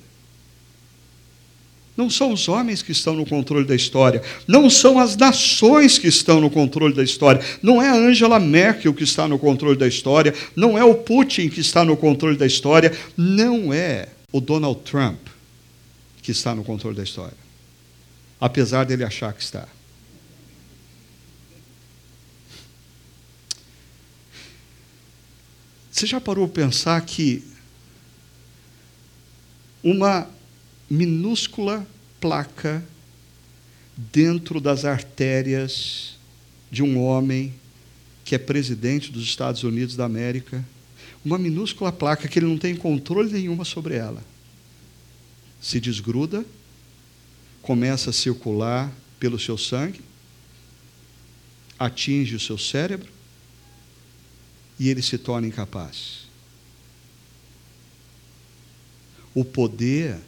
Não 2.00 2.10
são 2.10 2.32
os 2.32 2.48
homens 2.48 2.82
que 2.82 2.94
estão 2.94 3.14
no 3.14 3.26
controle 3.26 3.66
da 3.66 3.76
história, 3.76 4.24
não 4.48 4.70
são 4.70 4.98
as 4.98 5.18
nações 5.18 5.98
que 5.98 6.08
estão 6.08 6.40
no 6.40 6.50
controle 6.50 6.94
da 6.94 7.04
história, 7.04 7.42
não 7.62 7.82
é 7.82 7.90
a 7.90 7.94
Angela 7.94 8.40
Merkel 8.40 8.94
que 8.94 9.04
está 9.04 9.28
no 9.28 9.38
controle 9.38 9.78
da 9.78 9.86
história, 9.86 10.34
não 10.56 10.78
é 10.78 10.84
o 10.86 10.96
Putin 10.96 11.50
que 11.50 11.60
está 11.60 11.84
no 11.84 11.98
controle 11.98 12.38
da 12.38 12.46
história, 12.46 12.98
não 13.18 13.74
é 13.74 14.08
o 14.32 14.40
Donald 14.40 14.80
Trump 14.86 15.20
que 16.22 16.32
está 16.32 16.56
no 16.56 16.64
controle 16.64 16.96
da 16.96 17.04
história, 17.04 17.36
apesar 18.40 18.86
dele 18.86 19.04
achar 19.04 19.34
que 19.34 19.44
está. 19.44 19.68
Você 25.92 26.08
já 26.08 26.22
parou 26.22 26.48
para 26.48 26.64
pensar 26.64 27.02
que 27.02 27.44
uma 29.84 30.30
minúscula 30.90 31.88
placa 32.20 32.84
dentro 33.96 34.60
das 34.60 34.86
artérias 34.86 36.18
de 36.72 36.82
um 36.82 37.00
homem 37.02 37.54
que 38.24 38.36
é 38.36 38.38
presidente 38.38 39.12
dos 39.12 39.24
Estados 39.24 39.64
Unidos 39.64 39.96
da 39.96 40.06
América, 40.06 40.64
uma 41.26 41.38
minúscula 41.38 41.92
placa 41.92 42.28
que 42.28 42.40
ele 42.40 42.46
não 42.46 42.58
tem 42.58 42.76
controle 42.76 43.32
nenhuma 43.32 43.66
sobre 43.66 43.96
ela. 43.96 44.24
Se 45.62 45.80
desgruda, 45.80 46.46
começa 47.62 48.12
a 48.12 48.14
circular 48.14 48.92
pelo 49.20 49.40
seu 49.40 49.58
sangue, 49.58 50.02
atinge 51.78 52.36
o 52.36 52.40
seu 52.40 52.58
cérebro 52.58 53.10
e 54.80 54.90
ele 54.90 55.02
se 55.02 55.18
torna 55.18 55.48
incapaz. 55.48 56.28
O 59.36 59.44
poder 59.44 60.20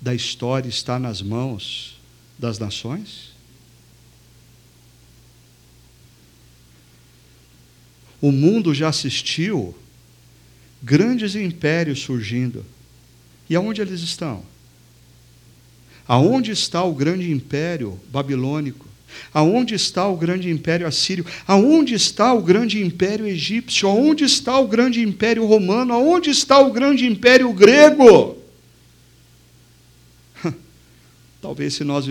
da 0.00 0.14
história 0.14 0.68
está 0.68 0.98
nas 0.98 1.20
mãos 1.20 1.98
das 2.38 2.58
nações? 2.58 3.30
O 8.20 8.30
mundo 8.32 8.74
já 8.74 8.88
assistiu 8.88 9.74
grandes 10.82 11.34
impérios 11.34 12.00
surgindo. 12.00 12.64
E 13.48 13.56
aonde 13.56 13.80
eles 13.80 14.00
estão? 14.00 14.42
Aonde 16.06 16.50
está 16.50 16.82
o 16.82 16.94
grande 16.94 17.30
império 17.30 17.98
babilônico? 18.10 18.86
Aonde 19.32 19.74
está 19.74 20.06
o 20.06 20.16
grande 20.16 20.50
império 20.50 20.86
assírio? 20.86 21.26
Aonde 21.46 21.94
está 21.94 22.32
o 22.32 22.42
grande 22.42 22.82
império 22.82 23.26
egípcio? 23.26 23.88
Aonde 23.88 24.24
está 24.24 24.58
o 24.58 24.68
grande 24.68 25.00
império 25.00 25.44
romano? 25.46 25.92
Aonde 25.92 26.30
está 26.30 26.58
o 26.60 26.72
grande 26.72 27.06
império 27.06 27.52
grego? 27.52 28.39
Talvez 31.40 31.74
se 31.74 31.84
nós 31.84 32.06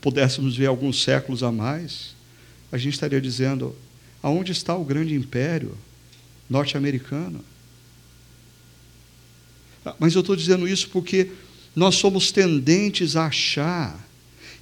pudéssemos 0.00 0.56
ver 0.56 0.66
alguns 0.66 1.02
séculos 1.02 1.42
a 1.42 1.50
mais, 1.50 2.14
a 2.70 2.76
gente 2.76 2.94
estaria 2.94 3.20
dizendo: 3.20 3.74
aonde 4.22 4.52
está 4.52 4.76
o 4.76 4.84
grande 4.84 5.14
império 5.14 5.76
norte-americano? 6.48 7.42
Ah, 9.84 9.94
mas 9.98 10.14
eu 10.14 10.20
estou 10.20 10.36
dizendo 10.36 10.68
isso 10.68 10.90
porque 10.90 11.30
nós 11.74 11.94
somos 11.94 12.30
tendentes 12.30 13.16
a 13.16 13.26
achar 13.26 14.06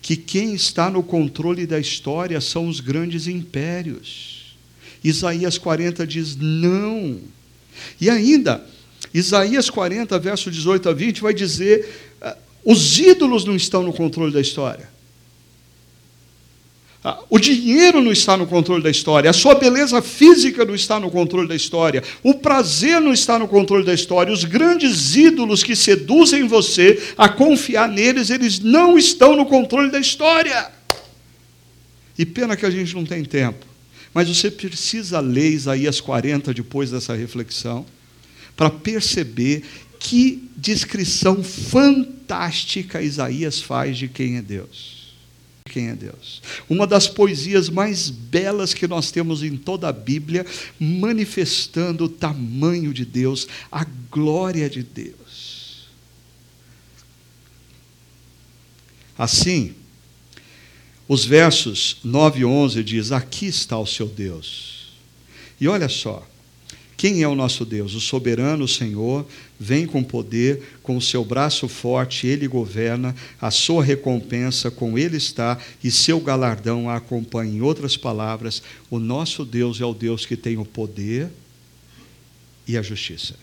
que 0.01 0.17
quem 0.17 0.55
está 0.55 0.89
no 0.89 1.03
controle 1.03 1.67
da 1.67 1.81
história 1.81 2.41
são 2.41 2.69
os 2.69 2.79
grandes 2.79 3.27
impérios. 3.27 4.57
Isaías 5.03 5.59
40 5.59 6.07
diz: 6.07 6.37
não. 6.37 7.19
E 8.01 8.09
ainda, 8.09 8.65
Isaías 9.13 9.69
40, 9.69 10.19
verso 10.19 10.51
18 10.51 10.89
a 10.89 10.93
20, 10.93 11.23
vai 11.23 11.35
dizer 11.35 12.06
os 12.67 12.99
ídolos 12.99 13.45
não 13.45 13.55
estão 13.55 13.85
no 13.85 13.93
controle 13.93 14.33
da 14.33 14.41
história. 14.41 14.89
Ah, 17.05 17.21
o 17.31 17.39
dinheiro 17.39 18.03
não 18.03 18.11
está 18.11 18.37
no 18.37 18.49
controle 18.49 18.83
da 18.83 18.91
história, 18.91 19.31
a 19.31 19.33
sua 19.33 19.55
beleza 19.55 20.03
física 20.03 20.65
não 20.65 20.75
está 20.75 20.99
no 20.99 21.09
controle 21.09 21.47
da 21.47 21.55
história, 21.55 22.03
o 22.21 22.35
prazer 22.35 23.01
não 23.01 23.13
está 23.13 23.39
no 23.39 23.47
controle 23.47 23.85
da 23.85 23.95
história, 23.95 24.33
os 24.33 24.43
grandes 24.43 25.15
ídolos 25.15 25.63
que 25.63 25.77
seduzem 25.77 26.49
você 26.49 27.01
a 27.17 27.29
confiar 27.29 27.89
neles, 27.89 28.29
eles 28.29 28.59
não 28.59 28.99
estão 28.99 29.37
no 29.37 29.47
controle 29.47 29.89
da 29.89 30.01
história. 30.01 30.69
E 32.19 32.27
pena 32.27 32.57
que 32.57 32.67
a 32.67 32.71
gente 32.71 32.93
não 32.97 33.05
tem 33.05 33.25
tempo, 33.25 33.65
mas 34.13 34.29
você 34.29 34.51
precisa 34.51 35.21
ler 35.21 35.53
Isaías 35.53 36.01
40 36.01 36.53
depois 36.53 36.91
dessa 36.91 37.15
reflexão, 37.15 37.87
para 38.57 38.71
perceber 38.71 39.63
que 39.99 40.49
descrição 40.57 41.43
fantástica 41.43 43.03
Isaías 43.03 43.61
faz 43.61 43.99
de 43.99 44.09
quem 44.09 44.37
é 44.37 44.43
Deus. 44.43 44.97
Quem 45.65 45.89
é 45.89 45.95
Deus? 45.95 46.41
Uma 46.69 46.87
das 46.87 47.09
poesias 47.09 47.69
mais 47.69 48.09
belas 48.09 48.73
que 48.73 48.87
nós 48.87 49.11
temos 49.11 49.43
em 49.43 49.57
toda 49.57 49.89
a 49.89 49.93
Bíblia, 49.93 50.47
manifestando 50.79 52.05
o 52.05 52.09
tamanho 52.09 52.95
de 52.95 53.05
Deus, 53.05 53.47
a 53.71 53.85
glória 54.11 54.71
de 54.71 54.83
Deus. 54.83 55.87
Assim, 59.19 59.75
os 61.09 61.25
versos 61.25 61.99
9 62.05 62.41
e 62.41 62.45
11 62.45 62.85
diz: 62.85 63.13
Aqui 63.13 63.47
está 63.47 63.79
o 63.79 63.87
seu 63.87 64.07
Deus. 64.07 64.93
E 65.61 65.67
olha 65.67 65.89
só, 65.89 66.27
Quem 66.97 67.23
é 67.23 67.29
o 67.29 67.35
nosso 67.35 67.65
Deus? 67.65 67.95
O 67.95 68.01
soberano 68.01 68.67
Senhor 68.67 69.27
vem 69.61 69.87
com 69.87 70.03
poder, 70.03 70.79
com 70.83 70.97
o 70.97 71.03
seu 71.03 71.23
braço 71.25 71.69
forte, 71.69 72.27
ele 72.27 72.49
governa, 72.49 73.15
a 73.39 73.51
sua 73.51 73.85
recompensa 73.85 74.71
com 74.71 74.99
ele 74.99 75.19
está 75.19 75.59
e 75.85 75.91
seu 75.91 76.19
galardão 76.19 76.89
a 76.89 76.97
acompanha. 76.97 77.53
Em 77.53 77.61
outras 77.61 77.97
palavras, 77.97 78.63
o 78.89 78.99
nosso 78.99 79.45
Deus 79.45 79.81
é 79.81 79.85
o 79.85 79.93
Deus 79.93 80.25
que 80.25 80.37
tem 80.37 80.57
o 80.57 80.65
poder 80.65 81.29
e 82.67 82.79
a 82.79 82.83
justiça. 82.83 83.35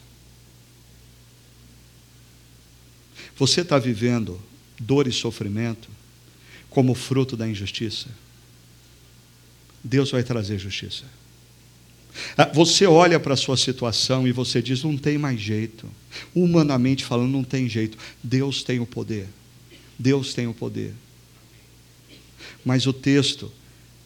Você 3.37 3.61
está 3.61 3.77
vivendo 3.77 4.41
dor 4.79 5.07
e 5.07 5.11
sofrimento 5.11 5.89
como 6.71 6.95
fruto 6.95 7.37
da 7.37 7.47
injustiça? 7.47 8.07
Deus 9.83 10.09
vai 10.09 10.23
trazer 10.23 10.57
justiça. 10.57 11.03
Ah, 12.37 12.49
você 12.53 12.85
olha 12.85 13.19
para 13.19 13.33
a 13.33 13.37
sua 13.37 13.57
situação 13.57 14.27
e 14.27 14.31
você 14.31 14.61
diz: 14.61 14.83
não 14.83 14.97
tem 14.97 15.17
mais 15.17 15.39
jeito. 15.39 15.87
Humanamente 16.33 17.03
falando, 17.03 17.31
não 17.31 17.43
tem 17.43 17.67
jeito. 17.67 17.97
Deus 18.21 18.63
tem 18.63 18.79
o 18.79 18.85
poder. 18.85 19.27
Deus 19.97 20.33
tem 20.33 20.47
o 20.47 20.53
poder. 20.53 20.93
Mas 22.63 22.85
o 22.85 22.93
texto, 22.93 23.51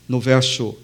no 0.07 0.19
verso 0.19 0.77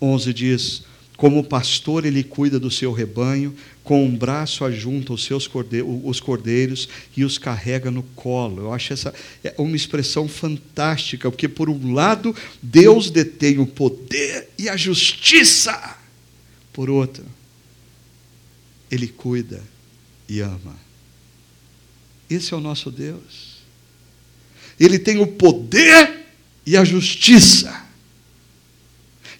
11, 0.00 0.32
diz: 0.32 0.82
Como 1.16 1.44
pastor, 1.44 2.04
ele 2.04 2.22
cuida 2.22 2.58
do 2.58 2.70
seu 2.70 2.92
rebanho, 2.92 3.54
com 3.82 4.04
um 4.04 4.16
braço 4.16 4.64
ajunta 4.64 5.12
os 5.12 5.24
seus 5.24 5.46
cordeiros, 5.46 6.00
os 6.04 6.20
cordeiros 6.20 6.88
e 7.16 7.24
os 7.24 7.38
carrega 7.38 7.90
no 7.90 8.02
colo. 8.02 8.62
Eu 8.62 8.72
acho 8.72 8.92
essa 8.92 9.14
é 9.42 9.54
uma 9.58 9.76
expressão 9.76 10.28
fantástica, 10.28 11.30
porque, 11.30 11.48
por 11.48 11.68
um 11.68 11.92
lado, 11.92 12.34
Deus 12.62 13.10
detém 13.10 13.58
o 13.58 13.66
poder 13.66 14.48
e 14.58 14.68
a 14.68 14.76
justiça 14.76 15.99
por 16.72 16.88
outro, 16.88 17.24
Ele 18.90 19.08
cuida 19.08 19.62
e 20.28 20.40
ama. 20.40 20.76
Esse 22.28 22.54
é 22.54 22.56
o 22.56 22.60
nosso 22.60 22.90
Deus. 22.90 23.58
Ele 24.78 24.98
tem 24.98 25.18
o 25.18 25.26
poder 25.26 26.26
e 26.64 26.76
a 26.76 26.84
justiça. 26.84 27.86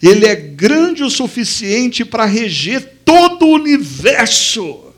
Ele 0.02 0.26
é 0.26 0.34
grande 0.34 1.02
o 1.02 1.10
suficiente 1.10 2.04
para 2.04 2.24
reger 2.24 2.98
todo 3.04 3.46
o 3.46 3.54
universo. 3.54 4.92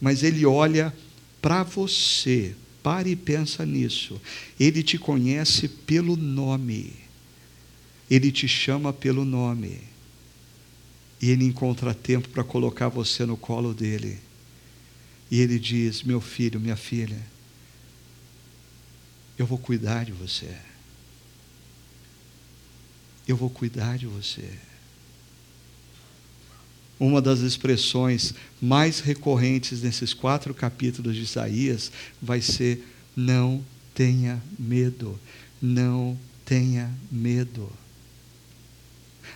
Mas 0.00 0.22
ele 0.22 0.46
olha 0.46 0.94
para 1.42 1.62
você, 1.62 2.54
pare 2.82 3.10
e 3.10 3.16
pensa 3.16 3.66
nisso. 3.66 4.20
Ele 4.58 4.82
te 4.82 4.96
conhece 4.96 5.68
pelo 5.68 6.16
nome. 6.16 6.92
Ele 8.10 8.32
te 8.32 8.48
chama 8.48 8.92
pelo 8.92 9.24
nome. 9.24 9.89
E 11.20 11.30
ele 11.30 11.44
encontra 11.44 11.92
tempo 11.92 12.28
para 12.30 12.42
colocar 12.42 12.88
você 12.88 13.26
no 13.26 13.36
colo 13.36 13.74
dele. 13.74 14.18
E 15.30 15.40
ele 15.40 15.58
diz: 15.58 16.02
Meu 16.02 16.20
filho, 16.20 16.58
minha 16.58 16.76
filha, 16.76 17.20
eu 19.38 19.46
vou 19.46 19.58
cuidar 19.58 20.04
de 20.04 20.12
você. 20.12 20.56
Eu 23.28 23.36
vou 23.36 23.50
cuidar 23.50 23.98
de 23.98 24.06
você. 24.06 24.50
Uma 26.98 27.20
das 27.22 27.40
expressões 27.40 28.34
mais 28.60 29.00
recorrentes 29.00 29.82
nesses 29.82 30.12
quatro 30.12 30.54
capítulos 30.54 31.14
de 31.14 31.22
Isaías 31.22 31.92
vai 32.20 32.40
ser: 32.40 32.82
Não 33.14 33.64
tenha 33.94 34.42
medo, 34.58 35.20
não 35.60 36.18
tenha 36.46 36.90
medo 37.10 37.70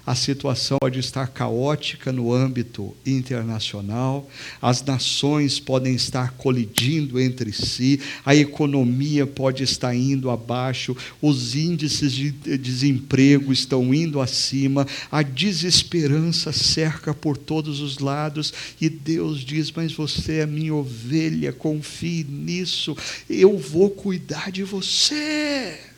a 0.06 0.14
situação 0.14 0.78
pode 0.80 0.98
estar 0.98 1.28
caótica 1.28 2.12
no 2.12 2.32
âmbito 2.32 2.94
internacional, 3.06 4.28
as 4.60 4.82
nações 4.82 5.58
podem 5.58 5.94
estar 5.94 6.32
colidindo 6.32 7.20
entre 7.20 7.52
si, 7.52 8.00
a 8.24 8.34
economia 8.34 9.26
pode 9.26 9.62
estar 9.62 9.94
indo 9.94 10.30
abaixo, 10.30 10.96
os 11.22 11.54
índices 11.54 12.12
de 12.12 12.30
desemprego 12.58 13.52
estão 13.52 13.94
indo 13.94 14.20
acima, 14.20 14.86
a 15.10 15.22
desesperança 15.22 16.52
cerca 16.52 17.14
por 17.14 17.36
todos 17.36 17.80
os 17.80 17.98
lados 17.98 18.52
e 18.80 18.88
Deus 18.88 19.40
diz: 19.40 19.72
Mas 19.72 19.92
você 19.92 20.40
é 20.40 20.46
minha 20.46 20.74
ovelha, 20.74 21.52
confie 21.52 22.24
nisso, 22.24 22.96
eu 23.28 23.58
vou 23.58 23.90
cuidar 23.90 24.50
de 24.50 24.62
você. 24.62 25.93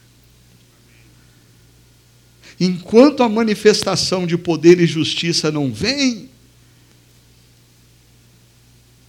Enquanto 2.58 3.22
a 3.22 3.28
manifestação 3.28 4.26
de 4.26 4.38
poder 4.38 4.80
e 4.80 4.86
justiça 4.86 5.50
não 5.50 5.72
vem, 5.72 6.30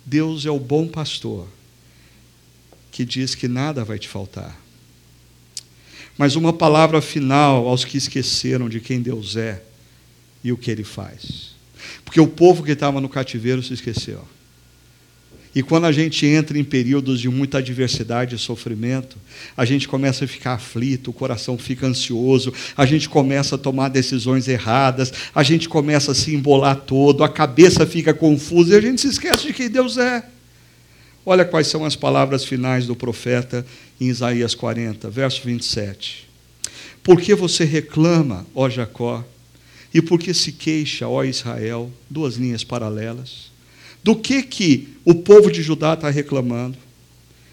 Deus 0.05 0.45
é 0.45 0.51
o 0.51 0.59
bom 0.59 0.87
pastor 0.87 1.47
que 2.91 3.05
diz 3.05 3.35
que 3.35 3.47
nada 3.47 3.83
vai 3.83 3.99
te 3.99 4.07
faltar. 4.07 4.59
Mas 6.17 6.35
uma 6.35 6.51
palavra 6.51 6.99
final 7.01 7.67
aos 7.67 7.85
que 7.85 7.97
esqueceram 7.97 8.67
de 8.67 8.79
quem 8.79 9.01
Deus 9.01 9.35
é 9.35 9.63
e 10.43 10.51
o 10.51 10.57
que 10.57 10.71
ele 10.71 10.83
faz. 10.83 11.55
Porque 12.03 12.19
o 12.19 12.27
povo 12.27 12.63
que 12.63 12.71
estava 12.71 12.99
no 12.99 13.07
cativeiro 13.07 13.61
se 13.61 13.73
esqueceu. 13.73 14.27
E 15.57 15.63
quando 15.63 15.85
a 15.85 15.91
gente 15.91 16.23
entra 16.23 16.55
em 16.59 16.63
períodos 16.63 17.19
de 17.19 17.27
muita 17.27 17.57
adversidade 17.57 18.35
e 18.35 18.37
sofrimento, 18.37 19.17
a 19.57 19.65
gente 19.65 19.87
começa 19.87 20.23
a 20.23 20.27
ficar 20.27 20.53
aflito, 20.53 21.09
o 21.09 21.13
coração 21.13 21.57
fica 21.57 21.87
ansioso, 21.87 22.53
a 22.77 22.85
gente 22.85 23.09
começa 23.09 23.55
a 23.55 23.57
tomar 23.57 23.89
decisões 23.89 24.47
erradas, 24.47 25.11
a 25.33 25.41
gente 25.41 25.67
começa 25.67 26.11
a 26.11 26.13
se 26.13 26.35
embolar 26.35 26.75
todo, 26.81 27.23
a 27.23 27.27
cabeça 27.27 27.87
fica 27.87 28.13
confusa 28.13 28.75
e 28.75 28.77
a 28.77 28.81
gente 28.81 29.01
se 29.01 29.07
esquece 29.07 29.47
de 29.47 29.53
quem 29.53 29.67
Deus 29.67 29.97
é. 29.97 30.23
Olha 31.25 31.43
quais 31.43 31.65
são 31.65 31.83
as 31.83 31.95
palavras 31.95 32.45
finais 32.45 32.85
do 32.85 32.95
profeta 32.95 33.65
em 33.99 34.09
Isaías 34.09 34.53
40, 34.53 35.09
verso 35.09 35.41
27. 35.43 36.29
Por 37.01 37.19
que 37.19 37.33
você 37.33 37.65
reclama, 37.65 38.45
ó 38.53 38.69
Jacó, 38.69 39.25
e 39.91 40.03
por 40.03 40.19
que 40.19 40.35
se 40.35 40.51
queixa, 40.51 41.07
ó 41.07 41.23
Israel? 41.23 41.91
Duas 42.07 42.35
linhas 42.35 42.63
paralelas. 42.63 43.56
Do 44.03 44.15
que, 44.15 44.43
que 44.43 44.89
o 45.03 45.15
povo 45.15 45.51
de 45.51 45.61
Judá 45.61 45.93
está 45.93 46.09
reclamando? 46.09 46.77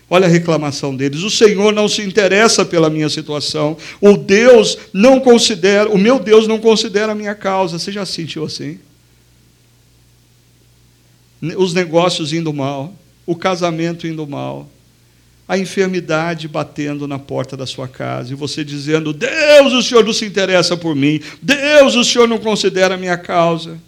Olha 0.09 0.27
a 0.27 0.31
reclamação 0.31 0.95
deles. 0.95 1.23
O 1.23 1.31
Senhor 1.31 1.73
não 1.73 1.89
se 1.89 2.03
interessa 2.03 2.65
pela 2.65 2.91
minha 2.91 3.09
situação. 3.09 3.77
O 4.01 4.17
Deus 4.17 4.79
não 4.93 5.19
considera, 5.19 5.89
o 5.91 5.99
meu 5.99 6.19
Deus 6.19 6.47
não 6.47 6.59
considera 6.59 7.13
a 7.13 7.15
minha 7.15 7.35
causa. 7.35 7.79
Você 7.79 7.91
já 7.91 8.05
se 8.05 8.13
sentiu 8.13 8.45
assim? 8.45 8.79
Os 11.57 11.75
negócios 11.75 12.33
indo 12.33 12.53
mal, 12.53 12.95
o 13.27 13.35
casamento 13.35 14.07
indo 14.07 14.27
mal, 14.27 14.69
a 15.47 15.59
enfermidade 15.59 16.49
batendo 16.49 17.07
na 17.07 17.19
porta 17.19 17.57
da 17.57 17.67
sua 17.67 17.87
casa 17.87 18.33
e 18.33 18.37
você 18.37 18.65
dizendo: 18.65 19.13
Deus, 19.13 19.73
o 19.73 19.83
Senhor 19.83 20.05
não 20.05 20.13
se 20.13 20.25
interessa 20.25 20.77
por 20.77 20.95
mim. 20.95 21.21
Deus, 21.43 21.95
o 21.95 22.05
Senhor 22.05 22.29
não 22.29 22.39
considera 22.39 22.95
a 22.95 22.99
minha 22.99 23.17
causa. 23.17 23.79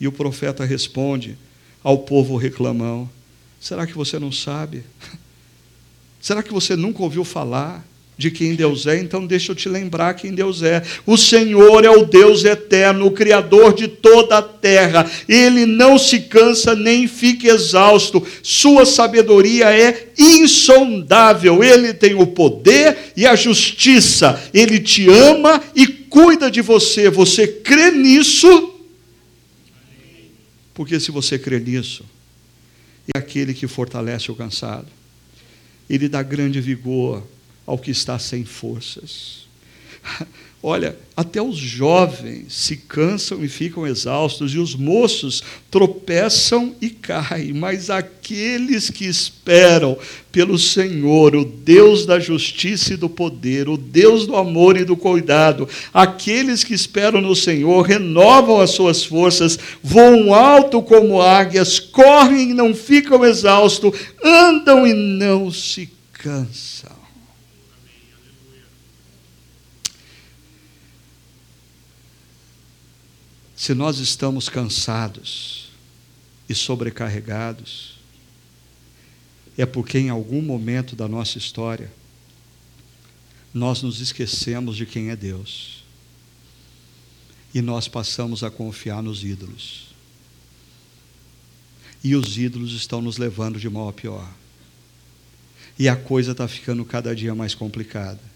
E 0.00 0.08
o 0.08 0.12
profeta 0.12 0.64
responde 0.64 1.36
ao 1.84 1.98
povo 1.98 2.36
reclamão: 2.36 3.08
Será 3.60 3.86
que 3.86 3.92
você 3.92 4.18
não 4.18 4.32
sabe? 4.32 4.82
Será 6.20 6.42
que 6.42 6.52
você 6.52 6.74
nunca 6.74 7.02
ouviu 7.02 7.24
falar 7.24 7.86
de 8.16 8.30
quem 8.30 8.54
Deus 8.54 8.86
é? 8.86 8.98
Então 8.98 9.26
deixa 9.26 9.52
eu 9.52 9.56
te 9.56 9.68
lembrar 9.68 10.12
quem 10.12 10.34
Deus 10.34 10.62
é. 10.62 10.82
O 11.06 11.16
Senhor 11.16 11.84
é 11.84 11.90
o 11.90 12.04
Deus 12.04 12.44
eterno, 12.44 13.06
o 13.06 13.10
Criador 13.10 13.74
de 13.74 13.88
toda 13.88 14.36
a 14.38 14.42
terra. 14.42 15.10
Ele 15.26 15.64
não 15.64 15.98
se 15.98 16.20
cansa 16.20 16.74
nem 16.74 17.06
fica 17.06 17.48
exausto. 17.48 18.26
Sua 18.42 18.84
sabedoria 18.84 19.70
é 19.70 20.08
insondável. 20.18 21.64
Ele 21.64 21.94
tem 21.94 22.14
o 22.14 22.26
poder 22.26 23.12
e 23.16 23.26
a 23.26 23.34
justiça. 23.34 24.42
Ele 24.52 24.78
te 24.78 25.08
ama 25.08 25.62
e 25.74 25.86
cuida 25.86 26.50
de 26.50 26.60
você. 26.60 27.08
Você 27.08 27.46
crê 27.46 27.90
nisso? 27.90 28.79
Porque 30.80 30.98
se 30.98 31.10
você 31.10 31.38
crê 31.38 31.60
nisso, 31.60 32.06
é 33.14 33.18
aquele 33.18 33.52
que 33.52 33.68
fortalece 33.68 34.32
o 34.32 34.34
cansado. 34.34 34.86
Ele 35.90 36.08
dá 36.08 36.22
grande 36.22 36.58
vigor 36.58 37.22
ao 37.66 37.76
que 37.76 37.90
está 37.90 38.18
sem 38.18 38.46
forças. 38.46 39.46
Olha, 40.62 40.94
até 41.16 41.40
os 41.40 41.56
jovens 41.56 42.52
se 42.52 42.76
cansam 42.76 43.42
e 43.42 43.48
ficam 43.48 43.86
exaustos, 43.86 44.52
e 44.52 44.58
os 44.58 44.74
moços 44.74 45.42
tropeçam 45.70 46.74
e 46.82 46.90
caem, 46.90 47.54
mas 47.54 47.88
aqueles 47.88 48.90
que 48.90 49.06
esperam 49.06 49.96
pelo 50.30 50.58
Senhor, 50.58 51.34
o 51.34 51.46
Deus 51.46 52.04
da 52.04 52.20
justiça 52.20 52.92
e 52.92 52.96
do 52.98 53.08
poder, 53.08 53.70
o 53.70 53.78
Deus 53.78 54.26
do 54.26 54.36
amor 54.36 54.76
e 54.76 54.84
do 54.84 54.98
cuidado, 54.98 55.66
aqueles 55.94 56.62
que 56.62 56.74
esperam 56.74 57.22
no 57.22 57.34
Senhor 57.34 57.80
renovam 57.80 58.60
as 58.60 58.70
suas 58.70 59.02
forças, 59.02 59.58
voam 59.82 60.34
alto 60.34 60.82
como 60.82 61.22
águias, 61.22 61.78
correm 61.78 62.50
e 62.50 62.54
não 62.54 62.74
ficam 62.74 63.24
exaustos, 63.24 63.98
andam 64.22 64.86
e 64.86 64.92
não 64.92 65.50
se 65.50 65.88
cansam. 66.12 66.99
Se 73.60 73.74
nós 73.74 73.98
estamos 73.98 74.48
cansados 74.48 75.68
e 76.48 76.54
sobrecarregados, 76.54 77.98
é 79.54 79.66
porque 79.66 79.98
em 79.98 80.08
algum 80.08 80.40
momento 80.40 80.96
da 80.96 81.06
nossa 81.06 81.36
história 81.36 81.92
nós 83.52 83.82
nos 83.82 84.00
esquecemos 84.00 84.78
de 84.78 84.86
quem 84.86 85.10
é 85.10 85.14
Deus 85.14 85.84
e 87.52 87.60
nós 87.60 87.86
passamos 87.86 88.42
a 88.42 88.50
confiar 88.50 89.02
nos 89.02 89.22
ídolos. 89.24 89.88
E 92.02 92.16
os 92.16 92.38
ídolos 92.38 92.72
estão 92.72 93.02
nos 93.02 93.18
levando 93.18 93.60
de 93.60 93.68
mal 93.68 93.90
a 93.90 93.92
pior. 93.92 94.26
E 95.78 95.86
a 95.86 95.96
coisa 95.96 96.32
está 96.32 96.48
ficando 96.48 96.82
cada 96.82 97.14
dia 97.14 97.34
mais 97.34 97.54
complicada. 97.54 98.29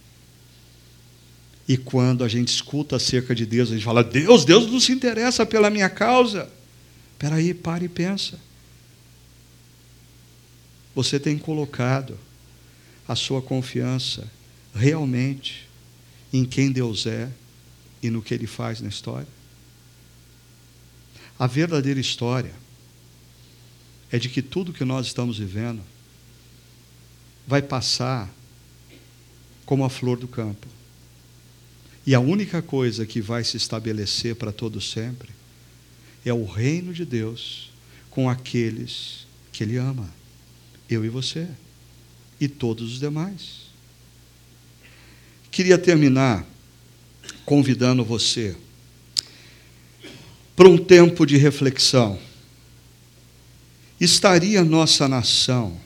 E 1.67 1.77
quando 1.77 2.23
a 2.23 2.29
gente 2.29 2.49
escuta 2.49 2.97
acerca 2.97 3.35
de 3.35 3.47
Deus, 3.47 3.71
a 3.71 3.75
gente 3.75 3.85
fala: 3.85 4.05
Deus, 4.05 4.45
Deus 4.45 4.71
não 4.71 4.79
se 4.79 4.93
interessa 4.93 5.47
pela 5.47 5.71
minha 5.71 5.89
causa. 5.89 6.51
Espera 7.13 7.37
aí, 7.37 7.55
pare 7.55 7.87
e 7.87 7.89
pensa. 7.89 8.39
Você 10.95 11.19
tem 11.19 11.39
colocado 11.39 12.19
a 13.09 13.17
sua 13.17 13.41
confiança 13.41 14.31
realmente 14.75 15.69
em 16.33 16.45
quem 16.45 16.71
Deus 16.71 17.07
é 17.07 17.31
e 18.03 18.11
no 18.11 18.21
que 18.21 18.35
Ele 18.35 18.47
faz 18.47 18.81
na 18.81 18.89
história? 18.89 19.29
A 21.39 21.47
verdadeira 21.47 21.99
história 21.99 22.53
é 24.11 24.19
de 24.19 24.29
que 24.29 24.43
tudo 24.43 24.73
que 24.73 24.85
nós 24.85 25.07
estamos 25.07 25.39
vivendo 25.39 25.83
vai 27.47 27.63
passar 27.63 28.33
como 29.65 29.85
a 29.85 29.91
flor 29.91 30.19
do 30.19 30.29
campo. 30.29 30.74
E 32.07 32.15
a 32.15 32.21
única 32.21 32.61
coisa 32.61 33.07
que 33.07 33.21
vai 33.21 33.43
se 33.45 33.57
estabelecer 33.57 34.37
para 34.37 34.53
todo 34.53 34.81
sempre 34.81 35.31
é 36.25 36.33
o 36.33 36.45
reino 36.45 36.93
de 36.93 37.05
Deus 37.05 37.71
com 38.11 38.29
aqueles 38.29 39.27
que 39.53 39.65
Ele 39.65 39.77
ama, 39.77 40.13
eu 40.89 41.05
e 41.05 41.09
você, 41.09 41.49
e 42.41 42.49
todos 42.49 42.95
os 42.95 43.01
demais. 43.01 43.65
Queria 45.51 45.79
terminar 45.79 46.47
convidando 47.45 48.05
você 48.05 48.57
para 50.57 50.69
um 50.69 50.79
tempo 50.79 51.25
de 51.27 51.37
reflexão. 51.37 52.19
Estaria 54.01 54.63
nossa 54.65 55.09
nação 55.09 55.81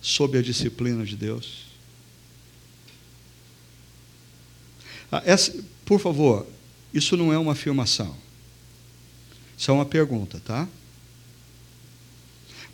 sob 0.00 0.38
a 0.38 0.42
disciplina 0.42 1.04
de 1.04 1.16
Deus? 1.16 1.62
Ah, 4.84 5.01
essa, 5.24 5.52
por 5.84 6.00
favor, 6.00 6.46
isso 6.92 7.16
não 7.16 7.32
é 7.32 7.38
uma 7.38 7.52
afirmação. 7.52 8.16
Isso 9.56 9.70
é 9.70 9.74
uma 9.74 9.84
pergunta, 9.84 10.40
tá? 10.44 10.68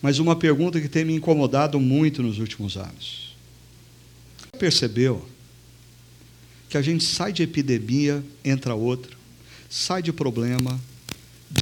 Mas 0.00 0.18
uma 0.18 0.36
pergunta 0.36 0.80
que 0.80 0.88
tem 0.88 1.04
me 1.04 1.14
incomodado 1.14 1.80
muito 1.80 2.22
nos 2.22 2.38
últimos 2.38 2.76
anos. 2.76 3.36
Percebeu 4.58 5.28
que 6.68 6.76
a 6.76 6.82
gente 6.82 7.04
sai 7.04 7.32
de 7.32 7.42
epidemia, 7.42 8.22
entra 8.44 8.74
outra, 8.74 9.16
sai 9.68 10.02
de 10.02 10.12
problema, 10.12 10.78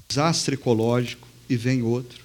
desastre 0.09 0.55
ecológico 0.55 1.27
e 1.49 1.57
vem 1.57 1.83
outro. 1.83 2.25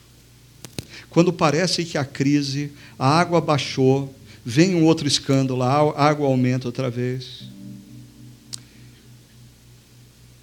Quando 1.09 1.31
parece 1.31 1.85
que 1.85 1.97
a 1.97 2.05
crise, 2.05 2.71
a 2.97 3.07
água 3.07 3.39
baixou, 3.39 4.13
vem 4.45 4.75
um 4.75 4.83
outro 4.83 5.07
escândalo, 5.07 5.61
a 5.63 5.93
água 5.93 6.27
aumenta 6.27 6.67
outra 6.67 6.89
vez. 6.89 7.50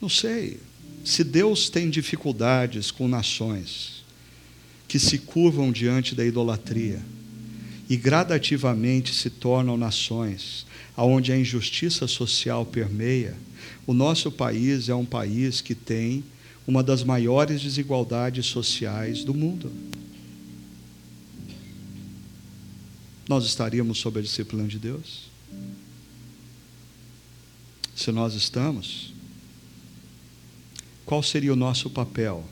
Não 0.01 0.09
sei. 0.09 0.61
Se 1.05 1.25
Deus 1.25 1.69
tem 1.69 1.91
dificuldades 1.91 2.91
com 2.91 3.09
nações 3.09 4.05
que 4.87 4.99
se 4.99 5.19
curvam 5.19 5.71
diante 5.73 6.15
da 6.15 6.25
idolatria 6.25 7.01
e 7.89 7.97
gradativamente 7.97 9.15
se 9.15 9.31
tornam 9.31 9.77
nações 9.77 10.67
onde 10.97 11.33
a 11.33 11.39
injustiça 11.39 12.07
social 12.07 12.67
permeia, 12.67 13.37
o 13.87 13.95
nosso 13.95 14.31
país 14.31 14.89
é 14.89 14.95
um 14.95 15.05
país 15.05 15.61
que 15.61 15.75
tem 15.75 16.25
uma 16.67 16.83
das 16.83 17.03
maiores 17.03 17.63
desigualdades 17.63 18.47
sociais 18.47 19.25
do 19.25 19.33
mundo. 19.33 19.73
Nós 23.29 23.45
estaríamos 23.45 23.99
sob 23.99 24.19
a 24.19 24.23
disciplina 24.23 24.67
de 24.67 24.79
Deus? 24.79 25.29
Se 27.95 28.13
nós 28.13 28.35
estamos, 28.35 29.13
qual 31.09 31.23
seria 31.23 31.55
o 31.55 31.57
nosso 31.57 31.89
papel 31.89 32.45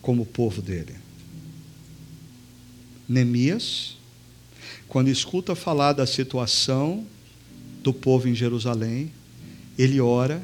como 0.00 0.24
povo 0.24 0.62
dele? 0.62 0.94
Neemias, 3.08 3.96
quando 4.86 5.08
escuta 5.08 5.56
falar 5.56 5.92
da 5.92 6.06
situação 6.06 7.04
do 7.82 7.92
povo 7.92 8.28
em 8.28 8.36
Jerusalém, 8.36 9.10
ele 9.76 10.00
ora 10.00 10.40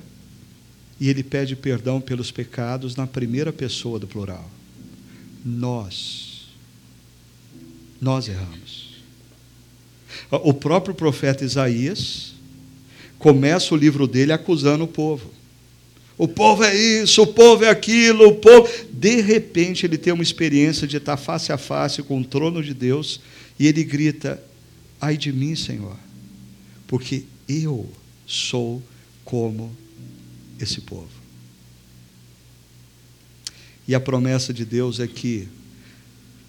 e 0.98 1.09
ele 1.09 1.22
pede 1.22 1.54
perdão 1.54 2.00
pelos 2.00 2.32
pecados 2.32 2.96
na 2.96 3.07
primeira 3.07 3.52
pessoa 3.52 4.00
do 4.00 4.09
plural. 4.09 4.50
Nós. 5.44 6.48
Nós 8.00 8.26
erramos. 8.26 8.96
O 10.32 10.52
próprio 10.52 10.92
profeta 10.92 11.44
Isaías 11.44 12.34
começa 13.16 13.72
o 13.72 13.78
livro 13.78 14.09
dele 14.09 14.32
acusando 14.32 14.82
o 14.82 14.88
povo. 14.88 15.36
O 16.19 16.27
povo 16.27 16.64
é 16.64 16.75
isso, 16.75 17.23
o 17.23 17.27
povo 17.27 17.64
é 17.64 17.69
aquilo, 17.69 18.29
o 18.29 18.35
povo. 18.37 18.69
De 18.91 19.21
repente 19.21 19.85
ele 19.85 19.99
tem 19.99 20.12
uma 20.12 20.23
experiência 20.23 20.87
de 20.87 20.97
estar 20.97 21.17
face 21.17 21.53
a 21.53 21.59
face 21.59 22.03
com 22.03 22.21
o 22.21 22.25
trono 22.25 22.62
de 22.62 22.73
Deus 22.73 23.21
e 23.59 23.67
ele 23.67 23.85
grita: 23.85 24.43
Ai 25.01 25.17
de 25.17 25.31
mim, 25.33 25.55
Senhor, 25.55 25.97
porque 26.87 27.25
eu 27.47 27.91
sou 28.27 28.83
como 29.25 29.77
esse 30.59 30.81
povo. 30.81 31.09
E 33.87 33.95
a 33.95 34.01
promessa 34.01 34.53
de 34.53 34.64
Deus 34.64 34.99
é 34.99 35.07
que, 35.07 35.47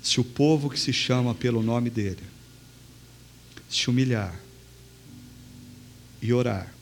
se 0.01 0.20
o 0.20 0.24
povo 0.24 0.70
que 0.70 0.80
se 0.80 0.93
chama 0.93 1.36
pelo 1.36 1.61
nome 1.61 1.89
dele 1.89 2.24
se 3.70 3.89
humilhar 3.89 4.34
e 6.22 6.32
orar, 6.32 6.74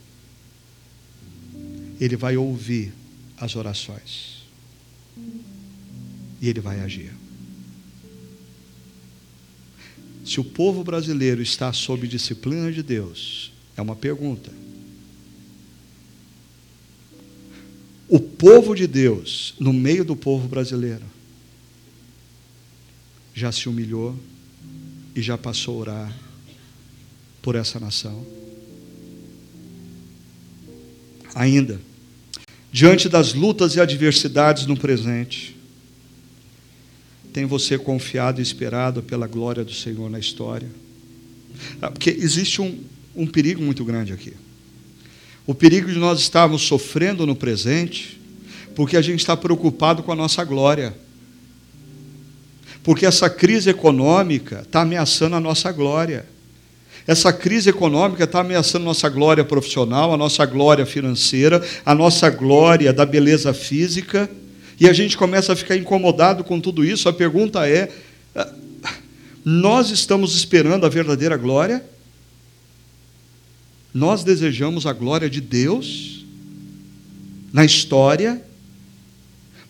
ele 1.99 2.15
vai 2.15 2.37
ouvir 2.37 2.93
as 3.37 3.55
orações 3.55 4.43
e 6.41 6.49
ele 6.49 6.59
vai 6.59 6.79
agir. 6.79 7.11
Se 10.25 10.39
o 10.39 10.43
povo 10.43 10.83
brasileiro 10.83 11.41
está 11.41 11.71
sob 11.71 12.07
disciplina 12.07 12.71
de 12.71 12.81
Deus, 12.81 13.53
é 13.77 13.81
uma 13.81 13.95
pergunta. 13.95 14.51
O 18.07 18.19
povo 18.19 18.75
de 18.75 18.87
Deus, 18.87 19.53
no 19.59 19.71
meio 19.73 20.03
do 20.03 20.15
povo 20.15 20.47
brasileiro, 20.47 21.05
já 23.33 23.51
se 23.51 23.67
humilhou 23.67 24.17
e 25.15 25.21
já 25.21 25.37
passou 25.37 25.75
a 25.75 25.79
orar 25.79 26.19
por 27.41 27.55
essa 27.55 27.79
nação. 27.79 28.25
Ainda, 31.35 31.81
diante 32.71 33.09
das 33.09 33.33
lutas 33.33 33.75
e 33.75 33.81
adversidades 33.81 34.65
no 34.65 34.77
presente, 34.77 35.53
tem 37.33 37.45
você 37.45 37.77
confiado 37.77 38.39
e 38.39 38.41
esperado 38.41 39.03
pela 39.03 39.27
glória 39.27 39.65
do 39.65 39.73
Senhor 39.73 40.09
na 40.09 40.17
história? 40.17 40.69
Ah, 41.81 41.91
porque 41.91 42.09
existe 42.09 42.61
um, 42.61 42.79
um 43.13 43.27
perigo 43.27 43.61
muito 43.61 43.83
grande 43.83 44.13
aqui. 44.13 44.33
O 45.45 45.53
perigo 45.53 45.91
de 45.91 45.99
nós 45.99 46.21
estarmos 46.21 46.61
sofrendo 46.61 47.27
no 47.27 47.35
presente, 47.35 48.17
porque 48.73 48.95
a 48.95 49.01
gente 49.01 49.19
está 49.19 49.35
preocupado 49.35 50.01
com 50.01 50.13
a 50.13 50.15
nossa 50.15 50.41
glória. 50.45 50.95
Porque 52.81 53.05
essa 53.05 53.29
crise 53.29 53.69
econômica 53.69 54.61
está 54.61 54.81
ameaçando 54.81 55.35
a 55.35 55.39
nossa 55.41 55.69
glória. 55.73 56.25
Essa 57.07 57.31
crise 57.31 57.69
econômica 57.69 58.23
está 58.23 58.39
ameaçando 58.39 58.83
nossa 58.83 59.07
glória 59.09 59.43
profissional, 59.43 60.11
a 60.11 60.17
nossa 60.17 60.43
glória 60.45 60.85
financeira, 60.85 61.63
a 61.85 61.93
nossa 61.93 62.29
glória 62.31 62.91
da 62.91 63.05
beleza 63.05 63.53
física. 63.53 64.29
E 64.79 64.89
a 64.89 64.93
gente 64.93 65.15
começa 65.15 65.53
a 65.53 65.55
ficar 65.55 65.75
incomodado 65.75 66.43
com 66.43 66.59
tudo 66.59 66.83
isso. 66.83 67.07
A 67.07 67.13
pergunta 67.13 67.69
é: 67.69 67.91
ah, 68.35 68.51
nós 69.43 69.91
estamos 69.91 70.35
esperando 70.35 70.85
a 70.85 70.89
verdadeira 70.89 71.37
glória? 71.37 71.83
Nós 73.93 74.23
desejamos 74.23 74.87
a 74.87 74.91
glória 74.91 75.29
de 75.29 75.39
Deus 75.39 76.25
na 77.53 77.63
história? 77.63 78.41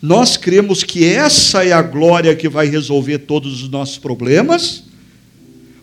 Nós 0.00 0.38
cremos 0.38 0.82
que 0.82 1.04
essa 1.04 1.64
é 1.64 1.72
a 1.72 1.82
glória 1.82 2.34
que 2.34 2.48
vai 2.48 2.66
resolver 2.66 3.18
todos 3.18 3.62
os 3.62 3.68
nossos 3.68 3.98
problemas? 3.98 4.85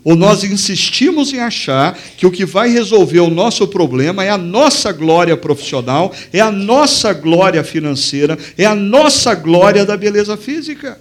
Ou 0.04 0.18
nós 0.18 0.44
insistimos 0.44 1.32
em 1.32 1.40
achar 1.40 1.98
que 2.18 2.26
o 2.26 2.32
que 2.32 2.46
vai 2.46 2.70
resolver 2.70 3.22
o 3.22 3.30
nosso 3.30 3.68
problema 3.68 4.24
é 4.24 4.30
a 4.30 4.38
nossa 4.38 4.92
glória 4.92 5.38
profissional, 5.38 6.14
é 6.34 6.42
a 6.42 6.52
nossa 6.52 7.14
glória 7.14 7.64
financeira, 7.64 8.38
é 8.58 8.66
a 8.66 8.76
nossa 8.76 9.34
glória 9.34 9.86
da 9.86 9.96
beleza 9.96 10.36
física. 10.36 11.00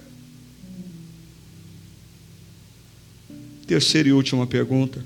Terceira 3.67 4.07
e 4.07 4.13
última 4.13 4.47
pergunta. 4.47 5.03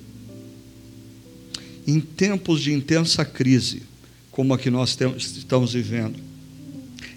Em 1.88 2.00
tempos 2.00 2.62
de 2.62 2.74
intensa 2.74 3.26
crise, 3.26 3.82
como 4.30 4.54
a 4.54 4.60
que 4.60 4.70
nós 4.70 4.96
estamos 5.18 5.74
vivendo, 5.74 6.20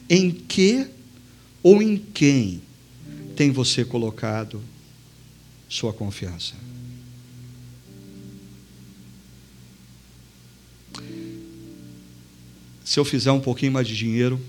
em 0.08 0.30
que 0.30 0.86
ou 1.62 1.82
em 1.82 1.98
quem 1.98 2.62
tem 3.36 3.50
você 3.50 3.84
colocado 3.84 4.62
sua 5.68 5.92
confiança? 5.92 6.54
Se 12.90 12.98
eu 12.98 13.04
fizer 13.04 13.30
um 13.30 13.38
pouquinho 13.38 13.70
mais 13.70 13.86
de 13.86 13.96
dinheiro, 13.96 14.40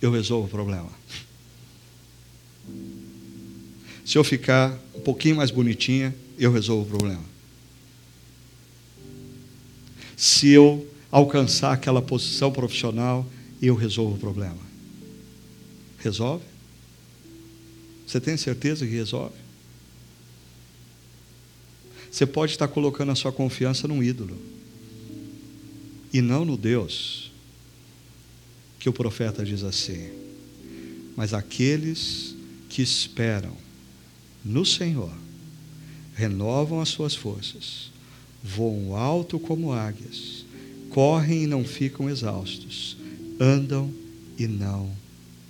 eu 0.00 0.10
resolvo 0.10 0.46
o 0.46 0.50
problema. 0.50 0.88
Se 4.06 4.16
eu 4.16 4.24
ficar 4.24 4.74
um 4.94 5.00
pouquinho 5.00 5.36
mais 5.36 5.50
bonitinha, 5.50 6.16
eu 6.38 6.50
resolvo 6.50 6.86
o 6.86 6.98
problema. 6.98 7.22
Se 10.16 10.48
eu 10.48 10.88
alcançar 11.10 11.74
aquela 11.74 12.00
posição 12.00 12.50
profissional, 12.50 13.26
eu 13.60 13.74
resolvo 13.74 14.14
o 14.14 14.18
problema. 14.18 14.62
Resolve? 15.98 16.42
Você 18.06 18.18
tem 18.18 18.34
certeza 18.38 18.86
que 18.86 18.92
resolve? 18.92 19.36
Você 22.10 22.24
pode 22.24 22.52
estar 22.52 22.68
colocando 22.68 23.12
a 23.12 23.14
sua 23.14 23.30
confiança 23.30 23.86
num 23.86 24.02
ídolo 24.02 24.38
e 26.10 26.22
não 26.22 26.46
no 26.46 26.56
Deus, 26.56 27.29
que 28.80 28.88
o 28.88 28.92
profeta 28.92 29.44
diz 29.44 29.62
assim: 29.62 30.10
Mas 31.14 31.34
aqueles 31.34 32.34
que 32.68 32.80
esperam 32.80 33.56
no 34.42 34.64
Senhor 34.64 35.12
renovam 36.14 36.80
as 36.80 36.88
suas 36.88 37.14
forças, 37.14 37.92
voam 38.42 38.96
alto 38.96 39.38
como 39.38 39.72
águias, 39.72 40.44
correm 40.88 41.44
e 41.44 41.46
não 41.46 41.62
ficam 41.62 42.08
exaustos, 42.08 42.96
andam 43.38 43.92
e 44.38 44.46
não 44.46 44.90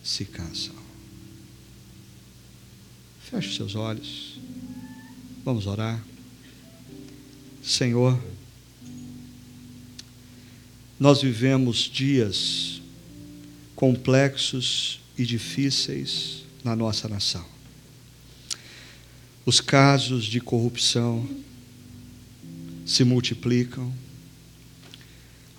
se 0.02 0.24
cansam. 0.24 0.74
Feche 3.30 3.56
seus 3.56 3.76
olhos. 3.76 4.40
Vamos 5.44 5.66
orar. 5.66 6.04
Senhor, 7.62 8.20
nós 10.98 11.22
vivemos 11.22 11.78
dias 11.78 12.79
complexos 13.80 15.00
e 15.16 15.24
difíceis 15.24 16.44
na 16.62 16.76
nossa 16.76 17.08
nação. 17.08 17.46
Os 19.46 19.58
casos 19.58 20.26
de 20.26 20.38
corrupção 20.38 21.26
se 22.84 23.04
multiplicam, 23.04 23.90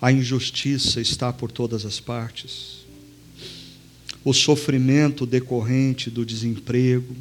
a 0.00 0.12
injustiça 0.12 1.00
está 1.00 1.32
por 1.32 1.50
todas 1.50 1.84
as 1.84 1.98
partes, 1.98 2.86
o 4.24 4.32
sofrimento 4.32 5.26
decorrente 5.26 6.08
do 6.08 6.24
desemprego, 6.24 7.16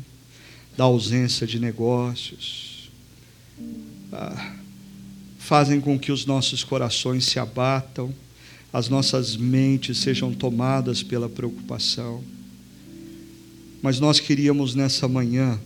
da 0.77 0.83
ausência 0.83 1.47
de 1.47 1.59
negócios, 1.59 2.91
ah, 4.13 4.55
fazem 5.39 5.81
com 5.81 5.97
que 5.97 6.11
os 6.11 6.27
nossos 6.27 6.63
corações 6.63 7.25
se 7.25 7.39
abatam, 7.39 8.13
as 8.73 8.87
nossas 8.87 9.35
mentes 9.35 9.97
sejam 9.97 10.33
tomadas 10.33 11.03
pela 11.03 11.27
preocupação. 11.27 12.23
Mas 13.81 13.99
nós 13.99 14.19
queríamos 14.19 14.75
nessa 14.75 15.07
manhã 15.07 15.59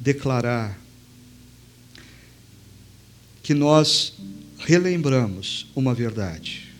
declarar 0.00 0.78
que 3.42 3.54
nós 3.54 4.14
relembramos 4.58 5.66
uma 5.74 5.92
verdade 5.92 6.71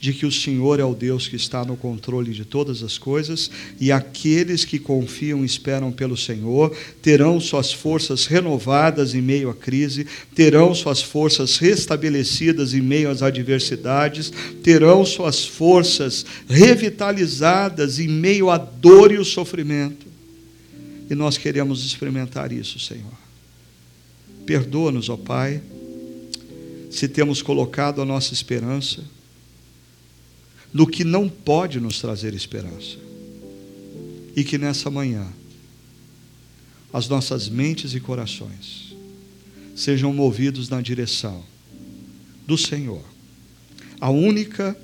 de 0.00 0.14
que 0.14 0.24
o 0.24 0.32
Senhor 0.32 0.80
é 0.80 0.84
o 0.84 0.94
Deus 0.94 1.28
que 1.28 1.36
está 1.36 1.62
no 1.62 1.76
controle 1.76 2.32
de 2.32 2.46
todas 2.46 2.82
as 2.82 2.96
coisas, 2.96 3.50
e 3.78 3.92
aqueles 3.92 4.64
que 4.64 4.78
confiam 4.78 5.42
e 5.42 5.46
esperam 5.46 5.92
pelo 5.92 6.16
Senhor 6.16 6.74
terão 7.02 7.38
suas 7.38 7.70
forças 7.70 8.24
renovadas 8.24 9.14
em 9.14 9.20
meio 9.20 9.50
à 9.50 9.54
crise, 9.54 10.06
terão 10.34 10.74
suas 10.74 11.02
forças 11.02 11.58
restabelecidas 11.58 12.72
em 12.72 12.80
meio 12.80 13.10
às 13.10 13.22
adversidades, 13.22 14.32
terão 14.62 15.04
suas 15.04 15.44
forças 15.44 16.24
revitalizadas 16.48 17.98
em 17.98 18.08
meio 18.08 18.48
à 18.48 18.56
dor 18.56 19.12
e 19.12 19.18
o 19.18 19.24
sofrimento. 19.24 20.06
E 21.10 21.14
nós 21.14 21.36
queremos 21.36 21.84
experimentar 21.84 22.52
isso, 22.52 22.78
Senhor. 22.78 23.20
Perdoa-nos, 24.46 25.10
ó 25.10 25.16
Pai, 25.18 25.60
se 26.90 27.06
temos 27.06 27.42
colocado 27.42 28.00
a 28.00 28.06
nossa 28.06 28.32
esperança 28.32 29.04
no 30.72 30.86
que 30.86 31.04
não 31.04 31.28
pode 31.28 31.80
nos 31.80 32.00
trazer 32.00 32.34
esperança. 32.34 32.98
E 34.36 34.44
que 34.44 34.56
nessa 34.56 34.90
manhã, 34.90 35.26
as 36.92 37.08
nossas 37.08 37.48
mentes 37.48 37.94
e 37.94 38.00
corações 38.00 38.94
sejam 39.74 40.12
movidos 40.12 40.68
na 40.68 40.80
direção 40.80 41.44
do 42.46 42.56
Senhor, 42.58 43.04
a 44.00 44.10
única, 44.10 44.76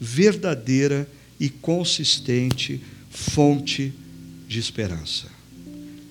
verdadeira 0.00 1.08
e 1.38 1.48
consistente 1.48 2.80
fonte 3.10 3.92
de 4.48 4.58
esperança. 4.58 5.28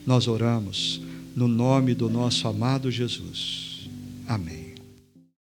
Nós 0.05 0.27
oramos 0.27 1.01
no 1.35 1.47
nome 1.47 1.93
do 1.93 2.09
nosso 2.09 2.47
amado 2.47 2.91
Jesus. 2.91 3.89
Amém. 4.27 4.62